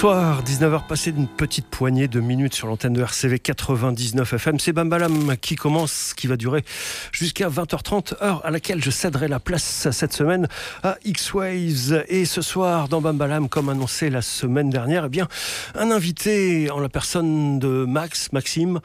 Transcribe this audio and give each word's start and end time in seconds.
Bonsoir, 0.00 0.44
19h 0.44 0.86
passé 0.86 1.10
d'une 1.10 1.26
petite 1.26 1.66
poignée 1.66 2.06
de 2.06 2.20
minutes 2.20 2.54
sur 2.54 2.68
l'antenne 2.68 2.92
de 2.92 3.02
RCV 3.02 3.40
99 3.40 4.32
FM. 4.34 4.60
C'est 4.60 4.72
Bambalam 4.72 5.36
qui 5.38 5.56
commence, 5.56 6.14
qui 6.14 6.28
va 6.28 6.36
durer 6.36 6.64
jusqu'à 7.10 7.48
20h30, 7.48 8.22
heure 8.22 8.40
à 8.46 8.52
laquelle 8.52 8.80
je 8.80 8.90
céderai 8.90 9.26
la 9.26 9.40
place 9.40 9.88
cette 9.90 10.12
semaine 10.12 10.46
à 10.84 10.98
X-Waves. 11.04 12.04
Et 12.06 12.26
ce 12.26 12.42
soir, 12.42 12.86
dans 12.86 13.00
Bambalam, 13.00 13.48
comme 13.48 13.70
annoncé 13.70 14.08
la 14.08 14.22
semaine 14.22 14.70
dernière, 14.70 15.06
eh 15.06 15.08
bien, 15.08 15.26
un 15.74 15.90
invité 15.90 16.70
en 16.70 16.78
la 16.78 16.88
personne 16.88 17.58
de 17.58 17.84
Max, 17.84 18.30
Maxime, 18.32 18.78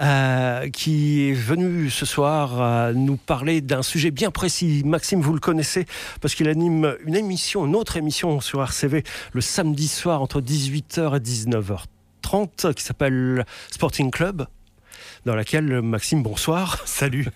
euh, 0.00 0.70
qui 0.70 1.30
est 1.30 1.34
venu 1.34 1.90
ce 1.90 2.06
soir 2.06 2.92
nous 2.94 3.16
parler 3.16 3.60
d'un 3.60 3.82
sujet 3.82 4.12
bien 4.12 4.30
précis. 4.30 4.82
Maxime, 4.84 5.20
vous 5.20 5.32
le 5.32 5.40
connaissez 5.40 5.84
parce 6.20 6.36
qu'il 6.36 6.46
anime 6.48 6.94
une 7.04 7.16
émission, 7.16 7.66
une 7.66 7.74
autre 7.74 7.96
émission 7.96 8.40
sur 8.40 8.62
RCV 8.62 9.02
le 9.32 9.40
samedi 9.40 9.88
soir 9.88 10.22
entre 10.22 10.40
18h 10.60 11.16
et 11.16 11.20
19h30 11.20 12.74
qui 12.74 12.82
s'appelle 12.82 13.44
Sporting 13.70 14.10
Club 14.10 14.46
dans 15.26 15.34
laquelle, 15.34 15.82
Maxime, 15.82 16.22
bonsoir. 16.22 16.82
Salut. 16.86 17.26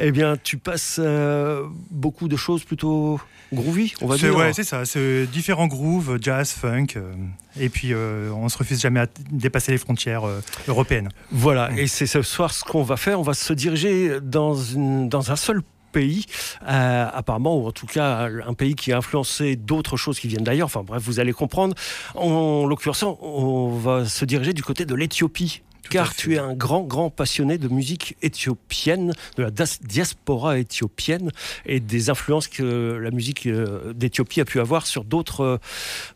eh 0.00 0.12
bien, 0.12 0.36
tu 0.36 0.58
passes 0.58 0.96
euh, 0.98 1.66
beaucoup 1.90 2.28
de 2.28 2.36
choses 2.36 2.64
plutôt 2.64 3.20
groovy, 3.52 3.94
on 4.00 4.06
va 4.06 4.16
dire. 4.16 4.36
Ouais, 4.36 4.52
c'est 4.52 4.64
ça. 4.64 4.84
C'est 4.84 5.26
différents 5.26 5.66
grooves, 5.66 6.18
jazz, 6.20 6.52
funk. 6.52 6.86
Euh, 6.96 7.12
et 7.58 7.68
puis, 7.68 7.92
euh, 7.92 8.30
on 8.30 8.48
se 8.48 8.58
refuse 8.58 8.80
jamais 8.80 9.00
à 9.00 9.06
dépasser 9.30 9.72
les 9.72 9.78
frontières 9.78 10.22
européennes. 10.68 11.08
Voilà. 11.30 11.70
Et 11.76 11.86
c'est 11.86 12.06
ce 12.06 12.22
soir 12.22 12.52
ce 12.52 12.64
qu'on 12.64 12.82
va 12.82 12.96
faire. 12.96 13.18
On 13.18 13.24
va 13.24 13.34
se 13.34 13.52
diriger 13.52 14.20
dans, 14.20 14.54
une, 14.54 15.08
dans 15.08 15.32
un 15.32 15.36
seul 15.36 15.62
pays, 15.92 16.26
euh, 16.68 17.06
apparemment, 17.12 17.56
ou 17.56 17.66
en 17.68 17.72
tout 17.72 17.86
cas 17.86 18.28
un 18.46 18.54
pays 18.54 18.74
qui 18.74 18.92
a 18.92 18.96
influencé 18.96 19.56
d'autres 19.56 19.96
choses 19.96 20.18
qui 20.18 20.28
viennent 20.28 20.44
d'ailleurs. 20.44 20.66
Enfin 20.66 20.82
bref, 20.82 21.02
vous 21.04 21.20
allez 21.20 21.32
comprendre. 21.32 21.74
En 22.14 22.66
l'occurrence, 22.66 23.04
on 23.04 23.68
va 23.76 24.06
se 24.06 24.24
diriger 24.24 24.52
du 24.52 24.62
côté 24.62 24.84
de 24.84 24.94
l'Éthiopie 24.94 25.62
car 25.90 26.14
tu 26.14 26.34
es 26.34 26.38
un 26.38 26.54
grand, 26.54 26.82
grand 26.82 27.10
passionné 27.10 27.58
de 27.58 27.68
musique 27.68 28.16
éthiopienne, 28.22 29.12
de 29.36 29.42
la 29.42 29.50
diaspora 29.50 30.58
éthiopienne 30.58 31.30
et 31.66 31.80
des 31.80 32.08
influences 32.08 32.48
que 32.48 32.96
la 32.96 33.10
musique 33.10 33.46
euh, 33.46 33.92
d'Éthiopie 33.92 34.40
a 34.40 34.46
pu 34.46 34.58
avoir 34.58 34.86
sur 34.86 35.04
d'autres, 35.04 35.60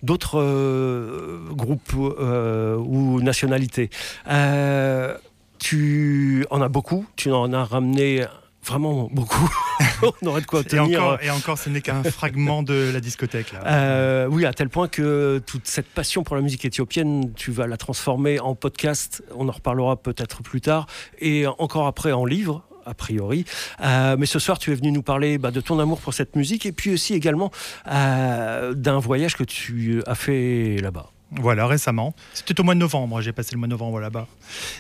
d'autres 0.02 0.40
euh, 0.40 1.40
groupes 1.50 1.92
ou 1.92 3.20
nationalités. 3.20 3.90
tu 5.58 6.46
en 6.50 6.62
as 6.62 6.68
beaucoup, 6.68 7.04
tu 7.16 7.30
en 7.32 7.52
as 7.52 7.64
ramené 7.64 8.24
vraiment 8.66 9.08
beaucoup. 9.12 9.48
on 10.22 10.26
aurait 10.26 10.40
de 10.40 10.46
quoi 10.46 10.64
tenir. 10.64 10.84
Et 10.84 10.96
encore, 10.96 11.18
et 11.22 11.30
encore 11.30 11.58
ce 11.58 11.70
n'est 11.70 11.80
qu'un 11.80 12.02
fragment 12.10 12.62
de 12.62 12.90
la 12.92 13.00
discothèque. 13.00 13.52
Euh, 13.64 14.26
oui, 14.26 14.44
à 14.44 14.52
tel 14.52 14.68
point 14.68 14.88
que 14.88 15.42
toute 15.46 15.66
cette 15.66 15.86
passion 15.86 16.22
pour 16.22 16.36
la 16.36 16.42
musique 16.42 16.64
éthiopienne, 16.64 17.32
tu 17.34 17.50
vas 17.50 17.66
la 17.66 17.76
transformer 17.76 18.40
en 18.40 18.54
podcast. 18.54 19.22
On 19.34 19.48
en 19.48 19.52
reparlera 19.52 19.96
peut-être 19.96 20.42
plus 20.42 20.60
tard. 20.60 20.86
Et 21.18 21.46
encore 21.58 21.86
après 21.86 22.12
en 22.12 22.24
livre 22.24 22.62
a 22.86 22.94
priori. 22.94 23.44
Euh, 23.82 24.16
mais 24.16 24.26
ce 24.26 24.38
soir, 24.38 24.58
tu 24.58 24.70
es 24.70 24.74
venu 24.74 24.92
nous 24.92 25.02
parler 25.02 25.38
bah, 25.38 25.50
de 25.50 25.60
ton 25.60 25.80
amour 25.80 26.00
pour 26.00 26.14
cette 26.14 26.36
musique 26.36 26.66
et 26.66 26.72
puis 26.72 26.92
aussi 26.92 27.14
également 27.14 27.50
euh, 27.90 28.74
d'un 28.74 28.98
voyage 28.98 29.36
que 29.36 29.44
tu 29.44 30.02
as 30.06 30.14
fait 30.14 30.76
là-bas. 30.80 31.10
Voilà, 31.32 31.66
récemment. 31.66 32.14
C'était 32.34 32.58
au 32.60 32.62
mois 32.62 32.74
de 32.74 32.78
novembre, 32.78 33.20
j'ai 33.20 33.32
passé 33.32 33.50
le 33.52 33.58
mois 33.58 33.66
de 33.66 33.72
novembre 33.72 33.98
là-bas. 33.98 34.28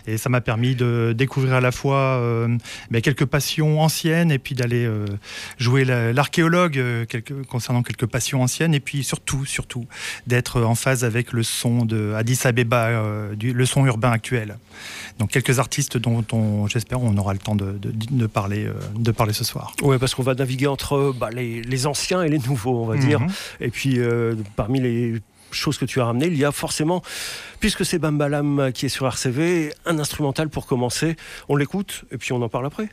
Et 0.06 0.16
ça 0.16 0.28
m'a 0.28 0.40
permis 0.40 0.76
de 0.76 1.12
découvrir 1.16 1.54
à 1.54 1.60
la 1.60 1.72
fois 1.72 1.96
euh, 1.96 2.56
quelques 3.02 3.24
passions 3.24 3.80
anciennes 3.80 4.30
et 4.30 4.38
puis 4.38 4.54
d'aller 4.54 4.84
euh, 4.86 5.06
jouer 5.58 5.84
l'archéologue 5.84 6.78
euh, 6.78 7.04
concernant 7.48 7.82
quelques 7.82 8.06
passions 8.06 8.42
anciennes 8.42 8.74
et 8.74 8.80
puis 8.80 9.02
surtout, 9.02 9.44
surtout, 9.44 9.86
d'être 10.28 10.62
en 10.62 10.76
phase 10.76 11.02
avec 11.02 11.32
le 11.32 11.42
son 11.42 11.84
de 11.84 12.12
Addis 12.16 12.38
Abeba, 12.44 12.90
le 13.40 13.66
son 13.66 13.84
urbain 13.84 14.12
actuel. 14.12 14.56
Donc 15.18 15.30
quelques 15.30 15.58
artistes 15.58 15.98
dont, 15.98 16.68
j'espère 16.68 17.02
on 17.02 17.16
aura 17.16 17.32
le 17.32 17.40
temps 17.40 17.56
de, 17.56 18.26
parler, 18.28 18.68
de 18.94 19.10
parler 19.10 19.32
ce 19.32 19.42
soir. 19.42 19.74
Oui, 19.82 19.98
parce 19.98 20.14
qu'on 20.14 20.22
va 20.22 20.34
naviguer 20.34 20.68
entre 20.68 21.12
bah, 21.18 21.30
les, 21.32 21.86
anciens 21.86 22.22
et 22.22 22.28
les 22.28 22.38
nouveaux, 22.38 22.82
on 22.82 22.86
va 22.86 22.96
dire. 22.96 23.18
Mhm. 23.18 23.28
Et 23.60 23.70
puis 23.70 23.98
parmi 24.54 24.80
les 24.80 25.20
chose 25.50 25.78
que 25.78 25.84
tu 25.84 26.00
as 26.00 26.04
ramené, 26.04 26.26
il 26.26 26.36
y 26.36 26.44
a 26.44 26.52
forcément, 26.52 27.02
puisque 27.60 27.84
c'est 27.84 27.98
Bambalam 27.98 28.72
qui 28.72 28.86
est 28.86 28.90
sur 28.90 29.06
RCV, 29.06 29.72
un 29.84 29.98
instrumental 29.98 30.48
pour 30.48 30.66
commencer. 30.66 31.16
On 31.48 31.56
l'écoute 31.56 32.04
et 32.10 32.18
puis 32.18 32.32
on 32.32 32.42
en 32.42 32.48
parle 32.48 32.66
après. 32.66 32.88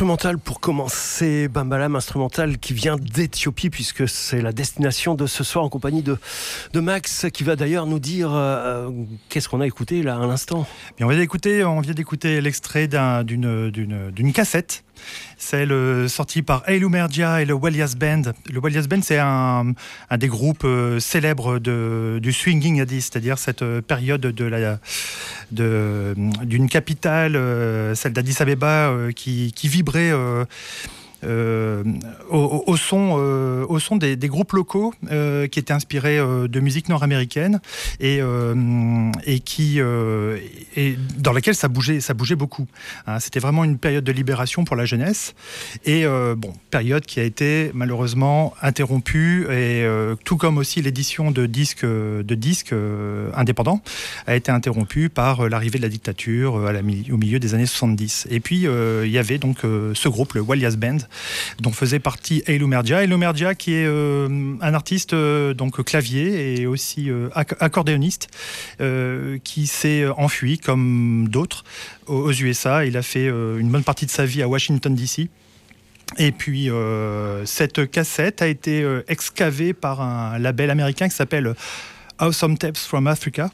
Instrumental 0.00 0.38
pour 0.38 0.60
commencer, 0.60 1.48
Bambalam, 1.48 1.94
instrumental 1.94 2.56
qui 2.56 2.72
vient 2.72 2.96
d'Éthiopie 2.96 3.68
puisque 3.68 4.08
c'est 4.08 4.40
la 4.40 4.50
destination 4.50 5.14
de 5.14 5.26
ce 5.26 5.44
soir 5.44 5.62
en 5.62 5.68
compagnie 5.68 6.00
de, 6.00 6.16
de 6.72 6.80
Max 6.80 7.26
qui 7.34 7.44
va 7.44 7.54
d'ailleurs 7.54 7.84
nous 7.84 7.98
dire 7.98 8.30
euh, 8.32 8.88
qu'est-ce 9.28 9.50
qu'on 9.50 9.60
a 9.60 9.66
écouté 9.66 10.02
là 10.02 10.16
à 10.16 10.26
l'instant? 10.26 10.66
on 11.02 11.06
vient 11.06 11.18
d'écouter, 11.18 11.64
on 11.64 11.82
vient 11.82 11.92
d'écouter 11.92 12.40
l'extrait 12.40 12.88
d'une 12.88 14.32
cassette 14.32 14.84
celle 15.38 16.08
sortie 16.08 16.42
par 16.42 16.68
Eilu 16.68 16.88
Merdia 16.88 17.42
et 17.42 17.44
le 17.44 17.54
Walias 17.54 17.94
Band. 17.98 18.22
Le 18.52 18.60
Walias 18.60 18.86
Band, 18.88 19.00
c'est 19.02 19.18
un, 19.18 19.74
des 20.16 20.28
groupes 20.28 20.64
euh, 20.64 21.00
célèbres 21.00 21.58
de, 21.58 22.18
du 22.22 22.32
swinging 22.32 22.80
Addis, 22.80 23.02
c'est-à-dire 23.02 23.38
cette 23.38 23.62
euh, 23.62 23.80
période 23.80 24.20
de 24.20 24.44
la, 24.44 24.78
d'une 25.50 26.68
capitale, 26.68 27.36
euh, 27.36 27.94
celle 27.94 28.12
d'Addis 28.12 28.36
Abeba, 28.40 28.94
qui, 29.14 29.52
vibrait 29.64 30.12
euh, 31.22 31.84
au, 32.30 32.76
son, 32.76 33.16
euh, 33.18 33.66
au 33.68 33.78
son 33.78 33.96
des, 33.96 34.16
groupes 34.16 34.52
locaux 34.52 34.94
euh, 35.10 35.48
qui 35.48 35.58
étaient 35.58 35.72
inspirés 35.72 36.18
de 36.18 36.60
musique 36.60 36.88
nord-américaine 36.88 37.60
et, 38.00 38.20
et 39.26 39.40
qui 39.40 39.80
et 40.76 40.96
dans 41.18 41.32
laquelle 41.32 41.54
ça 41.54 41.68
bougeait, 41.68 42.00
ça 42.00 42.14
bougeait 42.14 42.36
beaucoup. 42.36 42.66
Hein. 43.06 43.20
C'était 43.20 43.40
vraiment 43.40 43.64
une 43.64 43.78
période 43.78 44.04
de 44.04 44.12
libération 44.12 44.64
pour 44.64 44.76
la 44.76 44.84
jeunesse 44.84 45.34
et 45.84 46.04
bon, 46.36 46.52
période 46.70 47.04
qui 47.04 47.20
a 47.20 47.24
été 47.24 47.70
malheureusement 47.74 48.54
interrompue 48.62 49.46
et 49.50 49.86
tout 50.24 50.36
comme 50.36 50.58
aussi 50.58 50.80
l'édition 50.82 51.30
de 51.30 51.46
disques 51.46 51.84
de 51.84 52.34
disques 52.34 52.74
indépendants 53.34 53.82
a 54.26 54.36
été 54.36 54.52
interrompue 54.52 55.08
par 55.08 55.48
l'arrivée 55.48 55.78
de 55.78 55.82
la 55.82 55.88
dictature 55.88 56.54
au 56.54 57.16
milieu 57.16 57.38
des 57.38 57.54
années 57.54 57.66
70. 57.66 58.28
Et 58.30 58.40
puis 58.40 58.66
il 58.66 59.10
y 59.10 59.18
avait 59.18 59.38
donc 59.38 59.58
ce 59.62 60.08
groupe, 60.08 60.34
le 60.34 60.40
Walias 60.40 60.76
Band, 60.76 60.98
dont 61.60 61.72
faisait 61.72 61.98
partie 61.98 62.42
Eilu 62.46 62.66
Merdia. 62.66 63.02
Eilu 63.02 63.16
Merdia 63.16 63.54
qui 63.54 63.74
est 63.74 63.86
euh, 63.86 64.56
un 64.60 64.74
artiste 64.74 65.12
euh, 65.12 65.54
donc 65.54 65.82
clavier 65.84 66.60
et 66.60 66.66
aussi 66.66 67.10
euh, 67.10 67.28
accordéoniste 67.34 68.28
qui 69.44 69.66
s'est 69.66 70.06
enfui 70.08 70.58
comme 70.58 71.28
d'autres 71.28 71.64
aux 72.06 72.32
USA. 72.32 72.84
Il 72.84 72.96
a 72.96 73.02
fait 73.02 73.26
une 73.26 73.70
bonne 73.70 73.84
partie 73.84 74.06
de 74.06 74.10
sa 74.10 74.24
vie 74.24 74.42
à 74.42 74.48
Washington 74.48 74.94
DC. 74.94 75.28
Et 76.18 76.32
puis, 76.32 76.68
cette 77.44 77.90
cassette 77.90 78.42
a 78.42 78.48
été 78.48 78.84
excavée 79.08 79.72
par 79.72 80.00
un 80.00 80.38
label 80.38 80.70
américain 80.70 81.08
qui 81.08 81.14
s'appelle 81.14 81.54
Awesome 82.18 82.58
Tapes 82.58 82.78
from 82.78 83.06
Africa. 83.06 83.50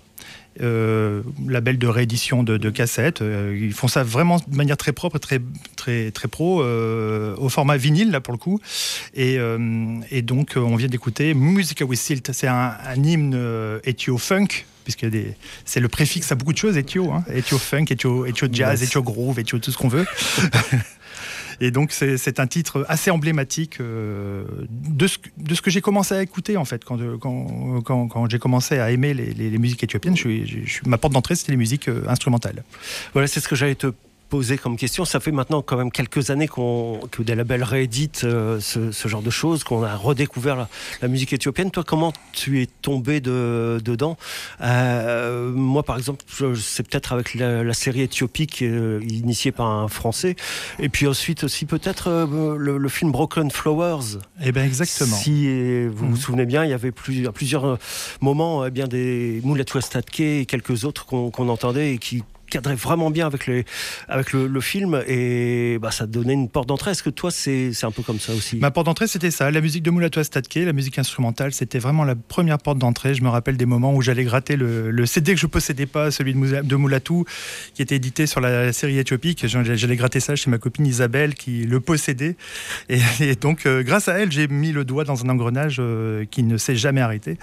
Euh, 0.62 1.22
label 1.46 1.78
de 1.78 1.86
réédition 1.86 2.42
de, 2.42 2.70
cassettes. 2.70 3.20
Euh, 3.20 3.58
ils 3.60 3.72
font 3.72 3.88
ça 3.88 4.02
vraiment 4.02 4.36
de 4.36 4.56
manière 4.56 4.76
très 4.76 4.92
propre, 4.92 5.18
très 5.18 5.40
très 5.76 6.10
très 6.10 6.28
pro, 6.28 6.62
euh, 6.62 7.34
au 7.36 7.48
format 7.48 7.76
vinyle 7.76 8.10
là 8.10 8.20
pour 8.20 8.32
le 8.32 8.38
coup. 8.38 8.60
Et, 9.14 9.38
et 10.10 10.22
donc 10.22 10.54
on 10.56 10.76
vient 10.76 10.88
d'écouter 10.88 11.34
Musica 11.34 11.84
with 11.84 11.98
Silt. 11.98 12.32
C'est 12.32 12.48
un, 12.48 12.74
hymne 12.96 13.80
éthio 13.84 14.18
funk 14.18 14.64
puisque 14.84 15.06
c'est 15.64 15.80
le 15.80 15.88
préfixe 15.88 16.30
à 16.30 16.36
beaucoup 16.36 16.52
de 16.52 16.58
choses, 16.58 16.76
éthio, 16.76 17.10
hein, 17.10 17.24
éthio 17.32 17.58
funk, 17.58 17.86
éthio, 17.90 18.24
jazz, 18.52 18.82
éthio 18.82 19.02
groove, 19.02 19.40
éthio 19.40 19.58
tout 19.58 19.72
ce 19.72 19.76
qu'on 19.76 19.88
veut. 19.88 20.06
Et 21.60 21.70
donc, 21.70 21.92
c'est 21.92 22.40
un 22.40 22.46
titre 22.46 22.84
assez 22.88 23.10
emblématique 23.10 23.80
euh, 23.80 24.44
de, 24.70 25.06
ce, 25.06 25.18
de 25.38 25.54
ce 25.54 25.62
que 25.62 25.70
j'ai 25.70 25.80
commencé 25.80 26.14
à 26.14 26.22
écouter, 26.22 26.56
en 26.56 26.64
fait, 26.64 26.84
quand, 26.84 26.98
quand, 27.18 28.08
quand, 28.08 28.30
j'ai 28.30 28.38
commencé 28.38 28.78
à 28.78 28.90
aimer 28.90 29.14
les, 29.14 29.32
les, 29.32 29.58
musiques 29.58 29.82
éthiopiennes. 29.82 30.16
Je, 30.16 30.28
ma 30.86 30.98
porte 30.98 31.12
d'entrée, 31.12 31.34
c'était 31.34 31.52
les 31.52 31.58
musiques 31.58 31.88
euh, 31.88 32.04
instrumentales. 32.08 32.64
Voilà, 33.12 33.28
c'est 33.28 33.40
ce 33.40 33.48
que 33.48 33.56
j'allais 33.56 33.74
te 33.74 33.92
poser 34.28 34.58
comme 34.58 34.76
question. 34.76 35.04
Ça 35.04 35.20
fait 35.20 35.32
maintenant 35.32 35.62
quand 35.62 35.76
même 35.76 35.90
quelques 35.90 36.30
années 36.30 36.48
que 36.48 37.22
des 37.22 37.34
labels 37.34 37.62
rééditent 37.62 38.24
euh, 38.24 38.60
ce, 38.60 39.08
genre 39.08 39.22
de 39.22 39.30
choses, 39.30 39.64
qu'on 39.64 39.82
a 39.82 39.94
redécouvert 39.94 40.68
la, 41.00 41.08
musique 41.08 41.32
éthiopienne. 41.32 41.70
Toi, 41.70 41.84
comment 41.84 42.12
tu 42.32 42.62
es 42.62 42.66
tombé 42.66 43.20
de, 43.20 43.80
dedans? 43.84 44.16
Euh, 44.60 45.52
Moi, 45.52 45.82
par 45.82 45.96
exemple, 45.96 46.24
c'est 46.56 46.88
peut-être 46.88 47.12
avec 47.12 47.34
la, 47.34 47.74
série 47.74 48.02
éthiopique 48.02 48.62
euh, 48.62 49.00
initiée 49.08 49.52
par 49.52 49.66
un 49.66 49.88
Français. 49.88 50.36
Et 50.78 50.88
puis 50.88 51.06
ensuite 51.06 51.44
aussi 51.44 51.66
peut-être 51.66 52.26
le, 52.58 52.88
film 52.88 53.12
Broken 53.12 53.50
Flowers. 53.50 54.18
Eh 54.42 54.52
bien, 54.52 54.64
exactement. 54.64 55.16
Si 55.16 55.86
vous 55.88 55.96
vous 55.96 56.06
mhm. 56.06 56.16
souvenez 56.16 56.46
bien, 56.46 56.64
il 56.64 56.70
y 56.70 56.74
avait 56.74 56.92
plusieurs, 56.92 57.32
plusieurs 57.32 57.78
moments, 58.20 58.64
eh 58.64 58.70
bien 58.70 58.86
des 58.86 59.40
Moulet 59.44 59.64
Westadke 59.74 60.20
et 60.20 60.46
quelques 60.46 60.84
autres 60.84 61.06
qu'on 61.06 61.48
entendait 61.48 61.94
et 61.94 61.98
qui 61.98 62.22
cadrait 62.48 62.74
vraiment 62.74 63.10
bien 63.10 63.26
avec, 63.26 63.46
les, 63.46 63.64
avec 64.08 64.32
le, 64.32 64.60
film 64.60 65.02
et 65.06 65.78
bah, 65.80 65.90
ça 65.90 66.06
donnait 66.06 66.32
une 66.32 66.48
porte 66.48 66.68
d'entrée. 66.68 66.92
Est-ce 66.92 67.02
que 67.02 67.10
toi, 67.10 67.30
c'est 67.30 67.72
un 67.82 67.90
peu 67.90 68.02
comme 68.02 68.20
ça 68.20 68.32
aussi? 68.32 68.56
Ma 68.56 68.70
porte 68.70 68.86
d'entrée, 68.86 69.06
c'était 69.06 69.30
ça. 69.30 69.50
La 69.50 69.60
musique 69.60 69.82
de 69.82 69.90
Moulatoua 69.90 70.24
Statke, 70.24 70.56
la 70.56 70.72
musique 70.72 70.98
instrumentale, 70.98 71.52
c'était 71.52 71.78
vraiment 71.78 72.04
la 72.04 72.14
première 72.14 72.58
porte 72.58 72.78
d'entrée. 72.78 73.14
Je 73.14 73.22
me 73.22 73.28
rappelle 73.28 73.56
des 73.56 73.66
moments 73.66 73.94
où 73.94 74.02
j'allais 74.02 74.24
gratter 74.24 74.56
le, 74.56 75.06
CD 75.06 75.34
que 75.34 75.40
je 75.40 75.46
possédais 75.46 75.86
pas, 75.86 76.10
celui 76.10 76.34
de, 76.34 76.76
Moulatou, 76.76 77.24
qui 77.74 77.82
était 77.82 77.96
édité 77.96 78.26
sur 78.26 78.40
la 78.40 78.72
série 78.72 78.98
éthiopique. 78.98 79.46
J'allais 79.46 79.96
gratter 79.96 80.20
ça 80.20 80.36
chez 80.36 80.50
ma 80.50 80.58
copine 80.58 80.86
Isabelle 80.86 81.34
qui 81.34 81.64
le 81.64 81.80
possédait. 81.80 82.36
Et, 82.88 83.34
donc, 83.34 83.66
euh, 83.66 83.82
grâce 83.82 84.08
à 84.08 84.18
elle, 84.18 84.32
j'ai 84.32 84.48
mis 84.48 84.72
le 84.72 84.84
doigt 84.84 85.04
dans 85.04 85.24
un 85.24 85.28
engrenage 85.28 85.76
euh, 85.80 86.24
qui 86.30 86.42
ne 86.42 86.56
s'est 86.56 86.76
jamais 86.76 87.00
arrêté, 87.00 87.38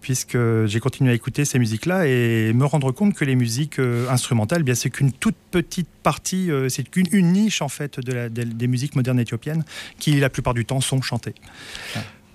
puisque 0.00 0.38
j'ai 0.66 0.80
continué 0.80 1.10
à 1.10 1.14
écouter 1.14 1.44
ces 1.44 1.58
musiques-là 1.58 2.06
et 2.06 2.52
me 2.52 2.64
rendre 2.64 2.92
compte 2.92 3.14
que 3.14 3.24
les 3.24 3.36
musiques 3.36 3.78
euh, 3.78 4.08
instrumentales 4.10 4.33
eh 4.56 4.62
bien 4.62 4.74
c'est 4.74 4.90
qu'une 4.90 5.12
toute 5.12 5.36
petite 5.50 5.88
partie, 6.02 6.50
euh, 6.50 6.68
c'est 6.68 6.88
qu'une 6.88 7.06
une 7.12 7.32
niche 7.32 7.62
en 7.62 7.68
fait 7.68 8.00
de 8.00 8.12
la, 8.12 8.28
des 8.28 8.66
musiques 8.66 8.96
modernes 8.96 9.20
éthiopiennes 9.20 9.64
qui 9.98 10.18
la 10.18 10.30
plupart 10.30 10.54
du 10.54 10.64
temps 10.64 10.80
sont 10.80 11.00
chantées. 11.02 11.34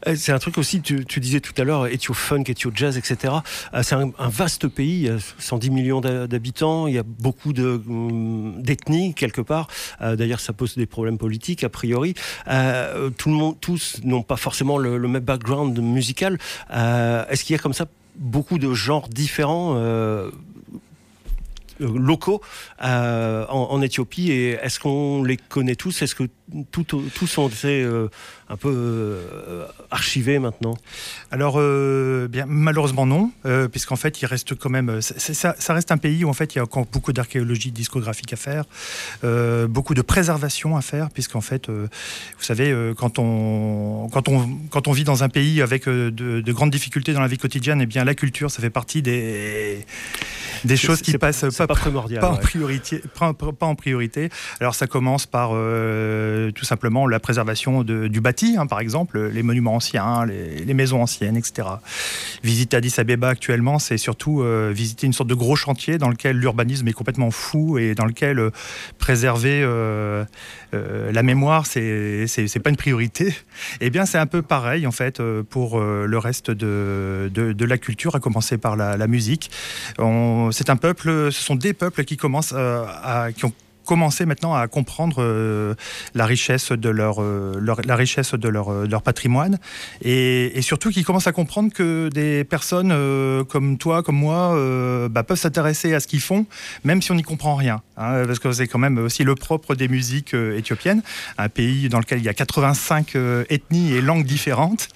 Euh, 0.07 0.15
c'est 0.15 0.31
un 0.31 0.39
truc 0.39 0.57
aussi, 0.57 0.81
tu, 0.81 1.03
disais 1.19 1.41
tout 1.41 1.53
à 1.57 1.65
l'heure, 1.65 1.87
Ethio 1.87 2.13
Funk, 2.13 2.43
Ethio 2.47 2.71
Jazz, 2.73 2.97
etc. 2.97 3.33
Euh, 3.73 3.83
c'est 3.83 3.95
un, 3.95 4.11
vaste 4.29 4.69
pays, 4.69 5.11
110 5.39 5.69
millions 5.71 5.99
d'habitants, 5.99 6.87
il 6.87 6.93
y 6.93 6.97
a 6.97 7.03
beaucoup 7.03 7.51
hum, 7.51 8.61
d'ethnies 8.61 9.13
quelque 9.13 9.41
part. 9.41 9.67
D'ailleurs, 9.99 10.39
ça 10.39 10.53
pose 10.53 10.75
des 10.75 10.85
problèmes 10.85 11.17
politiques 11.17 11.63
a 11.63 11.69
priori. 11.69 12.13
tout 12.45 13.29
le 13.29 13.35
monde, 13.35 13.57
tous 13.59 13.99
n'ont 14.03 14.23
pas 14.23 14.37
forcément 14.37 14.77
le, 14.77 14.99
même 15.07 15.23
background 15.23 15.77
musical. 15.79 16.37
Est-ce 16.69 17.43
qu'il 17.43 17.55
y 17.55 17.59
a 17.59 17.61
comme 17.61 17.73
ça 17.73 17.87
beaucoup 18.15 18.57
de 18.57 18.73
genres 18.73 19.09
différents 19.09 19.75
locaux 21.79 22.41
euh, 22.83 23.45
en, 23.47 23.81
Éthiopie 23.81 24.31
et 24.31 24.51
est-ce 24.61 24.79
qu'on 24.79 25.23
les 25.23 25.37
connaît 25.37 25.75
tous? 25.75 26.01
Est-ce 26.01 26.15
que 26.15 26.23
tout, 26.71 26.83
tous 26.83 27.27
sont 27.27 27.49
euh, 27.65 28.09
un 28.49 28.55
peu 28.55 29.17
archivés 29.91 30.39
maintenant 30.39 30.75
Alors, 31.31 31.59
bien, 32.29 32.45
malheureusement 32.47 33.05
non, 33.05 33.31
puisqu'en 33.71 33.95
fait, 33.95 34.21
il 34.21 34.25
reste 34.25 34.55
quand 34.55 34.69
même. 34.69 35.01
Ça, 35.01 35.73
reste 35.73 35.91
un 35.91 35.97
pays 35.97 36.23
où 36.25 36.29
en 36.29 36.33
fait, 36.33 36.55
il 36.55 36.57
y 36.57 36.61
a 36.61 36.63
encore 36.63 36.85
beaucoup 36.85 37.13
d'archéologie 37.13 37.71
discographique 37.71 38.33
à 38.33 38.37
faire, 38.37 38.65
beaucoup 39.69 39.93
de 39.93 40.01
préservation 40.01 40.77
à 40.77 40.81
faire, 40.81 41.09
puisqu'en 41.09 41.41
fait, 41.41 41.69
vous 41.69 41.87
savez, 42.39 42.75
quand 42.97 43.19
on, 43.19 44.09
quand, 44.11 44.27
on, 44.27 44.57
quand 44.69 44.87
on 44.87 44.91
vit 44.91 45.03
dans 45.03 45.23
un 45.23 45.29
pays 45.29 45.61
avec 45.61 45.87
de, 45.87 46.51
grandes 46.51 46.71
difficultés 46.71 47.13
dans 47.13 47.21
la 47.21 47.27
vie 47.27 47.37
quotidienne, 47.37 47.81
et 47.81 47.83
eh 47.83 47.87
bien, 47.87 48.03
la 48.03 48.15
culture, 48.15 48.51
ça 48.51 48.61
fait 48.61 48.69
partie 48.69 49.01
des, 49.01 49.85
des 50.63 50.77
choses 50.77 51.01
qui 51.01 51.17
passent 51.17 51.45
pas 51.57 51.67
pas 51.67 51.75
primordial. 51.75 52.21
Pas, 52.21 52.31
en 52.31 52.37
priorité, 52.37 53.01
pas, 53.17 53.33
en 53.61 53.75
priorité. 53.75 54.29
Alors 54.59 54.75
ça 54.75 54.87
commence 54.87 55.25
par 55.25 55.51
euh, 55.53 56.51
tout 56.51 56.65
simplement 56.65 57.07
la 57.07 57.19
préservation 57.19 57.83
du 57.83 58.21
hein, 58.57 58.67
par 58.67 58.79
exemple, 58.79 59.19
les 59.19 59.43
monuments 59.43 59.75
anciens, 59.75 60.25
les, 60.25 60.73
maisons 60.73 61.01
anciennes, 61.01 61.37
etc. 61.37 61.67
Visiter 62.43 62.77
Addis 62.77 62.93
Abeba 62.97 63.29
actuellement, 63.29 63.79
c'est 63.79 63.97
surtout 63.97 64.41
euh, 64.41 64.71
visiter 64.73 65.07
une 65.07 65.13
sorte 65.13 65.29
de 65.29 65.35
gros 65.35 65.55
chantier 65.55 65.97
dans 65.97 66.09
lequel 66.09 66.37
l'urbanisme 66.37 66.87
est 66.87 66.93
complètement 66.93 67.31
fou 67.31 67.77
et 67.77 67.95
dans 67.95 68.05
lequel 68.05 68.39
euh, 68.39 68.51
préserver 68.97 69.65
la 70.71 71.23
mémoire, 71.23 71.65
c'est 71.65 72.61
pas 72.63 72.69
une 72.69 72.77
priorité. 72.77 73.33
Eh 73.81 73.89
bien, 73.89 74.05
c'est 74.05 74.17
un 74.17 74.25
peu 74.25 74.41
pareil 74.41 74.87
en 74.87 74.91
fait 74.91 75.21
pour 75.49 75.79
le 75.79 76.17
reste 76.17 76.51
de, 76.51 77.65
la 77.65 77.77
culture, 77.77 78.15
à 78.15 78.19
commencer 78.19 78.57
par 78.57 78.75
la, 78.75 79.07
musique. 79.07 79.51
C'est 80.51 80.69
un 80.69 80.75
peuple, 80.75 81.31
ce 81.31 81.41
sont 81.41 81.55
des 81.55 81.73
peuples 81.73 82.03
qui 82.03 82.17
commencent 82.17 82.53
euh, 82.55 82.85
à, 82.87 83.31
commencer 83.89 84.27
maintenant 84.27 84.53
à 84.53 84.67
comprendre 84.67 85.15
euh, 85.17 85.73
la 86.13 86.27
richesse 86.27 86.71
de 86.71 86.89
euh, 86.89 87.55
leur, 87.59 87.81
la 87.83 87.95
richesse 87.95 88.35
de 88.35 88.47
leur, 88.47 88.71
euh, 88.71 88.85
leur 88.85 89.01
patrimoine 89.01 89.57
et, 90.03 90.61
surtout 90.61 90.91
qu'ils 90.91 91.05
commencent 91.05 91.25
à 91.25 91.31
comprendre 91.31 91.73
que 91.73 92.09
des 92.09 92.43
personnes 92.43 92.93
comme 93.45 93.79
toi, 93.79 94.03
comme 94.03 94.17
moi, 94.17 94.53
bah, 95.09 95.23
peuvent 95.23 95.39
s'intéresser 95.39 95.95
à 95.95 95.99
ce 95.99 96.07
qu'ils 96.07 96.19
font, 96.19 96.45
même 96.83 97.01
si 97.01 97.11
on 97.11 97.15
n'y 97.15 97.23
comprend 97.23 97.55
rien. 97.55 97.81
Hein, 97.97 98.25
parce 98.27 98.39
que 98.39 98.51
c'est 98.51 98.67
quand 98.67 98.77
même 98.77 98.97
aussi 98.99 99.23
le 99.23 99.35
propre 99.35 99.73
des 99.73 99.87
musiques 99.87 100.33
éthiopiennes, 100.33 101.01
un 101.37 101.49
pays 101.49 101.89
dans 101.89 101.99
lequel 101.99 102.19
il 102.19 102.25
y 102.25 102.29
a 102.29 102.33
85 102.33 103.15
ethnies 103.49 103.93
et 103.93 104.01
langues 104.01 104.25
différentes. 104.25 104.89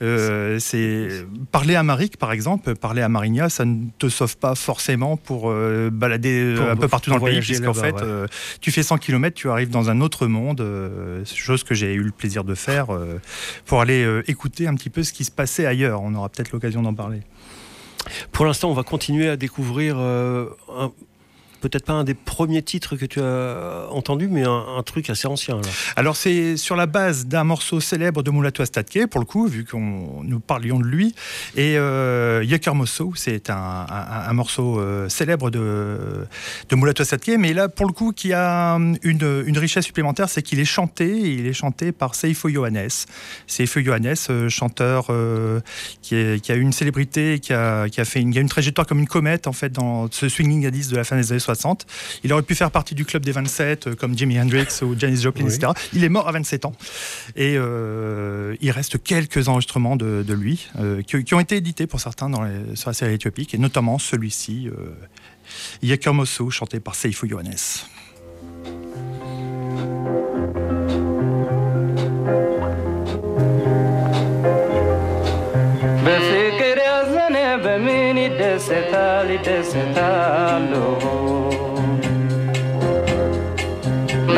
c'est 0.00 1.08
parler 1.52 1.78
par 2.18 2.32
exemple, 2.32 2.74
parler 2.76 3.02
à 3.02 3.08
Marigna, 3.08 3.48
ça 3.48 3.64
ne 3.64 3.88
te 3.98 4.08
sauve 4.08 4.36
pas 4.36 4.54
forcément 4.54 5.16
pour 5.16 5.52
balader 5.92 6.56
un 6.70 6.76
peu 6.76 6.88
partout 6.88 7.10
dans 7.10 7.16
le 7.16 7.22
pays, 7.22 7.40
puisqu'en 7.40 7.74
fait, 7.74 7.96
tu 8.60 8.70
fais 8.70 8.82
100 8.82 8.98
km, 8.98 9.34
tu 9.34 9.50
arrives 9.50 9.70
dans 9.70 9.90
un 9.90 10.00
autre 10.00 10.26
monde, 10.26 10.64
chose 11.24 11.64
que 11.64 11.74
j'ai 11.74 11.94
eu 11.94 12.02
le 12.02 12.10
plaisir 12.10 12.44
de 12.44 12.54
faire 12.54 12.88
pour 13.64 13.80
aller 13.80 14.22
écouter 14.26 14.66
un 14.66 14.74
petit 14.74 14.90
peu 14.90 15.02
ce 15.02 15.12
qui 15.12 15.24
se 15.24 15.30
passait 15.30 15.66
ailleurs. 15.66 16.02
On 16.02 16.14
aura 16.14 16.28
peut-être 16.28 16.52
l'occasion 16.52 16.82
d'en 16.82 16.94
parler. 16.94 17.20
Pour 18.32 18.46
l'instant, 18.46 18.70
on 18.70 18.74
va 18.74 18.84
continuer 18.84 19.28
à 19.28 19.36
découvrir 19.36 19.96
peut-être 21.60 21.84
pas 21.84 21.92
un 21.92 22.04
des 22.04 22.14
premiers 22.14 22.62
titres 22.62 22.96
que 22.96 23.06
tu 23.06 23.20
as 23.20 23.88
entendu, 23.90 24.28
mais 24.28 24.44
un, 24.44 24.82
truc 24.84 25.10
assez 25.10 25.26
ancien. 25.26 25.60
Alors 25.96 26.16
c'est 26.16 26.56
sur 26.56 26.76
la 26.76 26.86
base 26.86 27.26
d'un 27.26 27.44
morceau 27.44 27.80
célèbre 27.80 28.22
de 28.22 28.30
Mulatu 28.30 28.64
Statke, 28.64 29.06
pour 29.06 29.20
le 29.20 29.26
coup, 29.26 29.46
vu 29.46 29.64
qu'on 29.64 30.22
nous 30.22 30.40
parlions 30.40 30.78
de 30.78 30.84
lui. 30.84 31.14
Et 31.56 31.76
euh, 31.76 32.44
Mosso, 32.74 33.12
c'est 33.16 33.50
un, 33.50 34.32
morceau 34.32 34.78
euh, 34.78 35.08
célèbre 35.08 35.50
de, 35.50 36.26
de 36.68 36.76
Mulatu 36.76 37.04
Statke, 37.04 37.32
mais 37.38 37.52
là, 37.52 37.68
pour 37.68 37.86
le 37.86 37.92
coup, 37.92 38.12
qui 38.12 38.32
a 38.32 38.78
une, 39.02 39.58
richesse 39.58 39.86
supplémentaire, 39.86 40.28
c'est 40.28 40.42
qu'il 40.42 40.60
est 40.60 40.64
chanté, 40.64 41.08
il 41.08 41.46
est 41.46 41.52
chanté 41.52 41.92
par 41.92 42.14
Seifo 42.14 42.48
Johannes. 42.48 42.88
Seifo 43.46 43.80
Johannes, 43.80 44.14
euh, 44.30 44.48
chanteur 44.48 45.06
euh, 45.10 45.60
qui, 46.02 46.14
a 46.14 46.54
eu 46.54 46.60
une 46.60 46.72
célébrité, 46.72 47.40
qui 47.40 47.52
a, 47.52 47.88
fait 48.04 48.20
une, 48.20 48.36
une 48.36 48.48
trajectoire 48.48 48.86
comme 48.86 49.00
une 49.00 49.08
comète, 49.08 49.46
en 49.46 49.52
fait, 49.52 49.72
dans 49.72 50.10
ce 50.10 50.28
swinging 50.28 50.66
à 50.66 50.70
10 50.70 50.88
de 50.88 50.96
la 50.96 51.04
fin 51.04 51.16
des 51.16 51.32
années 51.32 51.40
il 52.24 52.32
aurait 52.32 52.42
pu 52.42 52.54
faire 52.54 52.70
partie 52.70 52.94
du 52.94 53.04
club 53.04 53.24
des 53.24 53.32
27, 53.32 53.86
euh, 53.86 53.94
comme 53.94 54.16
Jimi 54.16 54.40
Hendrix 54.40 54.66
ou 54.82 54.98
Janis 54.98 55.22
Joplin, 55.22 55.46
etc. 55.46 55.72
Il 55.92 56.04
est 56.04 56.08
mort 56.08 56.28
à 56.28 56.32
27 56.32 56.64
ans. 56.64 56.72
Et 57.36 57.54
euh, 57.56 58.56
il 58.60 58.70
reste 58.70 59.02
quelques 59.02 59.48
enregistrements 59.48 59.96
de, 59.96 60.32
lui, 60.32 60.68
euh, 60.78 61.02
qui, 61.02 61.34
ont 61.34 61.40
été 61.40 61.56
édités 61.56 61.86
pour 61.86 62.00
certains 62.00 62.30
dans 62.30 62.48
sur 62.74 62.90
la 62.90 62.94
série 62.94 63.14
éthiopique, 63.14 63.54
et 63.54 63.58
notamment 63.58 63.98
celui-ci, 63.98 64.68
euh, 64.68 66.50
chanté 66.50 66.80
par 66.80 66.94
Seifo 66.94 67.26
Yohannes. 67.26 67.56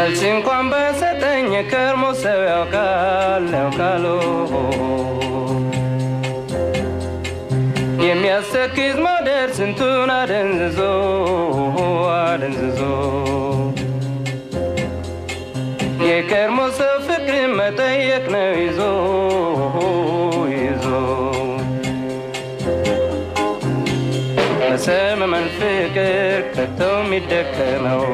መልስ 0.02 0.20
እንኳን 0.28 0.66
በሰጠኝ 0.72 1.48
ከርሞ 1.70 2.02
ሰው 2.20 2.38
ያውቃል 2.44 3.46
ያውቃሉ። 3.54 4.04
የሚያስተክዝ 8.04 8.94
መውደድ 9.06 9.50
ስንቱን 9.58 10.10
አደንዝዞ 10.14 10.78
አደንዝዞ። 12.14 12.80
የከርሞ 16.06 16.58
ሰው 16.78 16.94
ፍቅር 17.08 17.44
መጠየቅ 17.60 18.24
ነው 18.34 18.48
ይዞ 18.62 18.80
ይዞ። 20.56 20.86
በሰመመን 24.62 25.48
ፍቅር 25.58 26.14
ከተው 26.54 26.96
የሚደከመው 27.02 28.04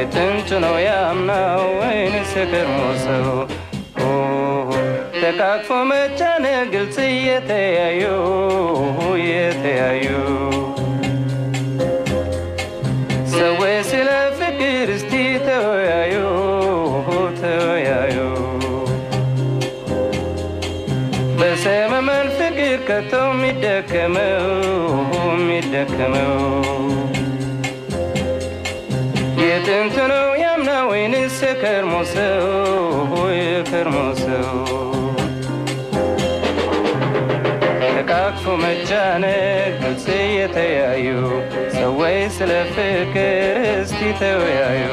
የጥንቱ 0.00 0.48
ነው 0.64 0.76
ያምናው 0.82 1.62
ወይንስ 1.78 2.30
የቀድሞ 2.38 2.76
ሰው? 3.02 3.26
ተቃቅፎ 5.22 5.68
መጫነ 5.90 6.44
ግልጽ 6.72 6.96
እየተያዩ 7.08 8.02
እየተያዩ። 9.16 10.06
ሰዎች 13.32 13.76
ስለ 13.90 14.08
ፍቅር 14.38 14.90
እስቲ 14.96 15.12
ተወያዩ 15.46 16.14
ተወያዩ። 17.40 18.16
በሰመመን 21.40 22.26
ፍቅር 22.38 22.74
ከተው 22.88 23.28
የሚደከመው 23.32 24.48
የሚደከመው 25.32 26.34
የጥንት 29.69 29.95
ነው 30.11 30.27
ያምና 30.43 30.71
ወይንስ 30.89 31.37
የከርሞ 31.45 31.93
ሰው 32.13 32.45
የከርሞ 33.39 33.97
ሰው 34.21 34.51
ተቃቅፎ 37.81 38.45
መጫነቅ 38.63 39.43
ግልጽ 39.81 40.05
እየተያዩ 40.19 41.07
ሰዎች 41.77 42.31
ስለ 42.37 42.51
ፍቅር 42.75 43.57
እስቲ 43.75 44.01
ተወያዩ 44.21 44.83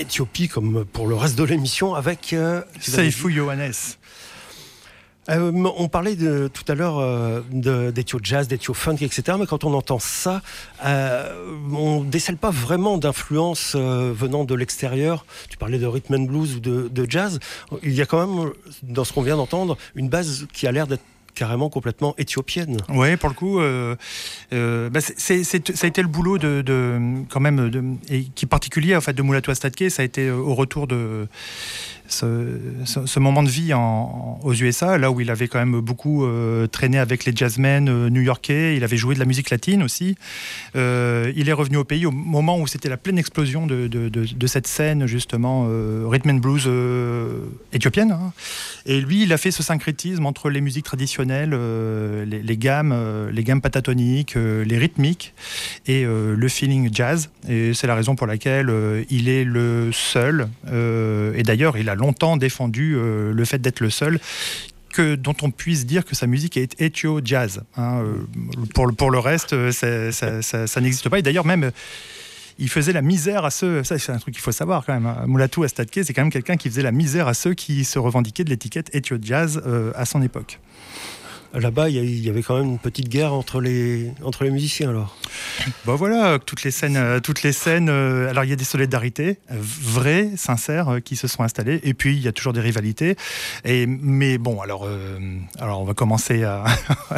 Éthiopie 0.00 0.48
comme 0.48 0.84
pour 0.84 1.06
le 1.06 1.14
reste 1.14 1.36
de 1.36 1.44
l'émission 1.44 1.94
avec 1.94 2.32
euh, 2.32 2.62
Seifou 2.80 3.30
Johannes. 3.30 3.72
Euh, 5.28 5.52
on 5.76 5.88
parlait 5.88 6.16
de, 6.16 6.48
tout 6.48 6.64
à 6.66 6.74
l'heure 6.74 6.98
euh, 6.98 7.42
d'Ethio 7.92 8.18
Jazz, 8.22 8.48
d'Ethio 8.48 8.72
Funk, 8.72 8.96
etc. 9.02 9.36
Mais 9.38 9.46
quand 9.46 9.64
on 9.64 9.74
entend 9.74 9.98
ça, 9.98 10.42
euh, 10.84 11.52
on 11.72 12.02
décèle 12.02 12.36
pas 12.36 12.50
vraiment 12.50 12.96
d'influence 12.98 13.74
euh, 13.76 14.12
venant 14.16 14.44
de 14.44 14.54
l'extérieur. 14.54 15.26
Tu 15.50 15.58
parlais 15.58 15.78
de 15.78 15.86
rhythm 15.86 16.14
and 16.14 16.24
blues 16.24 16.56
ou 16.56 16.60
de, 16.60 16.88
de 16.88 17.06
jazz. 17.08 17.38
Il 17.82 17.92
y 17.92 18.00
a 18.00 18.06
quand 18.06 18.26
même, 18.26 18.50
dans 18.82 19.04
ce 19.04 19.12
qu'on 19.12 19.22
vient 19.22 19.36
d'entendre, 19.36 19.76
une 19.94 20.08
base 20.08 20.46
qui 20.52 20.66
a 20.66 20.72
l'air 20.72 20.86
d'être 20.86 21.04
carrément 21.34 21.68
complètement 21.68 22.14
éthiopienne. 22.18 22.78
Oui, 22.88 23.16
pour 23.16 23.28
le 23.28 23.34
coup, 23.34 23.60
euh, 24.52 24.70
euh, 24.70 24.90
bah 24.90 25.00
ça 25.00 25.34
a 25.34 25.86
été 25.86 26.02
le 26.02 26.08
boulot 26.08 26.38
de, 26.38 26.62
quand 27.28 27.40
même, 27.40 27.98
et 28.08 28.24
qui 28.24 28.44
est 28.44 28.48
particulier 28.48 28.96
en 28.96 29.00
fait 29.00 29.12
de 29.12 29.22
Moulatou 29.22 29.50
Astadke, 29.50 29.90
ça 29.90 30.02
a 30.02 30.04
été 30.04 30.30
au 30.30 30.54
retour 30.54 30.86
de 30.86 31.26
ce, 32.20 33.18
moment 33.18 33.42
de 33.42 33.48
vie 33.48 33.72
aux 33.74 34.54
USA, 34.54 34.98
là 34.98 35.10
où 35.10 35.20
il 35.20 35.30
avait 35.30 35.48
quand 35.48 35.58
même 35.58 35.80
beaucoup 35.80 36.24
euh, 36.24 36.66
traîné 36.66 36.98
avec 36.98 37.24
les 37.24 37.32
jazzmen 37.34 37.88
euh, 37.88 38.10
new-yorkais, 38.10 38.76
il 38.76 38.84
avait 38.84 38.96
joué 38.96 39.14
de 39.14 39.20
la 39.20 39.24
musique 39.24 39.50
latine 39.50 39.82
aussi. 39.82 40.16
Euh, 40.76 41.32
il 41.36 41.48
est 41.48 41.52
revenu 41.52 41.76
au 41.76 41.84
pays 41.84 42.06
au 42.06 42.10
moment 42.10 42.58
où 42.58 42.66
c'était 42.66 42.88
la 42.88 42.96
pleine 42.96 43.18
explosion 43.18 43.66
de, 43.66 44.46
cette 44.46 44.66
scène 44.66 45.06
justement 45.06 45.68
rhythm 46.08 46.30
and 46.30 46.34
blues 46.34 46.68
éthiopienne. 47.72 48.10
Hein. 48.10 48.32
Et 48.84 49.00
lui, 49.00 49.22
il 49.22 49.32
a 49.32 49.36
fait 49.36 49.52
ce 49.52 49.62
syncrétisme 49.62 50.26
entre 50.26 50.50
les 50.50 50.60
musiques 50.60 50.84
traditionnelles, 50.84 51.50
les, 51.50 52.42
les, 52.42 52.56
gammes, 52.56 52.94
les 53.32 53.44
gammes 53.44 53.60
patatoniques, 53.60 54.34
les 54.34 54.78
rythmiques 54.78 55.34
et 55.86 56.04
le 56.04 56.48
feeling 56.48 56.90
jazz. 56.92 57.30
Et 57.48 57.74
c'est 57.74 57.86
la 57.86 57.94
raison 57.94 58.16
pour 58.16 58.26
laquelle 58.26 58.72
il 59.08 59.28
est 59.28 59.44
le 59.44 59.90
seul. 59.92 60.48
et 60.66 61.42
d'ailleurs, 61.44 61.76
il 61.78 61.88
a 61.88 61.94
longtemps 61.94 62.09
défendu 62.36 62.94
euh, 62.96 63.32
le 63.32 63.44
fait 63.44 63.58
d'être 63.58 63.80
le 63.80 63.90
seul 63.90 64.20
que, 64.92 65.14
dont 65.14 65.36
on 65.42 65.50
puisse 65.50 65.86
dire 65.86 66.04
que 66.04 66.14
sa 66.14 66.26
musique 66.26 66.56
est 66.56 66.80
ethio 66.80 67.20
jazz. 67.24 67.62
Hein, 67.76 68.02
euh, 68.02 68.14
pour, 68.74 68.92
pour, 68.94 69.10
le 69.10 69.18
reste, 69.18 69.52
euh, 69.52 69.70
ça, 69.70 70.80
n'existe 70.80 71.08
pas. 71.08 71.18
Et 71.18 71.22
d'ailleurs, 71.22 71.46
même 71.46 71.70
il 72.58 72.68
faisait 72.68 72.92
la 72.92 73.02
misère 73.02 73.44
à 73.44 73.50
ceux, 73.50 73.84
ça 73.84 73.98
c'est 73.98 74.12
un 74.12 74.18
truc 74.18 74.34
qu'il 74.34 74.42
faut 74.42 74.52
savoir 74.52 74.84
quand 74.84 74.92
même, 74.92 75.06
hein. 75.06 75.24
Moulatou 75.26 75.62
Astadke, 75.62 76.00
c'est 76.04 76.12
quand 76.12 76.22
même 76.22 76.32
quelqu'un 76.32 76.56
qui 76.56 76.68
faisait 76.68 76.82
la 76.82 76.92
misère 76.92 77.26
à 77.26 77.32
ceux 77.32 77.54
qui 77.54 77.84
se 77.84 77.98
revendiquaient 77.98 78.44
de 78.44 78.50
l'étiquette 78.50 78.94
ethio 78.94 79.16
jazz 79.22 79.62
à 79.94 80.04
son 80.04 80.20
époque. 80.20 80.58
Là-bas, 81.54 81.88
il 81.88 82.24
y 82.24 82.28
avait 82.28 82.42
quand 82.42 82.58
même 82.58 82.68
une 82.68 82.78
petite 82.78 83.08
guerre 83.08 83.32
entre 83.32 83.60
les, 83.60 84.12
entre 84.22 84.44
les 84.44 84.50
musiciens 84.50 84.90
alors. 84.90 85.16
Bon 85.84 85.96
voilà, 85.96 86.38
toutes 86.38 86.62
les 86.62 86.70
scènes, 86.70 86.96
euh, 86.96 87.20
toutes 87.20 87.42
les 87.42 87.52
scènes. 87.52 87.88
Euh, 87.88 88.30
alors 88.30 88.44
il 88.44 88.50
y 88.50 88.52
a 88.52 88.56
des 88.56 88.64
solidarités 88.64 89.38
vraies, 89.50 90.30
sincères, 90.36 90.98
qui 91.04 91.16
se 91.16 91.28
sont 91.28 91.42
installées, 91.42 91.80
et 91.82 91.94
puis 91.94 92.14
il 92.14 92.22
y 92.22 92.28
a 92.28 92.32
toujours 92.32 92.52
des 92.52 92.60
rivalités. 92.60 93.16
Et 93.64 93.86
mais 93.86 94.38
bon, 94.38 94.60
alors, 94.60 94.84
euh, 94.86 95.18
alors 95.58 95.80
on 95.80 95.84
va 95.84 95.94
commencer 95.94 96.44
à 96.44 96.64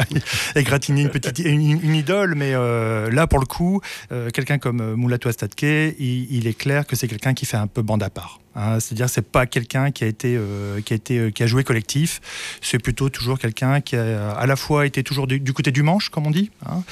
égratigner 0.55 1.03
une 1.03 1.09
petite, 1.09 1.39
une, 1.39 1.95
idole, 1.95 2.35
mais 2.35 2.53
euh, 2.53 3.09
là 3.11 3.27
pour 3.27 3.39
le 3.39 3.45
coup, 3.45 3.81
euh, 4.11 4.29
quelqu'un 4.29 4.57
comme 4.57 4.93
Moulatou 4.93 5.29
Astadke, 5.29 5.63
il, 5.63 6.27
il, 6.31 6.47
est 6.47 6.57
clair 6.57 6.85
que 6.85 6.95
c'est 6.95 7.07
quelqu'un 7.07 7.33
qui 7.33 7.45
fait 7.45 7.57
un 7.57 7.67
peu 7.67 7.81
bande 7.81 8.03
à 8.03 8.09
part. 8.09 8.39
Hein, 8.55 8.79
C'est-à-dire 8.79 9.09
c'est 9.09 9.27
pas 9.27 9.45
quelqu'un 9.45 9.91
qui 9.91 10.03
a 10.03 10.07
été 10.07 10.35
euh, 10.37 10.81
qui 10.81 10.93
a 10.93 10.95
été 10.95 11.17
euh, 11.17 11.31
qui 11.31 11.43
a 11.43 11.47
joué 11.47 11.63
collectif. 11.63 12.21
C'est 12.61 12.79
plutôt 12.79 13.09
toujours 13.09 13.39
quelqu'un 13.39 13.81
qui 13.81 13.95
a 13.95 14.31
à 14.31 14.45
la 14.45 14.55
fois 14.55 14.85
été 14.85 15.03
toujours 15.03 15.27
du, 15.27 15.39
du 15.39 15.53
côté 15.53 15.71
du 15.71 15.83
manche, 15.83 16.09
comme 16.09 16.27
on 16.27 16.31
dit, 16.31 16.51
hein, 16.65 16.83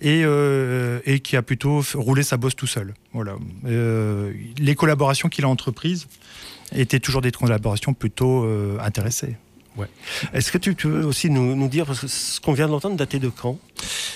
et 0.00 0.22
euh, 0.24 1.00
et 1.04 1.20
qui 1.20 1.36
a 1.36 1.42
plutôt 1.42 1.82
roulé 1.94 2.22
sa 2.22 2.36
bosse 2.36 2.56
tout 2.56 2.66
seul. 2.66 2.94
Voilà. 3.12 3.36
Les 3.64 4.74
collaborations 4.74 5.28
qu'il 5.28 5.44
a 5.44 5.48
entreprises 5.48 6.06
étaient 6.72 7.00
toujours 7.00 7.20
des 7.20 7.32
collaborations 7.32 7.94
plutôt 7.94 8.46
intéressées. 8.80 9.36
Ouais. 9.76 9.86
Est-ce 10.32 10.50
que 10.50 10.58
tu 10.58 10.74
peux 10.74 11.04
aussi 11.04 11.30
nous, 11.30 11.54
nous 11.54 11.68
dire, 11.68 11.86
parce 11.86 12.00
que 12.00 12.08
ce 12.08 12.40
qu'on 12.40 12.52
vient 12.52 12.68
d'entendre 12.68 12.96
datait 12.96 13.18
de 13.18 13.28
quand? 13.28 13.58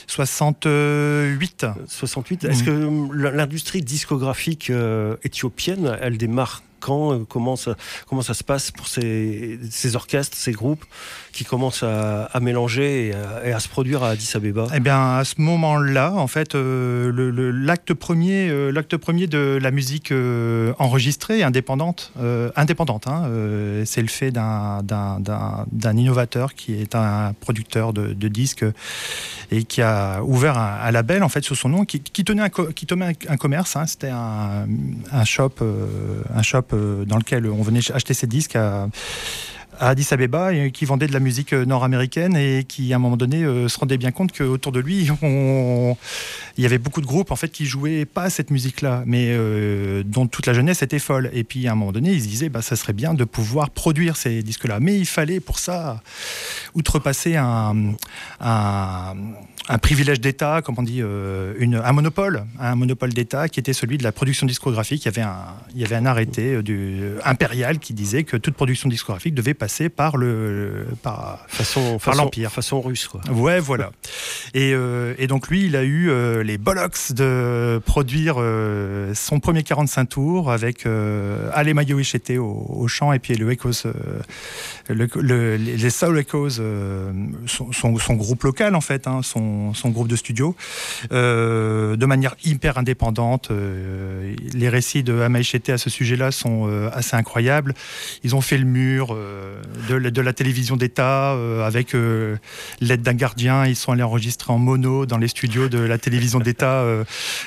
68. 0.06 1.66
68. 1.86 2.44
Est-ce 2.44 2.62
mmh. 2.62 2.66
que 2.66 3.28
l'industrie 3.28 3.82
discographique 3.82 4.70
euh, 4.70 5.16
éthiopienne, 5.22 5.96
elle 6.00 6.18
démarre 6.18 6.62
quand 6.84 7.24
comment 7.26 7.56
ça, 7.56 8.34
se 8.34 8.44
passe 8.44 8.70
pour 8.70 8.88
ces, 8.88 9.58
orchestres, 9.94 10.36
ces 10.36 10.52
groupes 10.52 10.84
qui 11.32 11.44
commencent 11.44 11.82
à, 11.82 12.40
mélanger 12.40 13.14
et 13.44 13.52
à, 13.52 13.60
se 13.60 13.68
produire 13.68 14.02
à 14.02 14.10
Addis 14.10 14.32
Abeba? 14.34 14.66
Eh 14.74 14.80
bien, 14.80 15.16
à 15.16 15.24
ce 15.24 15.40
moment-là, 15.40 16.12
en 16.12 16.26
fait, 16.26 16.54
euh, 16.54 17.52
l'acte 17.52 17.94
premier, 17.94 18.48
euh, 18.48 18.70
l'acte 18.70 18.96
premier 18.96 19.26
de 19.26 19.58
la 19.60 19.70
musique 19.70 20.12
euh, 20.12 20.72
enregistrée, 20.78 21.42
indépendante, 21.42 22.12
euh, 22.20 22.50
indépendante, 22.56 23.06
hein, 23.06 23.24
euh, 23.26 23.82
c'est 23.86 24.02
le 24.02 24.08
fait 24.08 24.30
d'un 24.30 25.96
innovateur 25.96 26.54
qui 26.54 26.74
est 26.74 26.94
un 26.94 27.32
producteur 27.40 27.92
de, 27.92 28.28
disques 28.28 28.64
et 29.50 29.64
qui 29.64 29.82
a 29.82 30.22
ouvert 30.24 30.58
un, 30.58 30.90
label 30.90 31.22
en 31.22 31.28
fait 31.28 31.44
sur 31.44 31.56
son 31.56 31.68
nom, 31.68 31.84
qui, 31.84 32.00
qui 32.00 32.24
tenait 32.24 32.42
un, 32.42 33.36
commerce. 33.36 33.76
Hein, 33.76 33.86
C'était 33.86 34.10
un 34.10 35.24
shop, 35.24 35.54
un 36.34 36.42
shop 36.42 36.73
dans 37.06 37.16
lequel 37.16 37.46
on 37.46 37.62
venait 37.62 37.80
acheter 37.92 38.14
ses 38.14 38.26
disques 38.26 38.56
à, 38.56 38.88
Addis 39.80 40.08
Abeba 40.12 40.52
qui 40.70 40.84
vendait 40.84 41.06
de 41.06 41.12
la 41.12 41.20
musique 41.20 41.52
nord-américaine 41.52 42.36
et 42.36 42.64
qui 42.64 42.92
à 42.92 42.96
un 42.96 42.98
moment 42.98 43.16
donné 43.16 43.42
euh, 43.42 43.68
se 43.68 43.78
rendait 43.78 43.98
bien 43.98 44.12
compte 44.12 44.32
qu'autour 44.32 44.72
de 44.72 44.80
lui 44.80 45.08
il 45.22 46.62
y 46.62 46.66
avait 46.66 46.78
beaucoup 46.78 47.00
de 47.00 47.06
groupes 47.06 47.30
en 47.30 47.36
fait 47.36 47.48
qui 47.48 47.66
jouaient 47.66 48.04
pas 48.04 48.30
cette 48.30 48.50
musique 48.50 48.82
là 48.82 49.02
mais 49.06 49.28
euh, 49.30 50.02
dont 50.04 50.26
toute 50.26 50.46
la 50.46 50.52
jeunesse 50.52 50.82
était 50.82 50.98
folle. 50.98 51.30
Et 51.32 51.44
puis 51.44 51.66
à 51.66 51.72
un 51.72 51.74
moment 51.74 51.92
donné 51.92 52.12
ils 52.12 52.22
se 52.22 52.28
disaient 52.28 52.48
bah, 52.48 52.62
ça 52.62 52.76
serait 52.76 52.92
bien 52.92 53.14
de 53.14 53.24
pouvoir 53.24 53.70
produire 53.70 54.16
ces 54.16 54.42
disques 54.42 54.66
là 54.66 54.78
mais 54.80 54.96
il 54.96 55.06
fallait 55.06 55.40
pour 55.40 55.58
ça 55.58 56.00
outrepasser 56.74 57.36
un, 57.36 57.94
un 59.68 59.78
privilège 59.78 60.20
d'État 60.20 60.60
comme 60.62 60.76
on 60.78 60.82
dit 60.82 61.00
euh, 61.00 61.54
une, 61.58 61.76
un 61.76 61.92
monopole 61.92 62.44
un 62.60 62.74
monopole 62.74 63.12
d'État 63.12 63.48
qui 63.48 63.60
était 63.60 63.72
celui 63.72 63.98
de 63.98 64.02
la 64.02 64.12
production 64.12 64.46
discographique. 64.46 65.04
Il 65.04 65.06
y 65.06 65.08
avait 65.08 65.22
un, 65.22 65.36
il 65.74 65.80
y 65.80 65.84
avait 65.84 65.96
un 65.96 66.06
arrêté 66.06 66.62
du, 66.62 67.02
impérial 67.24 67.78
qui 67.78 67.94
disait 67.94 68.24
que 68.24 68.36
toute 68.36 68.54
production 68.54 68.88
discographique 68.88 69.34
devait 69.34 69.54
passer 69.54 69.88
par 69.88 70.16
le 70.16 70.86
par, 71.02 71.44
façon, 71.48 71.98
par 71.98 72.14
l'empire. 72.14 72.50
façon 72.52 72.80
russe 72.80 73.08
quoi. 73.08 73.20
Ouais 73.32 73.60
voilà. 73.60 73.90
Et, 74.52 74.72
euh, 74.74 75.14
et 75.18 75.26
donc 75.26 75.48
lui 75.48 75.64
il 75.66 75.76
a 75.76 75.82
eu 75.82 76.10
euh, 76.10 76.42
les 76.42 76.58
bollocks 76.58 77.12
de 77.12 77.80
produire 77.84 78.36
euh, 78.38 79.14
son 79.14 79.40
premier 79.40 79.62
45 79.62 80.04
tours 80.06 80.50
avec 80.50 80.86
euh, 80.86 81.50
Ale 81.52 81.72
Mayoichete 81.74 82.38
au, 82.38 82.66
au 82.68 82.88
chant 82.88 83.12
et 83.12 83.18
puis 83.18 83.34
le 83.34 83.50
Echoes 83.52 83.90
le, 84.88 85.08
le, 85.16 85.56
les 85.56 85.90
Soul 85.90 86.18
Echoes 86.18 86.60
son, 87.46 87.72
son, 87.72 87.98
son, 87.98 88.14
groupe 88.14 88.42
local 88.42 88.74
en 88.74 88.80
fait 88.80 89.06
hein, 89.06 89.20
son, 89.22 89.53
son 89.74 89.90
groupe 89.90 90.08
de 90.08 90.16
studio. 90.16 90.56
De 91.10 92.06
manière 92.06 92.34
hyper 92.44 92.78
indépendante 92.78 93.50
les 94.52 94.68
récits 94.68 95.02
de 95.02 95.20
Amaïchete 95.20 95.70
à 95.70 95.78
ce 95.78 95.90
sujet 95.90 96.16
là 96.16 96.30
sont 96.30 96.68
assez 96.92 97.16
incroyables. 97.16 97.74
Ils 98.22 98.34
ont 98.34 98.40
fait 98.40 98.58
le 98.58 98.64
mur 98.64 99.16
de, 99.88 100.20
la 100.20 100.32
télévision 100.32 100.76
d'État 100.76 101.34
euh, 101.34 101.66
avec 101.66 101.94
euh, 101.94 102.36
l'aide 102.80 103.02
d'un 103.02 103.14
gardien. 103.14 103.66
Ils 103.66 103.76
sont 103.76 103.92
allés 103.92 104.02
enregistrer 104.02 104.52
en 104.52 104.58
mono 104.58 105.06
dans 105.06 105.18
les 105.18 105.28
studios 105.28 105.68
de 105.68 105.78
la 105.78 105.98
télévision 105.98 106.38
d'État 106.38 106.82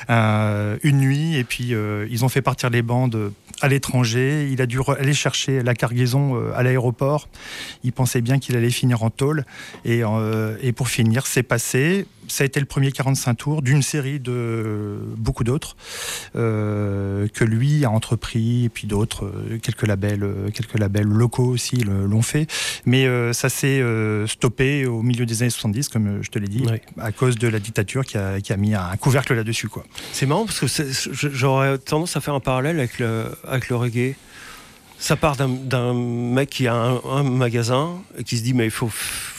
euh, 0.10 0.78
une 0.84 1.00
nuit. 1.00 1.36
Et 1.36 1.44
puis 1.44 1.74
ils 2.10 2.26
ont 2.26 2.30
fait 2.30 2.42
partir 2.42 2.70
les 2.70 2.82
bandes 2.82 3.32
à 3.62 3.68
l'étranger. 3.68 4.50
Il 4.52 4.62
a 4.62 4.66
dû 4.66 4.80
aller 5.00 5.14
chercher 5.14 5.64
la 5.64 5.74
cargaison 5.74 6.52
à 6.54 6.64
l'aéroport. 6.64 7.28
Il 7.84 7.94
pensait 7.94 8.22
bien 8.22 8.40
qu'il 8.40 8.56
allait 8.56 8.70
finir 8.70 9.04
en 9.04 9.10
tôle 9.10 9.46
et, 9.86 10.02
et 10.62 10.72
pour 10.72 10.90
finir, 10.90 11.28
c'est 11.28 11.44
passé 11.44 12.06
ça 12.28 12.44
a 12.44 12.46
été 12.46 12.60
le 12.60 12.66
premier 12.66 12.92
45 12.92 13.34
tours 13.36 13.62
d'une 13.62 13.82
série 13.82 14.20
de 14.20 15.00
beaucoup 15.18 15.44
d'autres 15.44 15.76
euh, 16.36 17.28
que 17.34 17.44
lui 17.44 17.86
a 17.86 17.92
entrepris 17.92 18.66
et 18.66 18.70
puis 18.70 18.88
d'autres 18.88 19.26
euh, 19.26 19.58
quelques 19.62 19.86
labels 19.86 20.24
euh, 20.24 20.50
quelques 20.52 20.78
labels 20.78 21.08
locaux 21.08 21.48
aussi 21.48 21.78
l'ont 21.78 22.22
fait. 22.22 22.48
Mais 22.86 23.06
euh, 23.06 23.34
ça 23.34 23.50
s'est 23.50 23.84
stoppé 24.28 24.86
au 24.86 25.02
milieu 25.02 25.26
des 25.26 25.42
années 25.42 25.50
70 25.50 25.90
comme 25.90 26.20
je 26.22 26.30
te 26.30 26.40
l'ai 26.40 26.48
dit 26.48 26.64
oui. 26.70 26.80
à 27.00 27.12
cause 27.12 27.38
de 27.38 27.48
la 27.48 27.60
dictature 27.60 28.06
qui 28.06 28.18
a, 28.18 28.42
qui 28.42 28.54
a 28.54 28.58
mis 28.58 28.76
un 28.76 28.96
couvercle 28.98 29.34
là 29.34 29.44
dessus 29.44 29.68
quoi. 29.68 29.86
C'est 30.14 30.26
marrant 30.26 30.46
parce 30.46 30.60
que 30.60 31.30
j'aurais 31.30 31.78
tendance 31.78 32.16
à 32.16 32.22
faire 32.22 32.34
un 32.34 32.40
parallèle 32.40 32.80
avec 32.80 33.00
le, 33.00 33.26
avec 33.48 33.70
le 33.70 33.76
reggae. 33.76 34.16
Ça 35.00 35.16
part 35.16 35.36
d'un 35.38 35.94
mec 35.94 36.50
qui 36.50 36.68
a 36.68 36.74
un, 36.74 37.00
un, 37.06 37.24
magasin 37.24 38.02
et 38.18 38.24
qui 38.24 38.38
se 38.38 38.44
dit 38.44 38.56
mais 38.56 38.66
il 38.66 38.72
faut, 38.72 38.90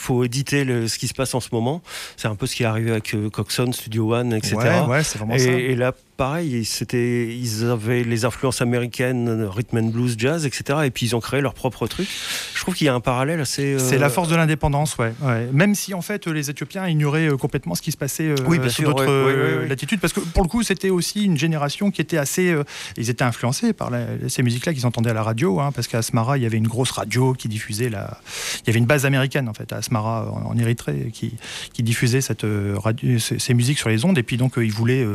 faut 0.09 0.23
éditer 0.23 0.65
ce 0.87 0.97
qui 0.97 1.07
se 1.07 1.13
passe 1.13 1.35
en 1.35 1.39
ce 1.39 1.49
moment. 1.51 1.81
C'est 2.17 2.27
un 2.27 2.35
peu 2.35 2.47
ce 2.47 2.55
qui 2.55 2.63
est 2.63 2.65
arrivé 2.65 2.89
avec 2.89 3.15
Coxon, 3.31 3.71
Studio 3.71 4.15
One, 4.15 4.33
etc. 4.33 4.55
Ouais, 4.55 4.81
ouais, 4.87 5.03
c'est 5.03 5.19
vraiment 5.19 5.37
ça. 5.37 5.51
Et 5.51 5.75
là, 5.75 5.93
pareil, 6.17 6.65
c'était, 6.65 7.27
ils 7.27 7.65
avaient 7.65 8.03
les 8.03 8.25
influences 8.25 8.61
américaines, 8.61 9.45
rhythm 9.45 9.77
and 9.77 9.89
blues, 9.89 10.15
jazz, 10.17 10.45
etc. 10.45 10.79
Et 10.85 10.91
puis 10.91 11.05
ils 11.05 11.15
ont 11.15 11.21
créé 11.21 11.41
leur 11.41 11.53
propre 11.53 11.87
truc. 11.87 12.07
Je 12.55 12.59
trouve 12.59 12.73
qu'il 12.75 12.87
y 12.87 12.89
a 12.89 12.93
un 12.93 12.99
parallèle 12.99 13.39
assez. 13.39 13.77
C'est 13.79 13.97
la 13.97 14.09
force 14.09 14.29
de 14.29 14.35
l'indépendance, 14.35 14.97
ouais, 14.97 15.13
Même 15.53 15.75
si 15.75 15.93
en 15.93 16.01
fait 16.01 16.27
les 16.27 16.49
Éthiopiens 16.49 16.87
ignoraient 16.87 17.29
complètement 17.39 17.75
ce 17.75 17.81
qui 17.81 17.91
se 17.91 17.97
passait 17.97 18.35
sur 18.69 18.93
d'autres 18.93 19.65
latitudes, 19.67 19.99
parce 19.99 20.13
que 20.13 20.19
pour 20.19 20.43
le 20.43 20.49
coup 20.49 20.63
c'était 20.63 20.89
aussi 20.89 21.23
une 21.23 21.37
génération 21.37 21.91
qui 21.91 22.01
était 22.01 22.17
assez, 22.17 22.55
ils 22.97 23.09
étaient 23.09 23.23
influencés 23.23 23.73
par 23.73 23.91
ces 24.27 24.43
musiques-là 24.43 24.73
qu'ils 24.73 24.87
entendaient 24.87 25.11
à 25.11 25.13
la 25.13 25.23
radio, 25.23 25.59
hein, 25.59 25.71
parce 25.71 25.87
qu'à 25.87 25.99
Asmara 25.99 26.37
il 26.37 26.43
y 26.43 26.45
avait 26.47 26.57
une 26.57 26.67
grosse 26.67 26.91
radio 26.91 27.33
qui 27.33 27.47
diffusait 27.47 27.89
la, 27.89 28.19
il 28.63 28.67
y 28.67 28.69
avait 28.71 28.79
une 28.79 28.85
base 28.85 29.05
américaine 29.05 29.47
en 29.47 29.53
fait 29.53 29.71
à 29.71 29.77
Asmara 29.77 29.98
en, 30.05 30.57
Érythrée 30.57 31.11
qui, 31.13 31.83
diffusait 31.83 32.21
cette 32.21 32.45
radio, 32.75 33.19
ces, 33.19 33.53
musiques 33.53 33.79
sur 33.79 33.89
les 33.89 34.05
ondes, 34.05 34.17
et 34.17 34.23
puis 34.23 34.37
donc 34.37 34.53
ils 34.57 34.71
voulaient 34.71 35.05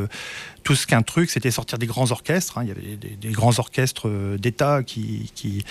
tout 0.65 0.75
ce 0.75 0.87
qu'un 0.87 1.03
truc, 1.03 1.31
c'était 1.31 1.51
sortir 1.51 1.79
des 1.79 1.87
grands 1.87 2.11
orchestres. 2.11 2.59
Hein. 2.59 2.63
Il 2.65 2.69
y 2.69 2.71
avait 2.73 2.97
des, 2.97 3.31
grands 3.31 3.59
orchestres 3.59 4.09
euh, 4.09 4.39
d'État 4.39 4.83
qui, 4.83 5.31
qui, 5.35 5.65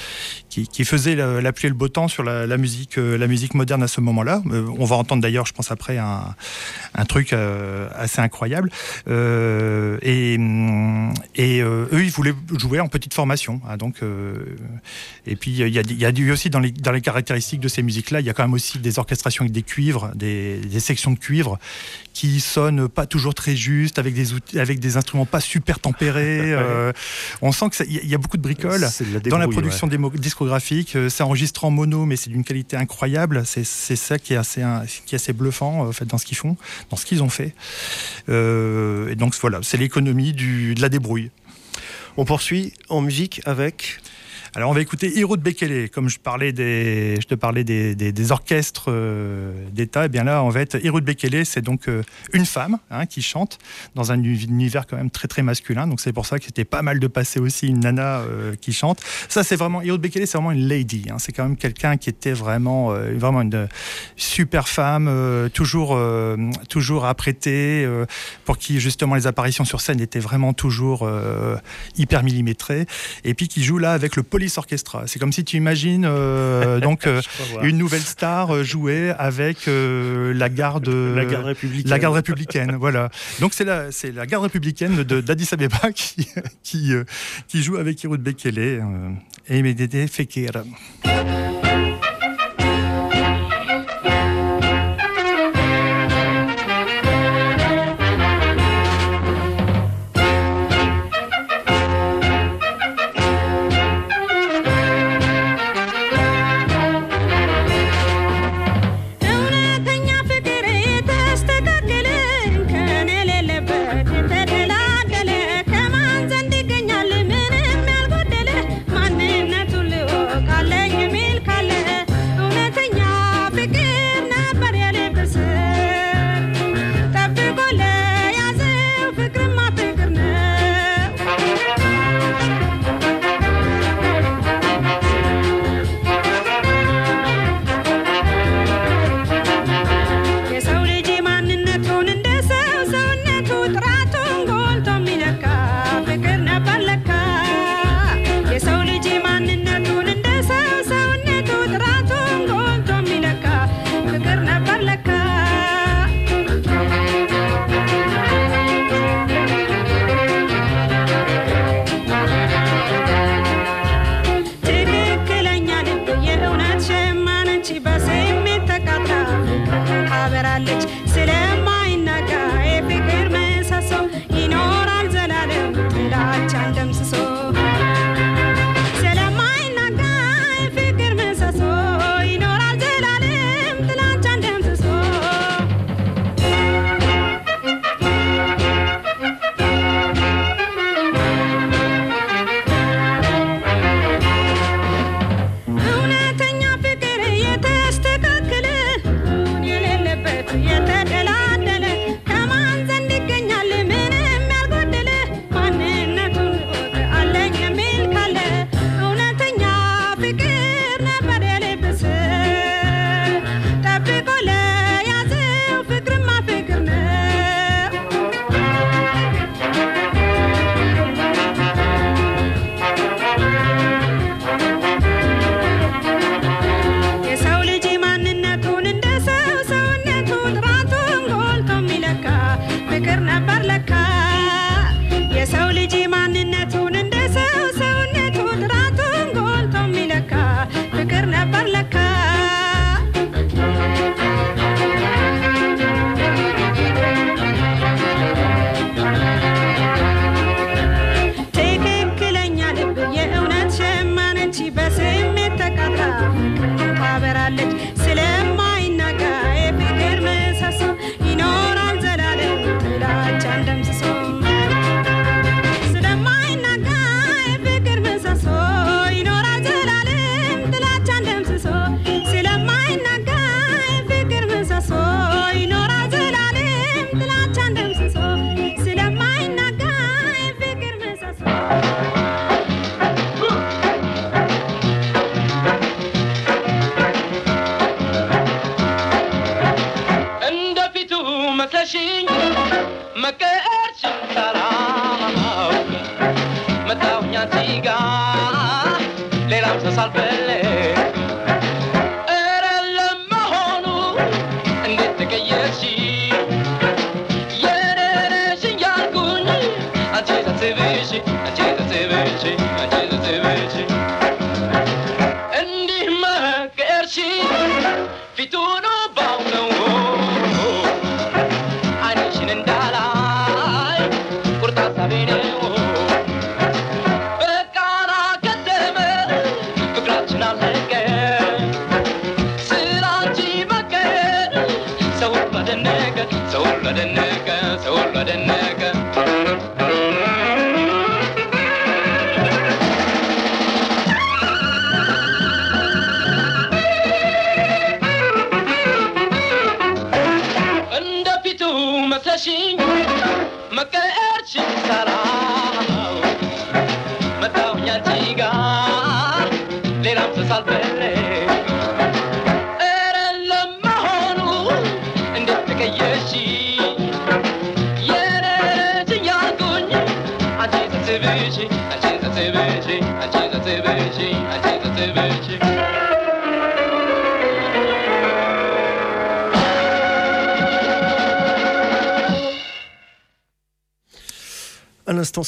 qui, 0.49 0.85
faisaient 0.85 1.15
la, 1.15 1.39
et 1.39 1.67
le 1.67 1.73
beau 1.73 1.87
temps 1.87 2.07
sur 2.07 2.23
la, 2.23 2.57
musique, 2.57 2.97
euh, 2.97 3.17
la 3.17 3.27
musique 3.27 3.55
moderne 3.55 3.81
à 3.83 3.87
ce 3.87 4.01
moment-là. 4.01 4.41
Euh, 4.51 4.67
on 4.77 4.85
va 4.85 4.95
entendre 4.95 5.21
d'ailleurs, 5.21 5.45
je 5.45 5.53
pense 5.53 5.71
après, 5.71 5.97
un, 5.97 6.35
un 6.93 7.05
truc 7.05 7.33
assez 7.33 8.21
incroyable. 8.21 8.69
et, 9.07 10.33
et 11.35 11.61
eux, 11.61 12.03
ils 12.03 12.11
voulaient 12.11 12.35
jouer 12.57 12.79
en 12.79 12.87
petite 12.87 13.13
formation. 13.13 13.61
Hein. 13.67 13.77
donc, 13.77 14.01
et 15.25 15.35
puis, 15.35 15.51
il 15.51 15.67
y 15.69 15.79
a, 15.79 15.81
il 15.81 15.99
y 15.99 16.05
a 16.05 16.33
aussi 16.33 16.49
dans 16.49 16.59
les, 16.59 16.71
dans 16.71 16.91
les 16.91 17.01
caractéristiques 17.01 17.59
de 17.59 17.67
ces 17.67 17.81
musiques-là, 17.81 18.19
il 18.19 18.25
y 18.25 18.29
a 18.29 18.33
quand 18.33 18.43
même 18.43 18.53
aussi 18.53 18.77
des 18.77 18.99
orchestrations 18.99 19.43
avec 19.43 19.53
des 19.53 19.63
cuivres, 19.63 20.11
des, 20.15 20.59
des 20.59 20.79
sections 20.79 21.11
de 21.11 21.19
cuivre 21.19 21.57
qui 22.13 22.39
sonnent 22.39 22.87
pas 22.87 23.07
toujours 23.07 23.33
très 23.33 23.55
justes, 23.55 23.97
avec 23.97 24.13
des 24.13 24.33
outils, 24.33 24.59
avec 24.59 24.79
des 24.79 24.97
instruments 24.97 25.25
pas 25.25 25.41
super 25.41 25.79
tempérés. 25.79 26.53
Euh, 26.63 26.91
on 27.41 27.51
sent 27.51 27.65
qu'il 27.71 28.07
y, 28.07 28.13
a 28.13 28.17
beaucoup 28.17 28.37
de 28.37 28.41
bricoles 28.41 28.85
dans 29.25 29.37
la 29.37 29.47
production 29.47 29.87
discographique. 29.87 30.95
Euh, 30.95 31.09
c'est 31.09 31.23
enregistré 31.23 31.65
en 31.65 31.71
mono, 31.71 32.05
mais 32.05 32.15
c'est 32.15 32.29
d'une 32.29 32.43
qualité 32.43 32.77
incroyable. 32.77 33.43
C'est 33.45 33.63
ça 33.95 34.19
qui 34.19 34.33
est 34.33 34.37
assez, 34.37 34.61
qui 35.05 35.15
est 35.15 35.17
assez 35.17 35.33
bluffant 35.33 35.87
en 35.87 35.91
fait, 35.91 36.05
dans 36.05 36.17
ce 36.17 36.25
qu'ils 36.25 36.37
font, 36.37 36.55
dans 36.89 36.97
ce 36.97 37.05
qu'ils 37.05 37.23
ont 37.23 37.29
fait. 37.29 37.55
Euh, 38.29 39.09
et 39.09 39.15
donc 39.15 39.33
voilà, 39.41 39.59
c'est 39.63 39.77
l'économie 39.77 40.33
de 40.33 40.79
la 40.81 40.89
débrouille. 40.89 41.31
On 42.17 42.25
poursuit 42.25 42.73
en 42.89 43.01
musique 43.01 43.41
avec 43.45 43.99
alors 44.55 44.69
on 44.69 44.73
va 44.73 44.81
écouter 44.81 45.11
Hiro 45.17 45.35
Bekele, 45.35 45.89
comme 45.89 46.09
je, 46.09 46.19
parlais 46.19 46.53
je 46.55 47.25
te 47.25 47.33
parlais 47.33 47.63
des, 47.63 48.31
orchestres 48.31 48.85
euh, 48.89 49.51
d'État, 49.71 50.03
et 50.03 50.05
eh 50.05 50.09
bien 50.09 50.23
là 50.23 50.43
en 50.43 50.51
fait 50.51 50.77
Hiro 50.83 51.01
Bekele 51.01 51.43
c'est 51.43 51.61
donc 51.61 51.87
euh, 51.87 52.03
une 52.33 52.45
femme 52.45 52.77
hein, 52.91 53.07
qui 53.07 53.23
chante 53.23 53.57
dans 53.95 54.11
un 54.11 54.21
univers 54.21 54.85
quand 54.85 54.95
même 54.95 55.09
très 55.09 55.27
très 55.27 55.41
masculin, 55.41 55.87
donc 55.87 55.99
c'est 55.99 56.13
pour 56.13 56.27
ça 56.27 56.37
que 56.37 56.45
c'était 56.45 56.65
pas 56.65 56.83
mal 56.83 56.99
de 56.99 57.07
passer 57.07 57.39
aussi 57.39 57.67
une 57.67 57.79
nana 57.79 58.19
euh, 58.19 58.53
qui 58.55 58.73
chante. 58.73 59.01
Ça 59.27 59.43
c'est 59.43 59.55
vraiment, 59.55 59.81
Hiro 59.81 59.97
Bekele 59.97 60.27
c'est 60.27 60.37
vraiment 60.37 60.51
une 60.51 60.67
lady, 60.67 61.05
hein. 61.09 61.17
c'est 61.17 61.31
quand 61.31 61.43
même 61.43 61.57
quelqu'un 61.57 61.97
qui 61.97 62.09
était 62.09 62.33
vraiment, 62.33 62.93
vraiment 62.93 63.41
une 63.41 63.67
super 64.17 64.67
femme, 64.67 65.09
toujours, 65.53 65.99
toujours 66.69 67.05
apprêtée, 67.05 67.87
pour 68.45 68.59
qui 68.59 68.79
justement 68.79 69.15
les 69.15 69.25
apparitions 69.25 69.65
sur 69.65 69.81
scène 69.81 69.99
étaient 69.99 70.19
vraiment 70.19 70.53
toujours 70.53 71.09
hyper 71.97 72.23
millimétrées, 72.23 72.85
et 73.23 73.33
puis 73.33 73.47
qui 73.47 73.63
joue 73.63 73.79
là 73.79 73.93
avec 73.93 74.15
le 74.15 74.21
poly 74.21 74.42
Orchestra. 74.57 75.03
C'est 75.07 75.19
comme 75.19 75.31
si 75.31 75.43
tu 75.43 75.57
imagines 75.57 76.05
euh, 76.05 76.79
donc 76.81 77.07
euh, 77.07 77.21
une 77.61 77.77
nouvelle 77.77 78.01
star 78.01 78.53
euh, 78.53 78.63
jouer 78.63 79.11
avec 79.17 79.67
la 79.67 80.49
garde, 80.49 80.89
la 80.89 81.25
garde 81.25 81.45
républicaine. 81.45 81.89
La 81.89 81.99
garde 81.99 82.15
républicaine, 82.15 82.75
voilà. 82.79 83.09
Donc 83.39 83.53
c'est 83.53 83.65
la, 83.65 83.91
c'est 83.91 84.11
la 84.11 84.25
garde 84.25 84.43
républicaine 84.43 85.03
d'Addis 85.03 85.49
Abeba 85.51 85.91
qui, 85.95 86.27
qui, 86.63 86.91
qui, 87.47 87.63
joue 87.63 87.77
avec 87.77 88.03
Hirut 88.03 88.17
Bekele 88.17 88.83
et 89.47 89.61
Medede 89.61 90.07
Fekir. 90.09 90.51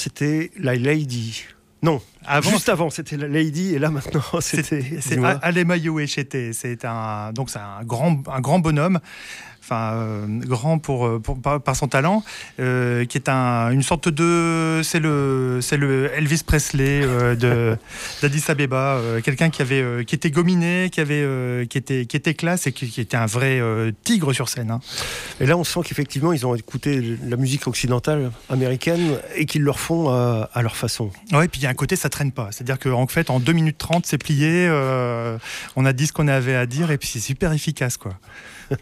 C'était 0.05 0.51
la 0.59 0.75
Lady. 0.75 1.45
Non, 1.81 1.99
Avant, 2.25 2.51
juste 2.51 2.69
avant, 2.69 2.91
c'était 2.91 3.17
la 3.17 3.27
Lady, 3.27 3.73
et 3.73 3.79
là 3.79 3.89
maintenant, 3.89 4.21
c'était. 4.39 4.99
C'est. 5.01 5.17
Alemayo 5.41 5.99
Echete. 5.99 6.53
C'est 6.53 6.85
un 6.85 7.33
donc 7.33 7.49
c'est 7.49 7.59
un 7.59 7.83
grand 7.83 8.21
un 8.31 8.39
grand 8.39 8.59
bonhomme. 8.59 8.99
Enfin, 9.67 9.93
euh, 9.95 10.25
grand 10.27 10.77
pour, 10.77 11.07
euh, 11.07 11.17
pour- 11.19 11.41
par, 11.41 11.59
par 11.59 11.75
son 11.75 11.87
talent, 11.87 12.23
euh, 12.59 13.03
qui 13.05 13.17
est 13.17 13.29
un, 13.29 13.71
une 13.71 13.81
sorte 13.81 14.09
de, 14.09 14.81
c'est 14.83 14.99
le, 14.99 15.57
c'est 15.59 15.77
le 15.77 16.11
Elvis 16.15 16.43
Presley 16.45 17.01
euh, 17.03 17.33
de 17.35 17.75
d'Addis 18.21 18.43
Abeba, 18.47 18.99
quelqu'un 19.23 19.49
qui 19.49 19.63
avait, 19.63 20.05
qui 20.05 20.13
était 20.13 20.29
gominé, 20.29 20.91
qui 20.91 21.01
avait, 21.01 21.65
qui 21.67 21.79
était, 21.79 22.05
qui 22.05 22.15
était 22.15 22.35
classe 22.35 22.67
et 22.67 22.73
qui, 22.73 22.87
qui 22.91 23.01
était 23.01 23.17
un 23.17 23.25
vrai 23.25 23.59
tigre 24.03 24.33
sur 24.33 24.49
scène. 24.49 24.69
hein. 24.69 24.81
Et 25.39 25.47
là, 25.47 25.57
on 25.57 25.63
sent 25.63 25.79
qu'effectivement, 25.83 26.31
ils 26.31 26.45
ont 26.45 26.53
écouté 26.53 27.17
la 27.27 27.35
musique 27.35 27.65
occidentale 27.65 28.31
américaine 28.49 29.17
et 29.35 29.47
qu'ils 29.47 29.63
le 29.63 29.71
refont 29.71 30.09
à, 30.09 30.47
à 30.53 30.61
leur 30.61 30.75
façon. 30.77 31.09
Ouais, 31.31 31.45
et 31.45 31.47
puis 31.47 31.61
il 31.61 31.63
y 31.63 31.67
a 31.67 31.71
un 31.71 31.73
côté, 31.73 31.95
ça 31.95 32.09
traîne 32.09 32.31
pas. 32.31 32.49
C'est-à-dire 32.51 32.77
qu'en 32.77 33.07
fait, 33.07 33.31
en 33.31 33.39
2 33.39 33.51
minutes 33.51 33.79
30, 33.79 34.05
c'est 34.05 34.19
plié, 34.19 34.69
on 35.75 35.85
a 35.87 35.91
dit 35.93 36.05
ce 36.05 36.13
qu'on 36.13 36.27
avait 36.27 36.55
à 36.55 36.67
dire, 36.67 36.91
et 36.91 36.99
puis 36.99 37.09
c'est 37.11 37.19
super 37.19 37.51
efficace, 37.51 37.97
quoi. 37.97 38.13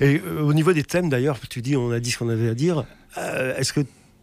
Et 0.00 0.17
euh, 0.24 0.42
au 0.42 0.52
niveau 0.52 0.72
des 0.72 0.82
thèmes, 0.84 1.08
d'ailleurs, 1.08 1.38
tu 1.48 1.62
dis, 1.62 1.76
on 1.76 1.90
a 1.90 2.00
dit 2.00 2.10
ce 2.10 2.18
qu'on 2.18 2.28
avait 2.28 2.48
à 2.48 2.54
dire. 2.54 2.84
Euh, 3.16 3.56
Est-ce 3.56 3.72
que 3.72 3.80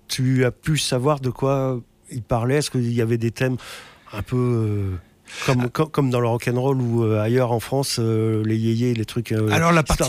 tu 0.07 0.45
as 0.45 0.51
pu 0.51 0.77
savoir 0.77 1.19
de 1.19 1.29
quoi 1.29 1.81
ils 2.11 2.21
parlaient 2.21 2.57
Est-ce 2.57 2.71
qu'il 2.71 2.91
y 2.93 3.01
avait 3.01 3.17
des 3.17 3.31
thèmes 3.31 3.57
un 4.13 4.21
peu 4.21 4.91
comme, 5.45 5.69
comme, 5.69 5.89
comme 5.89 6.09
dans 6.09 6.19
le 6.19 6.27
rock'n'roll 6.27 6.81
ou 6.81 7.03
euh, 7.03 7.21
ailleurs 7.21 7.51
en 7.51 7.59
France, 7.59 7.97
euh, 7.99 8.43
les 8.45 8.57
yéyés, 8.57 8.93
les 8.93 9.05
trucs, 9.05 9.31
euh, 9.31 9.49
Alors 9.51 9.71
la, 9.71 9.83
parti- 9.83 10.03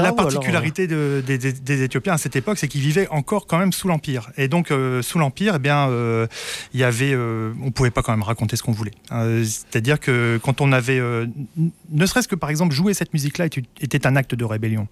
alors, 0.00 0.16
particularité 0.16 0.86
de- 0.86 1.22
des, 1.26 1.38
des- 1.38 1.52
des 1.52 1.82
Éthiopiens 1.82 2.14
à 2.14 2.18
cette 2.18 2.36
époque, 2.36 2.58
c'est 2.58 2.68
qu'ils 2.68 2.80
vivaient 2.80 3.08
encore 3.10 3.46
quand 3.46 3.58
même 3.58 3.72
sous 3.72 3.88
l'empire. 3.88 4.30
Et 4.36 4.48
donc 4.48 4.72
sous 5.02 5.18
l'empire, 5.18 5.54
eh 5.56 5.58
bien, 5.58 5.88
il 6.74 6.80
y 6.80 6.84
avait, 6.84 7.16
on 7.62 7.70
pouvait 7.70 7.90
pas 7.90 8.02
quand 8.02 8.12
même 8.12 8.22
raconter 8.22 8.56
ce 8.56 8.62
qu'on 8.62 8.72
voulait. 8.72 8.92
C'est-à-dire 9.10 10.00
que 10.00 10.38
quand 10.42 10.60
on 10.60 10.72
avait, 10.72 11.00
ne 11.00 12.06
serait-ce 12.06 12.28
que 12.28 12.34
par 12.36 12.50
exemple 12.50 12.74
jouer 12.74 12.94
cette 12.94 13.12
musique-là 13.12 13.46
était, 13.46 14.06
un 14.06 14.16
acte 14.16 14.34
de 14.34 14.44
rébellion. 14.44 14.86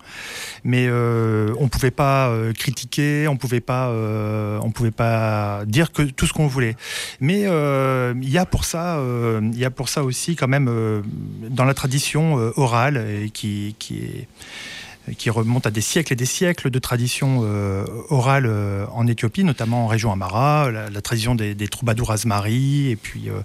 Mais 0.65 0.87
euh, 0.89 1.53
on 1.59 1.69
pouvait 1.69 1.91
pas 1.91 2.29
euh, 2.29 2.53
critiquer, 2.53 3.29
on 3.29 3.37
pouvait 3.37 3.61
pas, 3.61 3.89
euh, 3.89 4.59
on 4.63 4.71
pouvait 4.71 4.91
pas 4.91 5.63
dire 5.67 5.93
que 5.93 6.03
tout 6.03 6.27
ce 6.27 6.33
qu'on 6.33 6.47
voulait. 6.47 6.77
Mais 7.21 7.43
il 7.43 8.31
y 8.31 8.39
a 8.39 8.47
pour 8.47 8.65
ça, 8.65 8.99
il 9.57 9.63
y 9.63 9.65
a 9.65 9.71
pour 9.71 9.89
ça 9.89 10.05
aussi 10.05 10.37
quand 10.37 10.49
même 10.49 10.69
euh, 10.69 11.01
dans 11.49 11.65
la 11.65 11.73
tradition 11.73 12.39
euh, 12.39 12.53
orale 12.57 13.31
qui 13.33 13.75
est 13.91 14.29
qui 15.19 15.31
remonte 15.31 15.67
à 15.67 15.71
des 15.71 15.81
siècles 15.81 16.13
et 16.13 16.17
des 16.17 16.27
siècles 16.27 16.71
de 16.71 16.79
tradition 16.79 17.43
euh, 17.45 17.85
orale 18.11 18.47
euh, 18.47 18.87
en 18.93 19.07
Éthiopie, 19.07 19.45
notamment 19.45 19.85
en 19.85 19.87
région 19.87 20.11
Amara, 20.13 20.71
la, 20.71 20.91
la 20.91 21.01
tradition 21.01 21.35
des, 21.35 21.55
des 21.55 21.69
troubadours 21.69 22.11
Asmari, 22.11 22.91
et 22.91 22.97
puis 22.97 23.29
euh, 23.29 23.41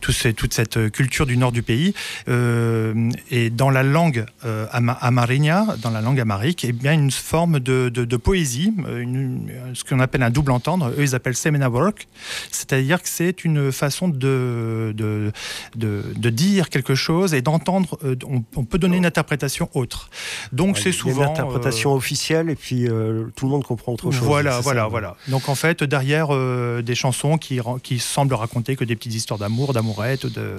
tout 0.00 0.12
ce- 0.12 0.28
toute 0.28 0.52
cette 0.54 0.90
culture 0.90 1.24
du 1.26 1.36
nord 1.36 1.52
du 1.52 1.62
pays. 1.62 1.94
Euh, 2.28 3.10
et 3.30 3.50
dans 3.50 3.70
la 3.70 3.82
langue 3.82 4.26
euh, 4.44 4.66
ama- 4.72 4.98
amarinia, 5.00 5.66
dans 5.82 5.90
la 5.90 6.00
langue 6.00 6.20
amarique, 6.20 6.64
eh 6.68 6.72
bien 6.72 6.92
une 6.92 7.10
forme 7.10 7.60
de, 7.60 7.88
de- 7.88 8.04
de 8.04 8.16
poésie, 8.16 8.74
euh, 8.86 9.00
une- 9.00 9.50
ce 9.74 9.84
qu'on 9.84 10.00
appelle 10.00 10.22
un 10.22 10.30
double 10.30 10.52
entendre. 10.52 10.90
Eux, 10.98 11.02
ils 11.02 11.14
appellent 11.14 11.36
semena 11.36 11.70
work, 11.70 12.06
c'est-à-dire 12.50 13.02
que 13.02 13.08
c'est 13.08 13.44
une 13.44 13.72
façon 13.72 14.08
de, 14.08 14.92
de, 14.96 15.32
de, 15.76 16.02
de 16.16 16.30
dire 16.30 16.68
quelque 16.68 16.94
chose 16.94 17.34
et 17.34 17.40
d'entendre. 17.42 17.98
euh, 18.04 18.14
on, 18.26 18.42
on 18.56 18.64
peut 18.64 18.78
donner 18.78 18.96
une 18.98 19.06
interprétation 19.06 19.70
autre. 19.74 20.10
Donc 20.52 20.76
Ouais, 20.76 20.82
c'est 20.82 20.92
souvent 20.98 21.22
une 21.24 21.28
interprétation 21.30 21.92
officielle 21.94 22.50
et 22.50 22.54
puis 22.56 22.86
euh, 22.88 23.24
tout 23.36 23.46
le 23.46 23.52
monde 23.52 23.64
comprend 23.64 23.92
autre 23.92 24.10
chose. 24.10 24.20
voilà, 24.22 24.60
voilà, 24.60 24.82
ça, 24.82 24.88
voilà. 24.88 25.16
Donc 25.28 25.48
en 25.48 25.54
fait, 25.54 25.82
derrière 25.84 26.28
euh, 26.34 26.82
des 26.82 26.94
chansons 26.94 27.38
qui, 27.38 27.60
semblent 27.98 28.34
raconter 28.34 28.76
que 28.76 28.84
des 28.84 28.96
petites 28.96 29.14
histoires 29.14 29.38
d'amour, 29.38 29.72
d'amourette, 29.72 30.24
ou, 30.24 30.30
de, 30.30 30.56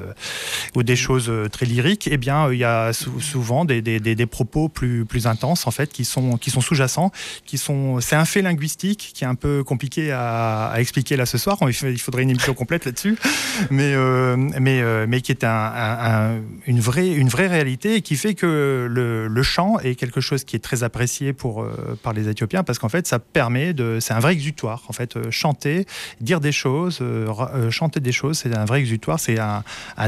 ou 0.76 0.84
des 0.84 0.96
choses 0.96 1.30
euh, 1.30 1.48
très 1.50 1.66
lyriques, 1.66 2.08
eh 2.12 2.18
bien, 2.18 2.48
euh, 2.48 2.54
il 2.56 2.60
y 2.60 2.64
a 2.64 2.94
sou- 2.94 3.20
souvent 3.20 3.66
des, 3.66 3.82
des- 3.82 4.00
des- 4.00 4.16
des 4.16 4.26
propos 4.26 4.70
plus, 4.70 5.06
plus 5.06 5.28
intenses 5.28 5.66
en 5.68 5.72
fait, 5.72 5.92
qui 5.92 6.06
sont, 6.06 6.38
qui 6.38 6.52
sont 6.52 6.62
sous-jacents, 6.62 7.12
qui 7.46 7.58
sont. 7.58 8.00
C'est 8.02 8.16
un 8.16 8.26
fait 8.26 8.42
linguistique 8.42 9.12
qui 9.14 9.24
est 9.24 9.28
un 9.28 9.36
peu 9.36 9.64
compliqué 9.64 10.12
à, 10.12 10.68
à 10.68 10.80
expliquer 10.80 11.16
là 11.16 11.26
ce 11.26 11.38
soir. 11.38 11.58
Il 11.62 11.74
fa- 11.74 11.90
il 11.90 12.00
faudrait 12.00 12.24
une 12.24 12.30
émission 12.30 12.54
complète 12.54 12.86
là-dessus, 12.86 13.18
mais, 13.72 13.94
euh, 13.96 14.36
mais, 14.38 14.82
euh, 14.82 15.06
mais 15.08 15.22
qui 15.22 15.32
est 15.32 15.44
un- 15.44 15.50
un- 15.50 16.36
un- 16.36 16.40
une, 16.68 16.80
vraie, 16.80 17.08
une 17.10 17.30
vraie 17.30 17.48
réalité 17.48 17.96
et 17.96 18.02
qui 18.02 18.16
fait 18.16 18.34
que 18.36 18.88
le, 18.90 19.28
le 19.28 19.44
chant 19.44 19.80
est 19.80 19.96
quelque 19.96 20.22
chose 20.22 20.29
qui 20.38 20.56
est 20.56 20.60
très 20.60 20.84
apprécié 20.84 21.34
pour, 21.34 21.62
euh, 21.62 21.98
par 22.02 22.14
les 22.14 22.28
Éthiopiens 22.28 22.64
parce 22.64 22.80
qu'en 22.80 22.90
fait, 22.90 23.08
ça 23.08 23.20
permet 23.20 23.74
de. 23.74 24.00
C'est 24.00 24.14
un 24.14 24.20
vrai 24.20 24.34
exutoire. 24.34 24.84
En 24.88 24.94
fait, 24.94 25.16
Euh, 25.16 25.32
chanter, 25.32 25.86
dire 26.22 26.40
des 26.40 26.52
choses, 26.52 27.00
euh, 27.02 27.72
chanter 27.72 28.00
des 28.00 28.12
choses, 28.12 28.40
c'est 28.40 28.56
un 28.56 28.66
vrai 28.66 28.80
exutoire. 28.80 29.20
C'est 29.20 29.40
un, 29.40 29.64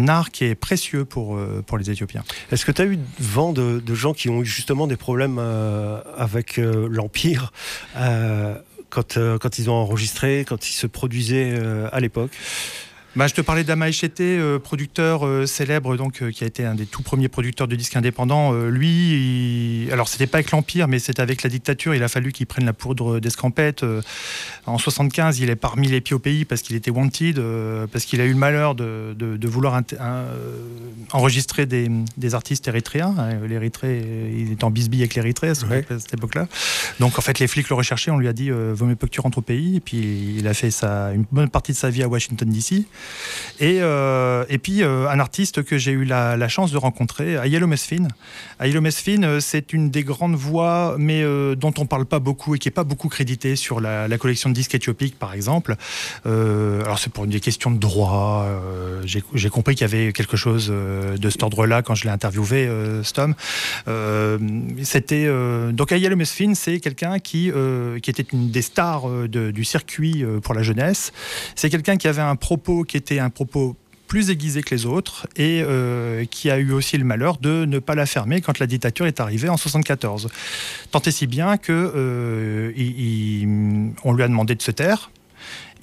art 0.07 0.31
qui 0.31 0.45
est 0.45 0.55
précieux 0.55 1.05
pour, 1.05 1.39
pour 1.65 1.77
les 1.77 1.89
Éthiopiens. 1.91 2.23
Est-ce 2.51 2.65
que 2.65 2.71
tu 2.71 2.81
as 2.81 2.85
eu 2.85 2.99
vent 3.19 3.53
de, 3.53 3.79
de 3.79 3.95
gens 3.95 4.13
qui 4.13 4.29
ont 4.29 4.41
eu 4.41 4.45
justement 4.45 4.87
des 4.87 4.97
problèmes 4.97 5.39
avec 6.17 6.57
l'Empire 6.57 7.51
quand, 8.89 9.17
quand 9.39 9.59
ils 9.59 9.69
ont 9.69 9.73
enregistré, 9.73 10.43
quand 10.47 10.67
ils 10.69 10.73
se 10.73 10.87
produisaient 10.87 11.59
à 11.91 11.99
l'époque? 11.99 12.31
Bah, 13.17 13.27
je 13.27 13.33
te 13.33 13.41
parlais 13.41 13.65
d'Ama 13.65 13.89
Echete, 13.89 14.21
euh, 14.21 14.57
producteur 14.57 15.25
euh, 15.27 15.45
célèbre, 15.45 15.97
donc, 15.97 16.21
euh, 16.21 16.31
qui 16.31 16.45
a 16.45 16.47
été 16.47 16.63
un 16.63 16.75
des 16.75 16.85
tout 16.85 17.01
premiers 17.01 17.27
producteurs 17.27 17.67
de 17.67 17.75
disques 17.75 17.97
indépendants. 17.97 18.53
Euh, 18.53 18.69
lui, 18.69 19.83
il- 19.85 19.89
alors 19.91 20.07
c'était 20.07 20.27
pas 20.27 20.37
avec 20.37 20.51
l'Empire, 20.51 20.87
mais 20.87 20.97
c'était 20.97 21.21
avec 21.21 21.43
la 21.43 21.49
dictature. 21.49 21.93
Il 21.93 22.03
a 22.03 22.07
fallu 22.07 22.31
qu'il 22.31 22.45
prenne 22.45 22.63
la 22.63 22.71
poudre 22.71 23.19
d'escampette. 23.19 23.83
En 24.65 24.77
75, 24.77 25.39
il 25.39 25.49
est 25.49 25.57
parmi 25.57 25.89
les 25.89 25.99
pieds 25.99 26.15
au 26.15 26.19
pays 26.19 26.45
parce 26.45 26.61
qu'il 26.61 26.77
était 26.77 26.89
wanted, 26.89 27.37
parce 27.91 28.05
qu'il 28.05 28.21
a 28.21 28.25
eu 28.25 28.29
le 28.31 28.37
malheur 28.37 28.75
de, 28.75 29.13
de- 29.19 29.35
de 29.35 29.47
vouloir 29.49 29.75
un- 29.75 29.83
enregistrer 31.11 31.65
des, 31.65 31.89
des 32.15 32.33
artistes 32.33 32.65
érythréens. 32.69 33.13
Euh, 33.19 33.45
L'Érythrée, 33.45 34.01
il 34.37 34.51
est 34.53 34.63
en 34.63 34.71
bisbille 34.71 35.01
avec 35.01 35.15
l'Érythrée 35.15 35.49
à 35.49 35.55
cette 35.55 35.69
Ouais. 35.69 35.79
époque- 35.79 35.97
à 35.97 35.99
cette 35.99 36.13
époque-là. 36.13 36.47
Donc 37.01 37.19
en 37.19 37.21
fait, 37.21 37.39
les 37.39 37.47
flics 37.47 37.67
le 37.67 37.75
recherchaient. 37.75 38.11
On 38.11 38.17
lui 38.19 38.29
a 38.29 38.33
dit, 38.33 38.49
vaut 38.51 38.85
mieux 38.85 38.95
pas 38.95 39.07
que 39.07 39.11
tu 39.11 39.19
rentres 39.19 39.39
au 39.39 39.41
pays. 39.41 39.75
Et 39.75 39.79
puis 39.81 40.35
il 40.37 40.47
a 40.47 40.53
fait 40.53 40.71
sa, 40.71 41.11
une 41.11 41.25
bonne 41.29 41.49
partie 41.49 41.73
de 41.73 41.77
sa 41.77 41.89
vie 41.89 42.03
à 42.03 42.07
Washington 42.07 42.47
DC. 42.49 42.85
Et, 43.61 43.77
euh, 43.81 44.43
et 44.49 44.57
puis 44.57 44.81
euh, 44.81 45.07
un 45.07 45.19
artiste 45.19 45.61
que 45.61 45.77
j'ai 45.77 45.91
eu 45.91 46.03
la, 46.03 46.47
chance 46.47 46.71
de 46.71 46.77
rencontrer, 46.77 47.37
Ayelo 47.37 47.67
Mesfin. 47.67 48.07
Ayelo 48.59 48.81
Mesfin, 48.81 49.21
euh, 49.21 49.39
c'est 49.39 49.71
une 49.71 49.91
des 49.91 50.03
grandes 50.03 50.35
voix, 50.35 50.95
mais 50.97 51.23
dont 51.55 51.73
on 51.77 51.85
parle 51.85 52.05
pas 52.05 52.19
beaucoup 52.19 52.55
et 52.55 52.59
qui 52.59 52.67
est 52.67 52.71
pas 52.71 52.83
beaucoup 52.83 53.07
crédité 53.07 53.55
sur 53.55 53.79
la, 53.79 54.07
collection 54.17 54.49
de 54.49 54.55
disques 54.55 54.75
éthiopiques, 54.75 55.17
par 55.17 55.33
exemple. 55.33 55.75
Alors 56.25 56.99
c'est 56.99 57.11
pour 57.11 57.27
des 57.27 57.39
questions 57.39 57.71
de 57.71 57.77
droit. 57.77 58.47
j'ai 59.05 59.49
compris 59.49 59.75
qu'il 59.75 59.87
y 59.87 59.89
avait 59.93 60.11
quelque 60.13 60.37
chose 60.37 60.69
de 60.69 61.29
cet 61.29 61.43
ordre-là 61.43 61.81
quand 61.81 61.95
je 61.95 62.05
l'ai 62.05 62.09
interviewé. 62.09 62.67
Euh, 62.67 64.37
C'était 64.83 65.27
donc 65.71 65.91
Ayelo 65.91 66.15
Mesfin, 66.15 66.53
c'est 66.55 66.79
quelqu'un 66.79 67.19
qui 67.19 67.51
qui 68.01 68.09
était 68.09 68.25
une 68.33 68.49
des 68.49 68.61
stars 68.61 69.07
du 69.27 69.63
circuit 69.63 70.25
pour 70.41 70.53
la 70.53 70.63
jeunesse. 70.63 71.11
C'est 71.55 71.69
quelqu'un 71.69 71.97
qui 71.97 72.07
avait 72.07 72.21
un 72.21 72.35
propos 72.35 72.83
qui 72.91 72.97
était 72.97 73.19
un 73.19 73.29
propos 73.29 73.77
plus 74.09 74.29
aiguisé 74.31 74.61
que 74.61 74.75
les 74.75 74.85
autres 74.85 75.25
et 75.37 75.63
euh, 75.65 76.25
qui 76.25 76.51
a 76.51 76.57
eu 76.57 76.73
aussi 76.73 76.97
le 76.97 77.05
malheur 77.05 77.37
de 77.37 77.63
ne 77.63 77.79
pas 77.79 77.95
la 77.95 78.05
fermer 78.05 78.41
quand 78.41 78.59
la 78.59 78.67
dictature 78.67 79.05
est 79.05 79.21
arrivée 79.21 79.47
en 79.47 79.55
74. 79.55 80.27
Tant 80.91 80.99
et 80.99 81.11
si 81.11 81.25
bien 81.25 81.55
que 81.55 81.71
euh, 81.95 82.73
on 84.03 84.11
lui 84.11 84.23
a 84.23 84.27
demandé 84.27 84.55
de 84.55 84.61
se 84.61 84.71
taire. 84.71 85.09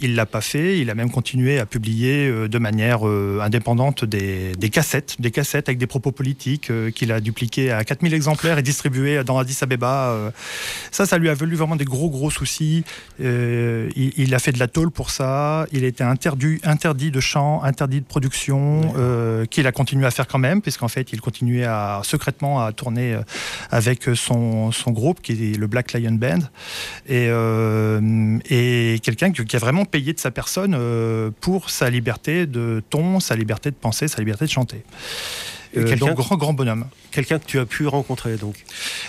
Il 0.00 0.14
l'a 0.14 0.26
pas 0.26 0.40
fait. 0.40 0.78
Il 0.78 0.90
a 0.90 0.94
même 0.94 1.10
continué 1.10 1.58
à 1.58 1.66
publier 1.66 2.28
euh, 2.28 2.48
de 2.48 2.58
manière 2.58 3.06
euh, 3.06 3.40
indépendante 3.42 4.04
des, 4.04 4.52
des 4.52 4.70
cassettes, 4.70 5.16
des 5.18 5.30
cassettes 5.30 5.68
avec 5.68 5.78
des 5.78 5.86
propos 5.86 6.12
politiques 6.12 6.70
euh, 6.70 6.90
qu'il 6.90 7.10
a 7.10 7.20
dupliqués 7.20 7.72
à 7.72 7.84
4000 7.84 8.14
exemplaires 8.14 8.58
et 8.58 8.62
distribués 8.62 9.24
dans 9.24 9.38
Addis 9.38 9.58
Abeba. 9.60 10.32
Ça, 10.90 11.06
ça 11.06 11.18
lui 11.18 11.28
a 11.28 11.34
valu 11.34 11.56
vraiment 11.56 11.76
des 11.76 11.84
gros 11.84 12.10
gros 12.10 12.30
soucis. 12.30 12.84
Il, 13.18 14.12
il 14.16 14.34
a 14.34 14.38
fait 14.38 14.52
de 14.52 14.58
la 14.58 14.68
tôle 14.68 14.90
pour 14.90 15.10
ça. 15.10 15.66
Il 15.72 15.84
était 15.84 16.04
interdit, 16.04 16.60
interdit 16.64 17.10
de 17.10 17.20
chant, 17.20 17.62
interdit 17.62 18.00
de 18.00 18.06
production, 18.06 18.94
euh, 18.96 19.46
qu'il 19.46 19.66
a 19.66 19.72
continué 19.72 20.06
à 20.06 20.10
faire 20.10 20.26
quand 20.26 20.38
même, 20.38 20.62
puisqu'en 20.62 20.88
fait, 20.88 21.12
il 21.12 21.20
continuait 21.20 21.64
à 21.64 22.00
secrètement 22.04 22.64
à 22.64 22.72
tourner 22.72 23.16
avec 23.70 24.08
son, 24.14 24.72
son 24.72 24.90
groupe, 24.90 25.20
qui 25.22 25.32
est 25.32 25.56
le 25.56 25.66
Black 25.66 25.92
Lion 25.92 26.12
Band, 26.12 26.40
et, 27.06 27.26
euh, 27.28 28.38
et 28.48 29.00
quelqu'un 29.02 29.32
qui 29.32 29.56
a 29.56 29.58
vraiment 29.58 29.84
payé 29.90 30.12
de 30.12 30.20
sa 30.20 30.30
personne 30.30 30.74
euh, 30.78 31.30
pour 31.40 31.70
sa 31.70 31.90
liberté 31.90 32.46
de 32.46 32.82
ton, 32.90 33.20
sa 33.20 33.34
liberté 33.36 33.70
de 33.70 33.76
penser, 33.76 34.06
sa 34.08 34.18
liberté 34.18 34.44
de 34.44 34.50
chanter. 34.50 34.82
Euh, 35.76 35.84
quelqu'un- 35.84 36.14
grand 36.14 36.36
grand 36.36 36.52
bonhomme. 36.54 36.86
Quelqu'un 37.10 37.38
que 37.38 37.44
tu 37.44 37.58
as 37.58 37.66
pu 37.66 37.86
rencontrer, 37.86 38.36
donc. 38.36 38.54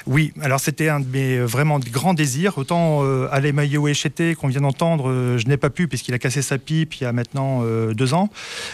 Oui, 0.05 0.33
alors 0.41 0.59
c'était 0.59 0.89
un 0.89 0.99
de 0.99 1.07
mes 1.07 1.37
euh, 1.37 1.45
vraiment 1.45 1.79
grands 1.79 2.13
désirs. 2.13 2.57
Autant 2.57 2.99
euh, 3.03 3.29
Alemayo 3.31 3.87
Echete 3.87 4.35
qu'on 4.35 4.49
vient 4.49 4.59
d'entendre, 4.61 5.09
euh, 5.09 5.37
je 5.37 5.47
n'ai 5.47 5.55
pas 5.57 5.69
pu 5.69 5.87
puisqu'il 5.87 6.13
a 6.13 6.19
cassé 6.19 6.41
sa 6.41 6.57
pipe 6.57 6.95
il 6.95 7.03
y 7.03 7.07
a 7.07 7.13
maintenant 7.13 7.63
deux 7.93 8.13
ans. 8.13 8.29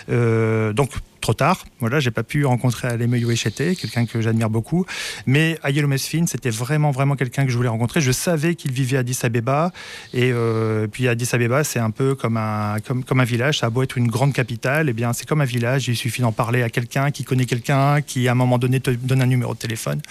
Donc 0.10 0.92
trop 1.26 1.34
tard. 1.34 1.66
Voilà, 1.80 2.00
j'ai 2.00 2.12
pas 2.12 2.22
pu 2.22 2.46
rencontrer 2.46 2.88
Alemayo 2.88 3.32
Echete, 3.32 3.76
quelqu'un 3.76 4.06
que 4.06 4.22
j'admire 4.22 4.52
beaucoup. 4.52 4.86
Mais 5.26 5.58
Ayelo 5.64 5.88
Mesfin, 5.88 6.28
c'était 6.28 6.52
vraiment 6.52 6.92
vraiment 6.92 7.16
quelqu'un 7.16 7.46
que 7.46 7.52
je 7.52 7.58
voulais 7.58 7.70
rencontrer. 7.70 8.00
Je 8.00 8.12
savais 8.12 8.54
qu'il 8.54 8.72
vivait 8.72 8.98
à 8.98 9.00
Addis 9.00 9.18
Abeba 9.24 9.72
et 10.14 10.30
euh, 10.32 10.86
puis 10.86 11.08
Addis 11.08 11.30
Abeba, 11.34 11.64
c'est 11.64 11.80
un 11.80 11.90
peu 11.90 12.14
comme 12.14 12.38
un 12.38 12.78
comme, 12.86 13.04
comme 13.04 13.22
un 13.22 13.26
village. 13.26 13.58
Ça 13.58 13.66
a 13.66 13.70
beau 13.72 13.82
être 13.82 13.98
une 13.98 14.08
grande 14.08 14.34
capitale, 14.34 14.88
et 14.88 14.94
bien 14.94 15.14
c'est 15.14 15.28
comme 15.28 15.42
un 15.42 15.46
village. 15.46 15.88
Il 15.88 15.96
suffit 15.96 16.22
d'en 16.22 16.32
parler 16.32 16.62
à 16.62 16.70
quelqu'un 16.70 17.10
qui 17.10 17.24
connaît 17.24 17.46
quelqu'un, 17.46 18.02
qui 18.02 18.28
à 18.28 18.34
un 18.34 18.36
moment 18.36 18.60
donné 18.60 18.80
te 18.80 18.92
donne 18.92 19.24
un 19.24 19.26
numéro 19.26 19.56
de 19.56 19.60
téléphone. 19.60 20.02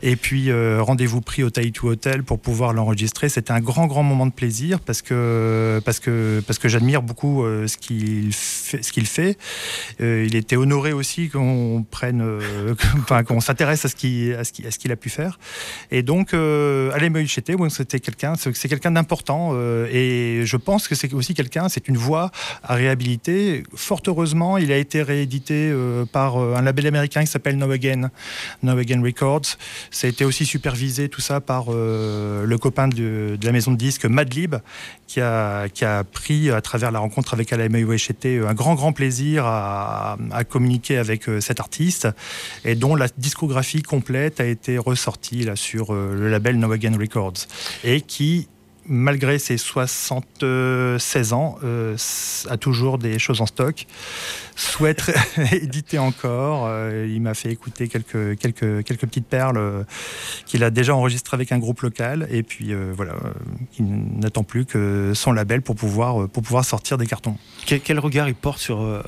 Et 0.00 0.14
puis 0.14 0.48
euh, 0.48 0.80
rendez-vous 0.80 1.22
pris 1.22 1.42
au 1.42 1.50
Tahiti 1.50 1.80
Hotel 1.84 2.22
pour 2.22 2.38
pouvoir 2.38 2.72
l'enregistrer. 2.72 3.28
C'était 3.28 3.52
un 3.52 3.60
grand 3.60 3.88
grand 3.88 4.04
moment 4.04 4.26
de 4.26 4.32
plaisir 4.32 4.78
parce 4.78 5.02
que 5.02 5.82
parce 5.84 5.98
que 5.98 6.40
parce 6.46 6.60
que 6.60 6.68
j'admire 6.68 7.02
beaucoup 7.02 7.42
euh, 7.42 7.66
ce 7.66 7.76
qu'il 7.76 8.32
fait. 8.32 8.80
Ce 8.80 8.92
qu'il 8.92 9.06
fait. 9.06 9.36
Euh, 10.00 10.24
il 10.24 10.36
était 10.36 10.51
honoré 10.56 10.92
aussi 10.92 11.28
qu'on 11.28 11.84
prenne, 11.90 12.20
euh, 12.22 12.74
qu'on 13.26 13.40
s'intéresse 13.40 13.84
à 13.84 13.88
ce 13.88 13.94
qu'il 13.94 14.92
a 14.92 14.96
pu 14.96 15.08
faire. 15.08 15.38
Et 15.90 16.02
donc 16.02 16.34
euh, 16.34 16.90
Alain 16.92 17.10
Moïcheté, 17.10 17.54
ouais, 17.54 17.70
c'était 17.70 18.00
quelqu'un, 18.00 18.34
c'est 18.36 18.68
quelqu'un 18.68 18.90
d'important 18.90 19.52
euh, 19.52 19.88
et 19.90 20.44
je 20.46 20.56
pense 20.56 20.88
que 20.88 20.94
c'est 20.94 21.12
aussi 21.14 21.34
quelqu'un, 21.34 21.68
c'est 21.68 21.88
une 21.88 21.96
voix 21.96 22.30
à 22.62 22.74
réhabiliter. 22.74 23.62
Fort 23.74 24.02
heureusement, 24.06 24.58
il 24.58 24.72
a 24.72 24.76
été 24.76 25.02
réédité 25.02 25.70
euh, 25.70 26.04
par 26.04 26.36
euh, 26.36 26.54
un 26.56 26.62
label 26.62 26.86
américain 26.86 27.20
qui 27.22 27.30
s'appelle 27.30 27.56
No 27.56 27.70
Again, 27.70 28.10
No 28.62 28.76
Again 28.76 29.02
Records. 29.02 29.56
Ça 29.90 30.06
a 30.06 30.10
été 30.10 30.24
aussi 30.24 30.44
supervisé 30.46 31.08
tout 31.08 31.20
ça 31.20 31.40
par 31.40 31.66
le 31.72 32.56
copain 32.60 32.88
de, 32.88 33.36
de 33.40 33.46
la 33.46 33.52
maison 33.52 33.72
de 33.72 33.76
disques 33.76 34.04
Madlib, 34.04 34.56
qui 35.12 35.20
a, 35.20 35.68
qui 35.68 35.84
a 35.84 36.04
pris 36.04 36.50
à 36.50 36.62
travers 36.62 36.90
la 36.90 36.98
rencontre 36.98 37.34
avec 37.34 37.52
Alain 37.52 37.68
Moïcheté 37.68 38.38
un 38.38 38.54
grand 38.54 38.74
grand 38.74 38.94
plaisir 38.94 39.44
à, 39.44 40.16
communiquer 40.48 40.96
avec 40.96 41.28
euh, 41.28 41.38
cet 41.38 41.60
artiste 41.60 42.08
et 42.64 42.74
dont 42.76 42.94
la 42.94 43.08
discographie 43.18 43.82
complète 43.82 44.40
a 44.40 44.46
été 44.46 44.78
ressortie 44.78 45.44
là 45.44 45.54
sur 45.54 45.92
euh, 45.92 46.14
le 46.14 46.30
label 46.30 46.58
No 46.58 46.72
Again 46.72 46.96
Records 46.98 47.46
et 47.84 48.00
qui 48.00 48.48
malgré 48.86 49.38
ses 49.38 49.56
76 49.58 51.32
ans, 51.32 51.56
euh, 51.64 51.96
a 52.48 52.56
toujours 52.56 52.98
des 52.98 53.18
choses 53.18 53.40
en 53.40 53.46
stock, 53.46 53.86
souhaite 54.56 55.10
éditer 55.52 55.98
encore. 55.98 56.66
Euh, 56.66 57.06
il 57.08 57.20
m'a 57.22 57.34
fait 57.34 57.50
écouter 57.50 57.88
quelques, 57.88 58.38
quelques, 58.38 58.84
quelques 58.84 59.06
petites 59.06 59.26
perles 59.26 59.58
euh, 59.58 59.84
qu'il 60.46 60.64
a 60.64 60.70
déjà 60.70 60.94
enregistrées 60.94 61.36
avec 61.36 61.52
un 61.52 61.58
groupe 61.58 61.80
local, 61.82 62.26
et 62.30 62.42
puis 62.42 62.72
euh, 62.72 62.92
voilà, 62.96 63.14
il 63.78 63.86
n'attend 64.18 64.44
plus 64.44 64.64
que 64.64 65.12
son 65.14 65.32
label 65.32 65.62
pour 65.62 65.76
pouvoir, 65.76 66.28
pour 66.28 66.42
pouvoir 66.42 66.64
sortir 66.64 66.98
des 66.98 67.06
cartons. 67.06 67.36
Quel, 67.66 67.80
quel 67.80 67.98
regard 67.98 68.28
il 68.28 68.34
porte 68.34 68.58
sur, 68.58 69.02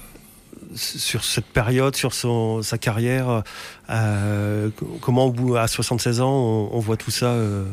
sur 0.75 1.25
cette 1.25 1.47
période, 1.47 1.97
sur 1.97 2.15
son, 2.15 2.63
sa 2.63 2.79
carrière 2.79 3.43
euh, 3.91 4.71
Comment, 5.01 5.27
au 5.27 5.33
bout, 5.33 5.57
à 5.57 5.67
76 5.67 6.21
ans, 6.21 6.31
on, 6.31 6.71
on 6.73 6.79
voit 6.81 6.97
tout 6.97 7.11
ça 7.11 7.27
euh, 7.27 7.65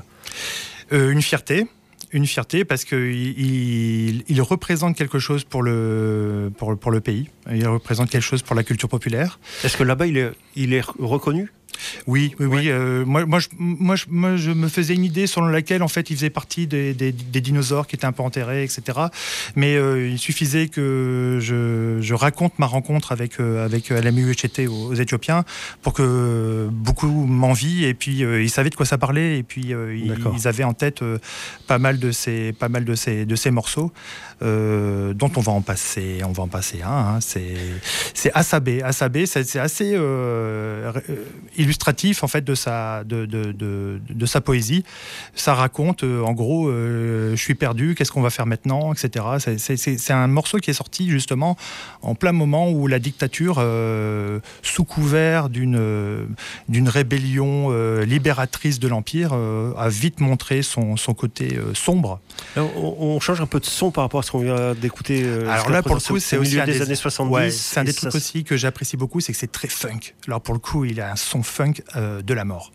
Euh, 0.94 1.12
une 1.12 1.22
fierté. 1.22 1.68
Une 2.14 2.28
fierté 2.28 2.66
parce 2.66 2.84
qu'il 2.84 4.24
il, 4.28 4.42
représente 4.42 4.98
quelque 4.98 5.20
chose 5.20 5.44
pour 5.44 5.64
le, 5.64 6.52
pour, 6.58 6.78
pour 6.78 6.92
le 6.92 7.00
pays. 7.00 7.30
Il 7.50 7.68
représente 7.68 8.10
quelque 8.10 8.24
chose 8.24 8.42
pour 8.42 8.56
la 8.56 8.64
culture 8.64 8.90
populaire. 8.90 9.40
Est-ce 9.64 9.78
que 9.78 9.84
là-bas, 9.84 10.08
il 10.08 10.18
est, 10.18 10.32
il 10.56 10.74
est 10.74 10.84
reconnu? 11.00 11.52
Oui, 12.08 12.34
oui, 12.40 12.46
oui. 12.46 12.70
Euh, 12.70 13.06
moi, 13.06 13.26
moi, 13.26 13.40
je, 13.40 13.48
moi, 13.58 13.96
je, 13.96 14.06
moi, 14.10 14.36
je 14.36 14.52
me 14.52 14.68
faisais 14.68 14.94
une 14.96 15.04
idée 15.06 15.28
selon 15.28 15.48
laquelle, 15.48 15.84
en 15.84 15.88
fait, 15.88 16.10
il 16.10 16.16
faisait 16.16 16.30
partie 16.30 16.68
des, 16.68 16.94
des- 16.94 17.12
des 17.12 17.42
dinosaures 17.42 17.88
qui 17.88 17.96
étaient 17.96 18.06
un 18.06 18.12
peu 18.12 18.24
enterrés, 18.24 18.64
etc. 18.64 19.00
Mais 19.56 19.76
euh, 19.76 20.08
il 20.10 20.20
suffisait 20.20 20.68
que 20.68 21.40
je, 21.42 21.98
je 22.02 22.14
raconte 22.14 22.58
ma 22.60 22.66
rencontre 22.66 23.12
avec, 23.12 23.40
euh, 23.40 23.66
avec 23.66 23.92
Echete 23.92 24.60
aux, 24.68 24.88
aux 24.92 24.94
Éthiopiens 24.96 25.44
pour 25.82 25.94
que 25.94 26.68
beaucoup 26.72 27.08
m'envient. 27.26 27.86
Et 27.86 27.94
puis, 27.94 28.24
euh, 28.24 28.42
ils 28.42 28.50
savaient 28.50 28.70
de 28.70 28.76
quoi 28.76 28.86
ça 28.86 28.98
parlait. 28.98 29.38
Et 29.40 29.44
puis, 29.44 29.74
euh, 29.74 29.96
ils, 29.96 30.12
ils 30.38 30.48
avaient 30.48 30.64
en 30.64 30.74
tête 30.74 31.02
euh, 31.02 31.18
pas 31.68 31.78
mal 31.80 32.00
de 32.00 32.12
ces, 32.12 32.54
pas 32.54 32.70
mal 32.70 32.86
de 32.86 32.96
ces, 32.96 33.26
de 33.26 33.36
ces 33.36 33.52
morceaux 33.52 33.92
euh, 34.44 35.14
dont 35.14 35.32
on 35.36 35.42
va 35.42 35.52
en 35.52 35.62
passer, 35.62 36.22
on 36.26 36.32
va 36.32 36.44
en 36.44 36.48
passer 36.48 36.82
un. 36.82 36.90
hein. 36.90 37.20
C'est, 37.22 38.32
Asabé. 38.34 38.82
Asabé, 38.82 39.26
c'est, 39.28 39.60
assez 39.60 39.94
euh, 39.94 40.92
euh, 41.10 41.16
illustratif 41.58 42.24
en 42.24 42.28
fait 42.28 42.44
de 42.44 42.56
sa, 42.56 43.04
de, 43.04 44.26
sa 44.26 44.42
poésie. 44.42 44.84
Ça 45.36 45.54
raconte, 45.54 46.04
en 46.04 46.34
gros, 46.34 46.72
je 46.72 47.36
suis 47.36 47.56
perdu, 47.56 47.94
qu'est-ce 47.96 48.12
qu'on 48.12 48.22
va 48.22 48.32
faire 48.32 48.48
maintenant, 48.48 48.94
etc. 48.94 49.26
C'est, 49.58 50.12
un 50.12 50.28
morceau 50.28 50.58
qui 50.58 50.72
est 50.72 50.76
sorti 50.76 51.10
justement 51.10 51.56
en 52.02 52.16
plein 52.16 52.32
moment 52.32 52.70
où 52.70 52.88
la 52.88 53.00
dictature, 53.00 53.64
sous 54.64 54.86
couvert 54.86 55.50
d'une, 55.50 55.78
rébellion 56.88 57.70
libératrice 58.02 58.80
de 58.80 58.88
l'empire, 58.88 59.34
a 59.34 59.90
vite 59.90 60.20
montré 60.20 60.64
son, 60.64 60.96
côté 61.16 61.60
sombre. 61.74 62.20
On 62.58 63.20
change 63.20 63.42
un 63.42 63.46
peu 63.46 63.60
de 63.60 63.66
son 63.66 63.92
par 63.92 64.04
rapport 64.04 64.20
à 64.22 64.24
ce 64.24 64.31
qu'on 64.32 64.40
vient 64.40 64.74
d'écouter. 64.74 65.22
euh, 65.24 65.50
Alors 65.50 65.70
là, 65.70 65.84
pour 65.84 65.96
le 65.96 66.02
coup, 66.02 66.20
c'est 66.20 66.38
au 66.38 66.42
aussi 66.42 66.52
milieu 66.52 66.62
un 66.62 66.66
des, 66.66 66.74
des- 66.74 66.82
années 66.82 66.96
70. 66.96 67.34
Ouais, 67.34 67.52
c'est 67.52 67.80
un 67.80 67.84
des 67.84 67.94
trucs 67.94 68.16
aussi 68.16 68.44
que 68.44 68.56
j'apprécie 68.58 68.98
beaucoup, 68.98 69.20
c'est 69.20 69.34
que 69.34 69.38
c'est 69.40 69.52
très 69.52 69.68
funk. 69.68 70.00
Alors 70.28 70.42
pour 70.42 70.54
le 70.54 70.60
coup, 70.60 70.86
il 70.86 71.02
a 71.02 71.12
un 71.12 71.16
son 71.16 71.44
funk 71.44 71.74
euh, 71.96 72.22
de 72.22 72.34
la 72.34 72.46
mort. 72.46 72.72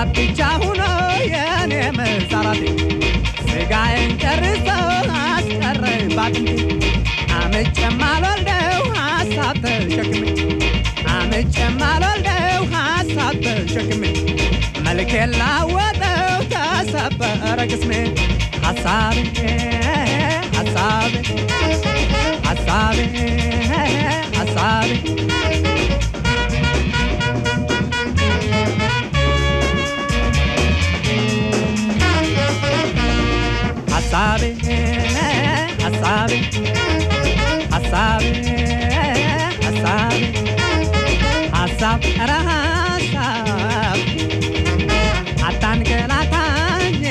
ላብ 0.00 0.10
ብቻ 0.16 0.40
ሁኖ 0.60 0.82
የኔ 1.30 1.72
መሳራቴ 1.96 2.60
ስጋዬን 3.44 4.10
ጨርሰው 4.22 4.84
አስቀረኝ 5.22 6.04
ባጥንቴ 6.16 6.50
አምጬም 7.38 7.96
አልወልደው 8.10 8.82
ሀሳብ 8.98 9.56
ተሸክሜ 9.64 10.22
አምጬም 11.14 11.80
አልወልደው 11.88 12.60
ሀሳብ 12.76 13.34
ተሸክሜ 13.46 14.04
መልኬን 14.86 15.32
ላወጠው 15.40 16.22
ተሰበረ 16.54 17.58
ቅስሜ 17.72 17.92
ሀሳቤ 18.66 19.18
ሀሳቤ 20.58 21.14
ሀሳቤ 22.48 23.00
ሀሳቤ 24.38 24.92
Asabe, 34.10 34.50
asabe, 35.86 36.38
asabe, 37.70 38.30
asabe, 39.68 40.28
asabe, 41.60 42.10
asabe, 42.22 44.06
አታንገላታኝ 45.48 47.02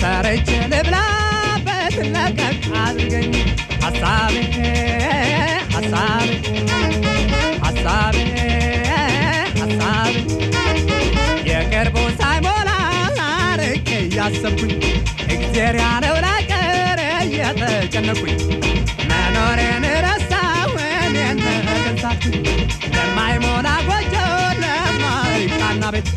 ሰርቼ 0.00 0.48
ልብላበት 0.72 1.96
ለቀቅ 2.14 2.64
አድርገኝ 2.84 3.32
አሳቤ 3.88 4.36
አሳቤ 5.78 6.30
አሳቤ 7.68 8.17
አርቄ 14.28 14.34
እያሰብኩኝ 14.34 14.72
እግዜር 15.34 15.74
ያለው 15.80 16.16
ላቀር 16.24 16.98
እየተጨነኩኝ 17.18 18.34
መኖሬን 19.10 19.84
ረሳሁ 20.04 20.72
እኔን 20.98 21.38
መገንሳትኩኝ 21.66 22.44
ለማይሞላ 22.96 23.68
ጎጆ 23.88 24.14
ለማይቃና 24.62 25.82
ቤት። 25.94 26.10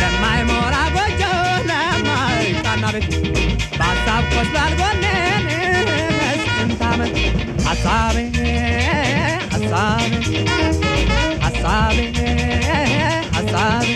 ለማይሞላ 0.00 0.76
ጎጆ 0.96 1.22
ለማይቃና 1.70 2.84
ቤት። 2.96 3.10
በሀሳብ 3.78 4.24
ቆስሏል 4.34 4.72
ጎኔን 4.80 5.48
ስንት 6.46 6.82
ዓመት? 6.90 7.16
ሀሳቤ 7.66 8.16
ሀሳቤ 9.54 10.12
ሀሳቤ 11.44 11.98
ሀሳቤ 13.34 13.88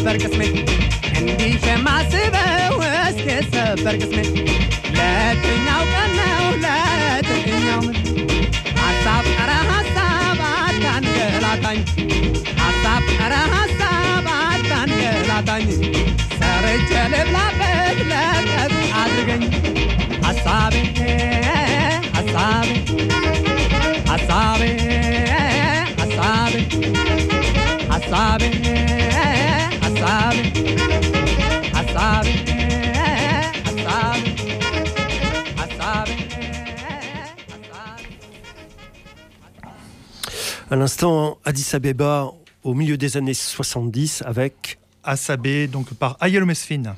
ሰበር 0.00 0.16
ቅስሜ 0.22 0.42
እንዲህ 1.18 1.54
የማስበው 1.66 2.76
እስኪ 3.00 3.24
ሰበር 3.48 3.94
ቅስሜ 4.00 4.18
ለየትኛው 4.96 5.82
ቀን 5.92 6.10
ነው? 6.18 6.44
ለየትኛው 6.64 7.80
ምን 7.86 7.96
ሀሳብ 8.78 9.26
ኧረ 9.34 9.50
ሀሳብ 9.70 10.38
አታንገላታኝ 10.52 11.80
ሀሳብ 12.60 13.04
ኧረ 13.16 13.34
ሀሳብ 13.54 14.26
አታንገላታኝ 14.38 15.68
ሰርቼ 16.38 16.90
ልብላበት 17.14 18.00
ለቀቅ 18.10 18.72
አድርገኝ። 19.02 19.44
ሀሳቤ 20.26 20.74
ሀሳቤ 22.16 22.70
ሀሳቤ 24.10 24.62
ሀሳቤ 26.00 26.54
ሀሳቤ 27.92 28.42
À 40.72 40.76
l'instant, 40.76 41.38
Addis 41.44 41.66
Abeba 41.74 42.32
au 42.62 42.74
milieu 42.74 42.96
des 42.96 43.16
années 43.16 43.34
70 43.34 44.22
avec 44.24 44.78
Asabé, 45.02 45.66
donc 45.66 45.94
par 45.94 46.16
Ayel 46.20 46.44
Mesfin. 46.44 46.96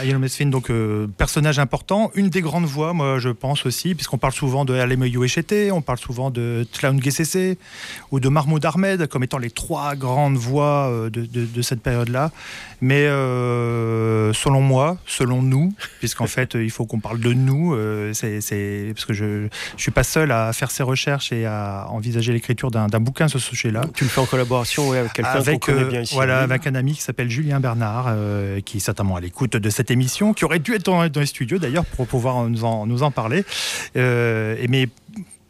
Ayel 0.00 0.18
Mesfin, 0.18 0.46
donc 0.46 0.70
euh, 0.70 1.06
personnage 1.18 1.58
important, 1.58 2.10
une 2.14 2.28
des 2.28 2.40
grandes 2.40 2.64
voix, 2.66 2.92
moi 2.92 3.18
je 3.18 3.28
pense 3.30 3.66
aussi, 3.66 3.94
puisqu'on 3.94 4.18
parle 4.18 4.32
souvent 4.32 4.64
de 4.64 4.74
Alemeyou 4.74 5.24
Echete, 5.24 5.70
on 5.72 5.80
parle 5.82 5.98
souvent 5.98 6.30
de 6.30 6.66
Tlaoun 6.72 7.02
Gessese 7.02 7.56
ou 8.10 8.20
de 8.20 8.28
Mahmoud 8.28 8.64
Ahmed 8.64 9.06
comme 9.08 9.22
étant 9.24 9.38
les 9.38 9.50
trois 9.50 9.94
grandes 9.94 10.36
voix 10.36 10.88
euh, 10.90 11.10
de, 11.10 11.24
de- 11.26 11.46
de 11.46 11.62
cette 11.62 11.80
période-là. 11.82 12.30
Mais 12.80 13.06
euh, 13.06 14.32
selon 14.32 14.60
moi, 14.60 14.98
selon 15.06 15.42
nous, 15.42 15.72
puisqu'en 15.98 16.26
fait 16.26 16.54
il 16.54 16.70
faut 16.70 16.84
qu'on 16.86 17.00
parle 17.00 17.20
de 17.20 17.32
nous, 17.32 17.74
euh, 17.74 18.12
c'est 18.12 18.92
parce 18.94 19.04
que 19.06 19.14
je 19.14 19.24
ne 19.24 19.48
suis 19.76 19.90
pas 19.90 20.04
seul 20.04 20.30
à 20.32 20.52
faire 20.52 20.70
ces 20.70 20.82
recherches 20.82 21.32
et 21.32 21.46
à 21.46 21.86
envisager 21.90 22.32
l'écriture 22.32 22.70
d'un 22.70 22.88
bouquin 23.00 23.28
sur 23.28 23.40
ce 23.40 23.46
sujet-là 23.46 23.82
tu 23.94 24.04
le 24.04 24.10
fais 24.10 24.20
en 24.20 24.26
collaboration 24.26 24.88
ouais, 24.90 24.98
avec 24.98 25.12
quelqu'un 25.14 25.32
qu'on 25.32 25.38
avec, 25.38 25.60
connaît 25.60 25.84
bien 25.84 26.00
ici. 26.02 26.14
voilà, 26.14 26.40
avec 26.40 26.66
un 26.66 26.74
ami 26.74 26.92
qui 26.94 27.00
s'appelle 27.02 27.30
Julien 27.30 27.60
Bernard, 27.60 28.14
qui 28.64 28.76
est 28.76 28.80
certainement 28.80 29.16
à 29.16 29.20
l'écoute 29.20 29.56
de 29.56 29.70
cette 29.70 29.85
émission, 29.90 30.32
qui 30.32 30.44
aurait 30.44 30.58
dû 30.58 30.74
être 30.74 30.84
dans, 30.84 31.02
les 31.02 31.26
studios 31.26 31.58
d'ailleurs 31.58 31.84
pour 31.84 32.06
pouvoir 32.06 32.48
nous 32.48 32.64
en, 32.64 32.86
nous 32.86 33.02
en 33.02 33.10
parler. 33.10 33.44
Euh, 33.96 34.56
mais 34.68 34.88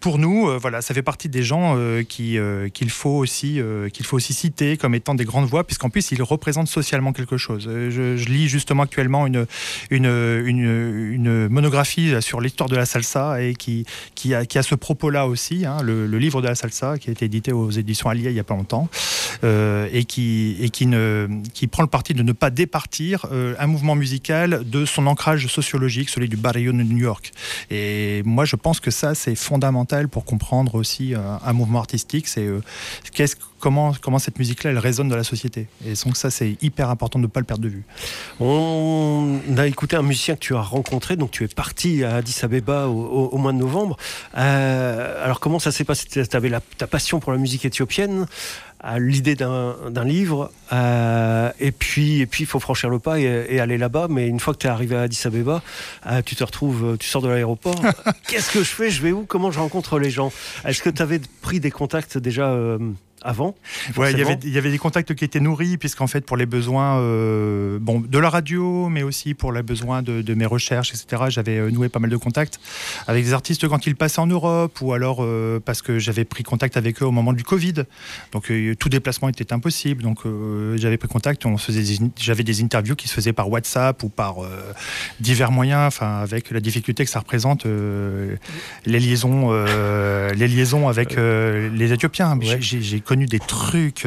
pour 0.00 0.18
nous, 0.18 0.48
euh, 0.48 0.58
voilà, 0.58 0.82
ça 0.82 0.94
fait 0.94 1.02
partie 1.02 1.28
des 1.28 1.42
gens 1.42 1.74
euh, 1.76 2.02
qui, 2.02 2.38
euh, 2.38 2.68
qu'il 2.68 2.90
faut 2.90 3.10
aussi 3.10 3.60
qu'il 3.92 4.04
faut 4.04 4.16
aussi 4.16 4.34
citer 4.34 4.76
comme 4.76 4.94
étant 4.94 5.14
des 5.14 5.24
grandes 5.24 5.46
voix, 5.46 5.64
puisqu'en 5.64 5.90
plus 5.90 6.10
ils 6.12 6.22
représentent 6.22 6.68
socialement 6.68 7.12
quelque 7.12 7.36
chose. 7.36 7.64
Je, 7.64 8.24
lis 8.26 8.48
justement 8.48 8.82
actuellement 8.82 9.26
une 9.26 9.46
une, 9.90 10.06
une, 10.06 11.48
monographie 11.48 12.14
sur 12.20 12.40
l'histoire 12.40 12.68
de 12.68 12.76
la 12.76 12.86
salsa 12.86 13.42
et 13.42 13.54
qui 13.54 13.86
qui 14.14 14.34
a, 14.34 14.44
qui 14.44 14.58
a 14.58 14.62
ce 14.62 14.74
propos-là 14.74 15.26
aussi, 15.26 15.64
hein, 15.64 15.78
le, 15.82 16.06
livre 16.18 16.42
de 16.42 16.48
la 16.48 16.54
salsa 16.54 16.98
qui 16.98 17.08
a 17.08 17.12
été 17.12 17.24
édité 17.24 17.52
aux 17.52 17.70
éditions 17.70 18.08
Alia 18.08 18.30
il 18.30 18.36
y 18.36 18.40
a 18.40 18.44
pas 18.44 18.54
longtemps 18.54 18.88
et 19.42 20.04
qui 20.04 20.56
et 20.60 20.70
qui 20.70 20.86
ne 20.86 21.28
qui 21.54 21.66
prend 21.66 21.82
le 21.82 21.88
parti 21.88 22.14
de 22.14 22.22
ne 22.22 22.32
pas 22.32 22.50
départir 22.50 23.26
un 23.32 23.66
mouvement 23.66 23.94
musical 23.94 24.62
de 24.68 24.84
son 24.84 25.06
ancrage 25.06 25.46
sociologique, 25.46 26.10
celui 26.10 26.28
du 26.28 26.36
barrio 26.36 26.72
de 26.72 26.82
New 26.82 26.98
York. 26.98 27.32
Et 27.70 28.22
moi, 28.24 28.44
je 28.44 28.56
pense 28.56 28.80
que 28.80 28.90
ça, 28.90 29.14
c'est 29.14 29.34
fondamental 29.34 29.95
pour 30.04 30.24
comprendre 30.24 30.74
aussi 30.74 31.14
euh, 31.14 31.18
un 31.44 31.52
mouvement 31.52 31.78
artistique. 31.78 32.28
C'est 32.28 32.46
euh, 32.46 32.60
comment 33.58 33.92
comment 34.00 34.18
cette 34.18 34.38
musique-là 34.38 34.70
elle 34.70 34.78
résonne 34.78 35.08
dans 35.08 35.16
la 35.16 35.24
société. 35.24 35.66
Et 35.84 35.94
donc 36.04 36.16
ça, 36.16 36.30
c'est 36.30 36.56
hyper 36.62 36.90
important 36.90 37.18
de 37.18 37.24
ne 37.24 37.28
pas 37.28 37.40
le 37.40 37.46
perdre 37.46 37.62
de 37.62 37.68
vue. 37.68 37.84
On 38.40 39.40
a 39.56 39.66
écouté 39.66 39.96
un 39.96 40.02
musicien 40.02 40.34
que 40.34 40.40
tu 40.40 40.54
as 40.54 40.60
rencontré, 40.60 41.16
donc 41.16 41.30
tu 41.30 41.44
es 41.44 41.48
parti 41.48 42.04
à 42.04 42.16
Addis 42.16 42.38
Abeba 42.42 42.86
au, 42.88 43.36
mois 43.38 43.52
de 43.52 43.58
novembre. 43.58 43.96
Euh, 44.36 45.24
alors 45.24 45.40
comment 45.40 45.58
ça 45.58 45.72
s'est 45.72 45.84
passé? 45.84 46.06
Tu 46.08 46.36
avais 46.36 46.52
ta 46.78 46.86
passion 46.86 47.20
pour 47.20 47.32
la 47.32 47.38
musique 47.38 47.64
éthiopienne, 47.64 48.26
à 48.86 49.00
l'idée 49.00 49.34
d'un 49.34 49.74
d'un 49.90 50.04
livre, 50.04 50.52
euh, 50.72 51.50
et 51.58 51.72
puis 51.72 52.20
et 52.20 52.26
puis 52.26 52.44
il 52.44 52.46
faut 52.46 52.60
franchir 52.60 52.88
le 52.88 53.00
pas 53.00 53.18
et, 53.18 53.46
et 53.48 53.60
aller 53.60 53.78
là-bas. 53.78 54.06
Mais 54.08 54.28
une 54.28 54.38
fois 54.38 54.54
que 54.54 54.60
tu 54.60 54.68
es 54.68 54.70
arrivé 54.70 54.94
à 54.94 55.02
Addis 55.02 55.20
Abeba, 55.24 55.60
euh, 56.06 56.22
tu 56.24 56.36
te 56.36 56.44
retrouves, 56.44 56.96
tu 56.98 57.08
sors 57.08 57.20
de 57.20 57.28
l'aéroport. 57.28 57.82
Qu'est-ce 58.28 58.52
que 58.52 58.60
je 58.60 58.70
fais? 58.70 58.90
Je 58.90 59.02
vais 59.02 59.10
où? 59.10 59.24
Comment 59.24 59.50
je 59.50 59.58
rencontre 59.58 59.98
les 59.98 60.10
gens? 60.10 60.32
Est-ce 60.64 60.82
que 60.82 60.90
tu 60.90 61.02
avais 61.02 61.20
pris 61.42 61.58
des 61.58 61.72
contacts 61.72 62.16
déjà 62.16 62.50
euh, 62.50 62.78
avant. 63.26 63.54
Ouais, 63.96 64.12
il 64.12 64.18
y 64.18 64.22
avait, 64.22 64.38
il 64.44 64.50
y 64.52 64.58
avait 64.58 64.70
des 64.70 64.78
contacts 64.78 65.14
qui 65.14 65.24
étaient 65.24 65.40
nourris, 65.40 65.76
puisqu'en 65.76 66.06
fait, 66.06 66.24
pour 66.24 66.36
les 66.36 66.46
besoins 66.46 66.98
euh, 67.00 67.78
bon, 67.80 68.00
de 68.00 68.18
la 68.18 68.30
radio, 68.30 68.88
mais 68.88 69.02
aussi 69.02 69.34
pour 69.34 69.52
les 69.52 69.62
besoins 69.62 70.02
de, 70.02 70.22
de 70.22 70.34
mes 70.34 70.46
recherches, 70.46 70.90
etc., 70.94 71.24
j'avais 71.28 71.58
euh, 71.58 71.70
noué 71.70 71.88
pas 71.88 71.98
mal 71.98 72.10
de 72.10 72.16
contacts 72.16 72.60
avec 73.06 73.24
des 73.24 73.32
artistes 73.32 73.66
quand 73.68 73.86
ils 73.86 73.96
passaient 73.96 74.20
en 74.20 74.26
Europe, 74.26 74.78
ou 74.80 74.92
alors 74.92 75.18
euh, 75.20 75.60
parce 75.64 75.82
que 75.82 75.98
j'avais 75.98 76.24
pris 76.24 76.42
contact 76.44 76.76
avec 76.76 77.02
eux 77.02 77.06
au 77.06 77.10
moment 77.10 77.32
du 77.32 77.42
Covid. 77.44 77.74
Donc, 78.32 78.50
euh, 78.50 78.74
tout 78.76 78.88
déplacement 78.88 79.28
était 79.28 79.52
impossible. 79.52 80.02
Donc, 80.02 80.20
j'avais 80.76 80.96
pris 80.96 81.08
contact, 81.08 81.44
on 81.46 81.56
faisait 81.58 81.82
j'avais 82.18 82.44
des 82.44 82.62
interviews 82.62 82.94
qui 82.96 83.08
se 83.08 83.14
faisaient 83.14 83.32
par 83.32 83.48
WhatsApp 83.50 84.02
ou 84.02 84.08
par 84.08 84.36
divers 85.20 85.50
moyens, 85.50 85.86
enfin, 85.86 86.18
avec 86.18 86.50
la 86.50 86.60
difficulté 86.60 87.04
que 87.04 87.10
ça 87.10 87.18
représente 87.20 87.64
les 88.86 89.00
liaisons, 89.00 89.50
les 90.34 90.48
liaisons 90.48 90.88
avec 90.88 91.16
les 91.16 91.92
Éthiopiens. 91.92 92.36
Ouais. 92.38 92.58
J'ai- 92.60 92.82
j'ai 92.82 93.00
connu 93.16 93.26
des 93.26 93.38
trucs 93.38 94.06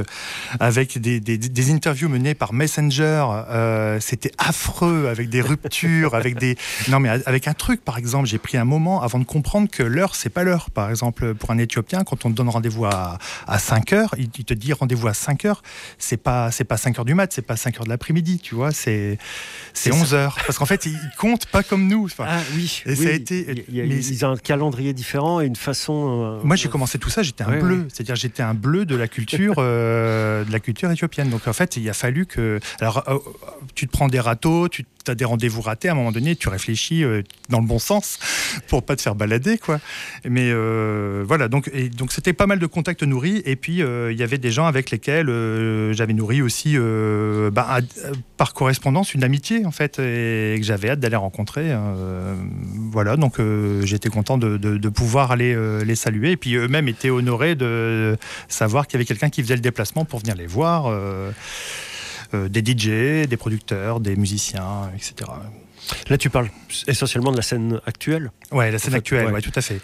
avec 0.59 0.99
des, 0.99 1.19
des- 1.19 1.37
des 1.39 1.71
interviews 1.71 2.09
menées 2.09 2.35
par 2.35 2.53
Messenger. 2.53 3.25
euh, 3.49 3.97
C'était 3.99 4.31
affreux, 4.37 5.07
avec 5.07 5.29
des 5.29 5.41
ruptures, 5.41 6.13
avec 6.13 6.37
des. 6.37 6.57
Non, 6.89 6.99
mais 6.99 7.09
avec 7.09 7.47
un 7.47 7.53
truc, 7.53 7.83
par 7.83 7.97
exemple, 7.97 8.27
j'ai 8.27 8.37
pris 8.37 8.57
un 8.57 8.65
moment 8.65 9.01
avant 9.01 9.17
de 9.17 9.23
comprendre 9.23 9.67
que 9.69 9.81
l'heure, 9.81 10.13
c'est 10.15 10.29
pas 10.29 10.43
l'heure. 10.43 10.69
Par 10.69 10.89
exemple, 10.91 11.33
pour 11.33 11.49
un 11.49 11.57
Éthiopien, 11.57 12.03
quand 12.03 12.23
on 12.25 12.29
te 12.29 12.35
donne 12.35 12.49
rendez-vous 12.49 12.85
à, 12.85 13.17
à 13.47 13.57
5 13.57 13.93
heures, 13.93 14.13
il, 14.19 14.29
te 14.29 14.53
dit 14.53 14.73
rendez-vous 14.73 15.07
à 15.07 15.13
5 15.15 15.45
heures, 15.45 15.63
c'est 15.97 16.17
pas, 16.17 16.51
c'est 16.51 16.63
pas 16.65 16.77
5 16.77 16.99
heures 16.99 17.05
du 17.05 17.15
mat, 17.15 17.33
c'est 17.33 17.41
pas 17.41 17.55
5 17.57 17.77
heures 17.77 17.85
de 17.85 17.89
l'après-midi, 17.89 18.39
tu 18.39 18.53
vois, 18.53 18.71
c'est 18.71 19.17
c'est 19.73 19.89
C'est 19.89 19.95
ça. 19.95 20.01
11 20.01 20.13
heures. 20.13 20.37
Parce 20.45 20.57
qu'en 20.59 20.65
fait, 20.67 20.85
ils 20.85 20.99
comptent 21.17 21.47
pas 21.47 21.63
comme 21.63 21.87
nous. 21.87 22.05
Enfin, 22.05 22.25
Ah 22.27 22.39
oui, 22.55 22.83
Et 22.85 22.91
oui, 22.91 22.95
ça 22.97 23.09
a 23.09 23.11
été- 23.13 23.65
il 23.69 23.75
y 23.75 23.81
a- 23.81 23.85
mais- 23.85 23.95
ils 24.05 24.25
ont 24.25 24.31
un 24.33 24.37
calendrier 24.37 24.93
différent 24.93 25.41
et 25.41 25.45
une 25.45 25.55
façon. 25.55 26.37
euh, 26.39 26.43
Moi, 26.43 26.55
j'ai 26.55 26.69
commencé 26.69 26.99
tout 26.99 27.09
ça, 27.09 27.23
j'étais 27.23 27.43
un 27.43 27.49
Ouais, 27.49 27.59
bleu, 27.59 27.77
ouais. 27.79 27.85
c'est-à-dire 27.91 28.15
j'étais 28.15 28.43
un 28.43 28.53
bleu 28.53 28.85
de 28.89 28.95
la 28.95 29.07
culture, 29.07 29.55
euh, 29.59 30.43
de 30.43 30.51
la 30.51 30.59
culture 30.59 30.91
éthiopienne. 30.91 31.29
Donc 31.29 31.47
en 31.47 31.53
fait, 31.53 31.77
il 31.77 31.89
a 31.89 31.93
fallu 31.93 32.25
que, 32.25 32.59
alors, 32.81 33.03
euh, 33.07 33.17
tu 33.75 33.87
te 33.87 33.91
prends 33.91 34.07
des 34.07 34.19
râteaux, 34.19 34.67
tu 34.67 34.83
as 35.07 35.15
des 35.15 35.25
rendez-vous 35.25 35.61
ratés. 35.61 35.89
À 35.89 35.91
un 35.91 35.95
moment 35.95 36.11
donné, 36.11 36.35
tu 36.35 36.49
réfléchis 36.49 37.03
euh, 37.03 37.23
dans 37.49 37.59
le 37.59 37.65
bon 37.65 37.79
sens 37.79 38.19
pour 38.67 38.83
pas 38.83 38.95
te 38.95 39.01
faire 39.01 39.15
balader, 39.15 39.57
quoi. 39.57 39.79
Mais 40.25 40.49
euh, 40.51 41.23
voilà, 41.27 41.47
donc 41.47 41.71
donc 41.95 42.11
c'était 42.11 42.33
pas 42.33 42.47
mal 42.47 42.59
de 42.59 42.65
contacts 42.65 43.03
nourris. 43.03 43.41
Et 43.45 43.55
puis 43.55 43.81
euh, 43.81 44.11
il 44.11 44.19
y 44.19 44.23
avait 44.23 44.37
des 44.37 44.51
gens 44.51 44.65
avec 44.65 44.91
lesquels 44.91 45.27
j'avais 45.93 46.13
nourri 46.13 46.41
aussi, 46.41 46.77
bah, 47.51 47.79
par 48.37 48.53
correspondance, 48.53 49.13
une 49.13 49.23
amitié 49.23 49.65
en 49.65 49.71
fait, 49.71 49.99
et 49.99 50.55
que 50.59 50.63
j'avais 50.65 50.89
hâte 50.89 50.99
d'aller 50.99 51.15
rencontrer. 51.15 51.75
voilà, 52.91 53.15
donc 53.17 53.39
j'étais 53.83 54.09
content 54.09 54.37
de, 54.37 54.57
de- 54.57 54.89
pouvoir 54.89 55.31
aller 55.31 55.55
les 55.85 55.95
saluer. 55.95 56.31
Et 56.31 56.37
puis 56.37 56.55
eux-mêmes 56.55 56.87
étaient 56.87 57.09
honorés 57.09 57.55
de 57.55 58.17
savoir 58.47 58.87
qu'il 58.87 58.95
y 58.95 58.97
avait 58.97 59.05
quelqu'un 59.05 59.29
qui 59.29 59.41
faisait 59.41 59.55
le 59.55 59.61
déplacement 59.61 60.05
pour 60.05 60.19
venir 60.19 60.35
les 60.35 60.47
voir. 60.47 60.91
Euh, 62.33 62.47
des 62.49 62.61
DJ, 62.61 63.27
des 63.27 63.37
producteurs, 63.37 63.99
des 63.99 64.15
musiciens, 64.15 64.91
etc. 64.95 65.29
Là, 66.09 66.17
tu 66.17 66.29
parles 66.29 66.49
essentiellement 66.87 67.31
de 67.31 67.37
la 67.37 67.41
scène 67.41 67.81
actuelle. 67.85 68.31
Ouais, 68.51 68.69
la 68.69 68.77
scène 68.77 68.91
fait, 68.91 68.97
actuelle, 68.97 69.25
ouais. 69.27 69.31
ouais. 69.31 69.41
tout 69.41 69.51
à 69.55 69.61
fait. 69.61 69.81